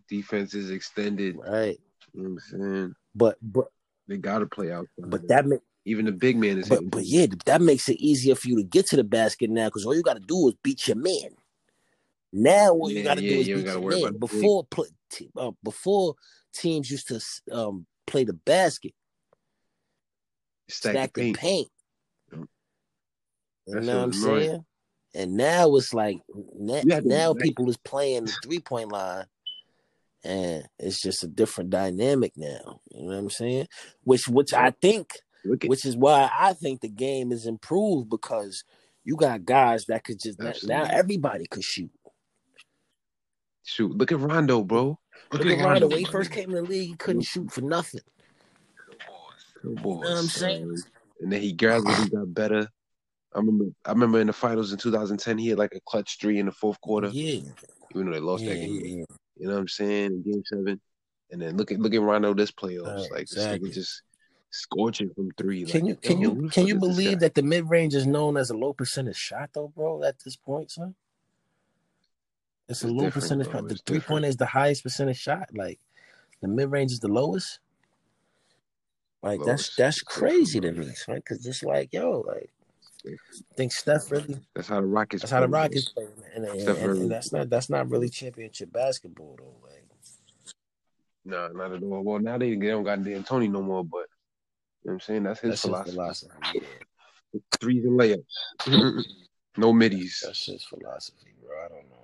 defense 0.08 0.54
is 0.54 0.70
extended, 0.70 1.36
right? 1.36 1.78
You 2.14 2.22
know 2.22 2.30
what 2.30 2.42
I'm 2.54 2.60
saying? 2.60 2.94
But 3.14 3.36
but 3.42 3.66
they 4.06 4.16
got 4.16 4.38
to 4.38 4.46
play 4.46 4.72
out. 4.72 4.86
But 4.98 5.28
that 5.28 5.44
even 5.88 6.04
the 6.04 6.12
big 6.12 6.36
man 6.36 6.58
is. 6.58 6.68
But, 6.68 6.90
but 6.90 7.04
yeah, 7.04 7.26
that 7.46 7.60
makes 7.60 7.88
it 7.88 7.96
easier 8.00 8.34
for 8.34 8.48
you 8.48 8.56
to 8.56 8.62
get 8.62 8.86
to 8.88 8.96
the 8.96 9.04
basket 9.04 9.50
now 9.50 9.66
because 9.66 9.84
all 9.84 9.94
you 9.94 10.02
got 10.02 10.14
to 10.14 10.20
do 10.20 10.48
is 10.48 10.54
beat 10.62 10.86
your 10.86 10.96
man. 10.96 11.30
Now 12.32 12.74
what 12.74 12.92
yeah, 12.92 12.98
you 12.98 13.04
got 13.04 13.18
to 13.18 13.24
yeah, 13.24 13.34
do 13.34 13.40
is 13.40 13.46
beat 13.46 13.66
your 13.66 14.10
man. 14.10 14.18
Before 14.18 14.66
uh, 15.36 15.50
before 15.62 16.14
teams 16.54 16.90
used 16.90 17.08
to 17.08 17.20
um, 17.52 17.86
play 18.06 18.24
the 18.24 18.34
basket, 18.34 18.92
stack, 20.68 20.92
stack 20.92 21.12
the 21.14 21.32
paint. 21.32 21.38
paint. 21.38 21.68
You 23.66 23.80
know 23.80 23.98
what 23.98 24.04
I'm 24.04 24.12
saying? 24.12 24.64
And 25.14 25.36
now 25.36 25.74
it's 25.76 25.92
like 25.92 26.18
now, 26.54 26.82
now 26.84 27.34
people 27.34 27.68
is 27.68 27.76
playing 27.78 28.26
the 28.26 28.34
three 28.42 28.60
point 28.60 28.92
line 28.92 29.26
and 30.24 30.64
it's 30.78 31.00
just 31.00 31.24
a 31.24 31.28
different 31.28 31.70
dynamic 31.70 32.32
now. 32.36 32.80
You 32.90 33.02
know 33.02 33.08
what 33.08 33.18
I'm 33.18 33.30
saying? 33.30 33.68
Which 34.04 34.28
which 34.28 34.52
I 34.52 34.70
think 34.70 35.12
which 35.44 35.84
is 35.84 35.96
why 35.96 36.30
I 36.36 36.52
think 36.52 36.80
the 36.80 36.88
game 36.88 37.32
is 37.32 37.46
improved 37.46 38.10
because 38.10 38.64
you 39.04 39.16
got 39.16 39.44
guys 39.44 39.86
that 39.86 40.04
could 40.04 40.20
just 40.20 40.40
Absolutely. 40.40 40.68
now 40.68 40.84
everybody 40.90 41.46
could 41.46 41.64
shoot. 41.64 41.90
Shoot, 43.64 43.96
look 43.96 44.12
at 44.12 44.20
Rondo, 44.20 44.62
bro. 44.62 44.98
Look, 45.32 45.44
look 45.44 45.52
at, 45.52 45.58
at 45.58 45.64
Rondo. 45.64 45.70
Rondo. 45.70 45.88
When 45.88 45.98
he 45.98 46.04
first 46.04 46.30
came 46.30 46.50
in 46.50 46.56
the 46.56 46.62
league, 46.62 46.88
he 46.88 46.94
couldn't 46.94 47.22
shoot 47.22 47.50
for 47.52 47.60
nothing. 47.60 48.00
You 49.64 49.74
know 49.74 50.02
I'm 50.04 50.24
saying? 50.24 50.76
And 51.20 51.32
then 51.32 51.40
he 51.40 51.52
gradually 51.52 52.08
got 52.12 52.32
better. 52.32 52.68
I 53.34 53.38
remember 53.38 53.66
I 53.84 53.90
remember 53.90 54.20
in 54.20 54.26
the 54.28 54.32
finals 54.32 54.72
in 54.72 54.78
2010, 54.78 55.38
he 55.38 55.48
had 55.48 55.58
like 55.58 55.74
a 55.74 55.80
clutch 55.86 56.18
three 56.20 56.38
in 56.38 56.46
the 56.46 56.52
fourth 56.52 56.80
quarter. 56.80 57.08
Yeah. 57.08 57.40
Even 57.94 58.06
though 58.06 58.12
they 58.12 58.20
lost 58.20 58.42
yeah, 58.42 58.54
that 58.54 58.60
game. 58.60 58.80
Yeah. 58.82 59.04
You 59.36 59.46
know 59.46 59.54
what 59.54 59.60
I'm 59.60 59.68
saying? 59.68 60.22
game 60.22 60.42
seven. 60.46 60.80
And 61.30 61.42
then 61.42 61.56
look 61.56 61.70
at 61.70 61.78
look 61.78 61.94
at 61.94 62.00
Rondo 62.00 62.32
this 62.32 62.50
playoffs. 62.50 63.06
Uh, 63.06 63.12
like 63.12 63.22
exactly. 63.22 63.70
just 63.70 64.02
scorching 64.50 65.10
from 65.14 65.30
three. 65.32 65.64
Can 65.64 65.82
like, 65.82 65.88
you 65.88 65.96
can 65.96 66.20
you 66.20 66.48
can 66.48 66.66
you 66.66 66.76
believe 66.76 67.20
that 67.20 67.34
the 67.34 67.42
mid 67.42 67.68
range 67.68 67.94
is 67.94 68.06
known 68.06 68.36
as 68.36 68.50
a 68.50 68.56
low 68.56 68.72
percentage 68.72 69.16
shot 69.16 69.50
though, 69.52 69.72
bro? 69.74 70.02
At 70.02 70.18
this 70.24 70.36
point, 70.36 70.70
son, 70.70 70.94
it's, 72.68 72.82
it's 72.82 72.90
a 72.90 72.92
low 72.92 73.10
percentage. 73.10 73.50
Bro. 73.50 73.62
The 73.62 73.76
three 73.86 74.00
point 74.00 74.24
is 74.24 74.36
the 74.36 74.46
highest 74.46 74.82
percentage 74.82 75.18
shot. 75.18 75.48
Like 75.54 75.78
the 76.40 76.48
mid 76.48 76.70
range 76.70 76.92
is 76.92 77.00
the 77.00 77.08
lowest. 77.08 77.60
Like 79.22 79.40
lowest. 79.40 79.76
that's 79.76 79.76
that's 79.76 80.02
crazy 80.02 80.60
to 80.60 80.72
me, 80.72 80.88
right? 81.08 81.16
Because 81.16 81.46
it's 81.46 81.62
like 81.62 81.92
yo, 81.92 82.24
like 82.26 82.50
think 83.56 83.72
Steph 83.72 84.10
really. 84.10 84.38
That's 84.54 84.68
how 84.68 84.80
the 84.80 84.86
Rockets. 84.86 85.22
That's 85.22 85.32
how 85.32 85.40
the 85.40 85.48
Rockets 85.48 85.88
play, 85.90 86.06
and, 86.34 86.44
and, 86.44 86.68
and, 86.68 86.78
and, 86.78 87.10
that's 87.10 87.32
not 87.32 87.50
that's 87.50 87.70
not 87.70 87.90
really 87.90 88.08
championship 88.08 88.72
basketball 88.72 89.36
though. 89.38 89.68
Like, 89.68 89.84
no, 91.24 91.48
nah, 91.48 91.68
not 91.68 91.76
at 91.76 91.82
all. 91.82 92.02
Well, 92.02 92.18
now 92.20 92.38
they, 92.38 92.54
they 92.56 92.68
don't 92.68 92.84
got 92.84 93.02
D'Antoni 93.02 93.50
no 93.50 93.62
more, 93.62 93.84
but 93.84 94.06
you 94.84 94.90
know 94.90 94.92
what 94.92 94.92
I'm 94.94 95.00
saying 95.00 95.22
that's 95.24 95.40
his 95.40 95.50
that's 95.50 95.60
philosophy. 95.62 95.90
philosophy. 95.92 96.32
Yeah. 96.54 97.40
Threes 97.60 97.84
and 97.84 97.98
layups, 97.98 99.04
no 99.56 99.72
middies. 99.72 100.22
That's 100.24 100.46
his 100.46 100.64
philosophy, 100.64 101.34
bro. 101.42 101.56
I 101.64 101.68
don't 101.68 101.90
know. 101.90 101.98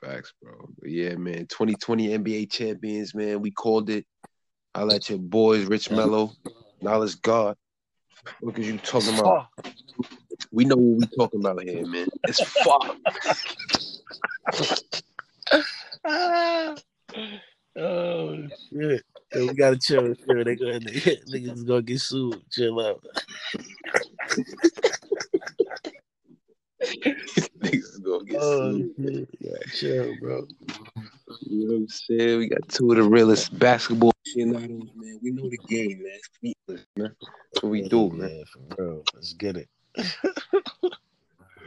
Facts, 0.00 0.32
bro. 0.42 0.68
But 0.78 0.90
yeah, 0.90 1.14
man. 1.14 1.46
2020 1.46 2.08
NBA 2.18 2.50
champions, 2.50 3.14
man. 3.14 3.40
We 3.40 3.50
called 3.50 3.90
it. 3.90 4.06
I 4.74 4.82
let 4.82 5.08
your 5.08 5.18
boys, 5.18 5.66
Rich 5.66 5.90
Mello, 5.90 6.32
Knowledge 6.80 7.20
God. 7.22 7.56
What 8.40 8.58
are 8.58 8.62
you 8.62 8.78
talking 8.78 9.16
about? 9.18 9.46
We 10.50 10.64
know 10.64 10.76
what 10.76 11.00
we 11.00 11.16
talking 11.16 11.40
about 11.40 11.62
here, 11.62 11.86
man. 11.86 12.08
It's 12.24 12.40
fuck. 12.40 12.96
Ah. 16.06 16.74
oh 17.76 18.46
shit. 18.70 19.02
We 19.36 19.54
gotta 19.54 19.78
chill. 19.78 20.14
chill. 20.14 20.44
They 20.44 20.56
go, 20.56 20.66
niggas 20.66 21.66
gonna 21.66 21.82
get 21.82 22.00
sued. 22.00 22.42
Chill 22.50 22.80
out. 22.80 23.04
niggas 27.60 28.02
gonna 28.02 28.24
get 28.24 28.40
oh, 28.40 28.72
sued. 28.72 29.28
Yeah, 29.40 29.56
chill, 29.72 30.14
bro. 30.20 30.46
You 31.40 31.66
know 31.66 31.74
what 31.74 31.80
I'm 31.80 31.88
saying? 31.88 32.38
We 32.38 32.48
got 32.48 32.68
two 32.68 32.90
of 32.90 32.96
the 32.96 33.02
realest 33.02 33.58
basketball 33.58 34.12
aficionados, 34.26 34.90
man. 34.94 35.18
We 35.22 35.30
know 35.30 35.48
the 35.48 35.58
game, 35.68 36.02
man. 36.02 36.18
Feetless, 36.40 36.86
man. 36.96 37.14
That's 37.52 37.62
what 37.62 37.70
we 37.70 37.82
yeah, 37.82 37.88
do, 37.88 38.10
man. 38.10 38.44
For 38.52 38.82
real. 38.82 39.02
Let's 39.14 39.32
get 39.34 39.56
it. 39.56 39.68
All 39.96 40.04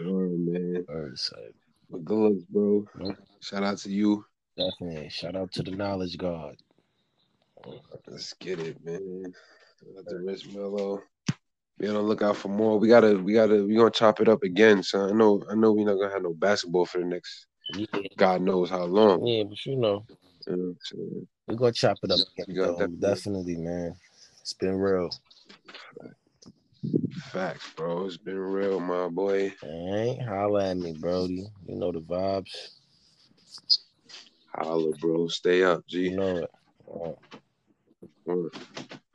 right, 0.04 0.40
man. 0.40 0.86
All 0.90 0.96
right, 0.96 1.18
side. 1.18 1.54
But 1.90 2.06
good 2.06 2.44
looks, 2.44 2.46
bro. 2.50 3.16
Shout 3.42 3.64
out 3.64 3.78
to 3.80 3.90
you. 3.90 4.26
Definitely. 4.58 5.10
Shout 5.10 5.36
out 5.36 5.52
to 5.54 5.64
the 5.64 5.72
knowledge 5.72 6.18
God. 6.18 6.58
Let's 8.08 8.34
get 8.34 8.60
it, 8.60 8.84
man. 8.84 9.34
Out 9.98 10.08
to 10.10 10.18
Rich 10.18 10.48
Mello. 10.54 11.02
Be 11.78 11.88
on 11.88 11.94
the 11.94 12.02
lookout 12.02 12.38
for 12.38 12.50
more. 12.50 12.80
We 12.80 12.88
gotta, 12.88 13.18
we 13.18 13.34
gotta, 13.34 13.64
we 13.64 13.76
gonna 13.76 13.92
chop 13.92 14.20
it 14.20 14.28
up 14.28 14.44
again. 14.44 14.82
So 14.82 15.10
I 15.10 15.12
know, 15.12 15.44
I 15.50 15.56
know, 15.56 15.74
we're 15.74 15.86
not 15.86 16.00
gonna 16.02 16.14
have 16.14 16.24
no 16.24 16.34
basketball 16.34 16.86
for 16.86 16.98
the 17.00 17.06
next, 17.06 17.46
yeah. 17.76 17.86
God 18.18 18.42
knows 18.42 18.70
how 18.70 18.86
long. 18.86 19.26
Yeah, 19.26 19.44
but 19.44 19.64
you 19.66 19.76
know, 19.76 20.06
know 20.48 20.76
we're 21.48 21.56
gonna 21.56 21.72
chop 21.74 22.00
it 22.04 22.12
up 22.12 22.20
again. 22.38 22.56
Definitely. 22.56 22.98
definitely, 23.00 23.58
man. 23.58 23.96
It's 24.42 24.54
been 24.54 24.76
real. 24.76 25.10
Facts, 27.32 27.74
bro. 27.76 28.06
It's 28.06 28.18
been 28.18 28.40
real, 28.40 28.80
my 28.80 29.10
boy. 29.10 29.54
Right, 29.62 30.18
holla 30.28 30.70
at 30.72 30.78
me, 30.78 30.94
Brody. 30.94 31.46
You 31.68 31.76
know 31.76 31.92
the 31.92 32.02
vibes. 32.02 32.70
Holla, 34.56 34.92
bro. 35.00 35.28
Stay 35.28 35.64
up, 35.64 35.86
G. 35.88 36.10
You 36.10 36.18
know 36.18 36.38
it. 36.38 36.50
All 38.28 38.36
right. 38.36 38.44
All 38.44 38.52
right. 38.92 39.07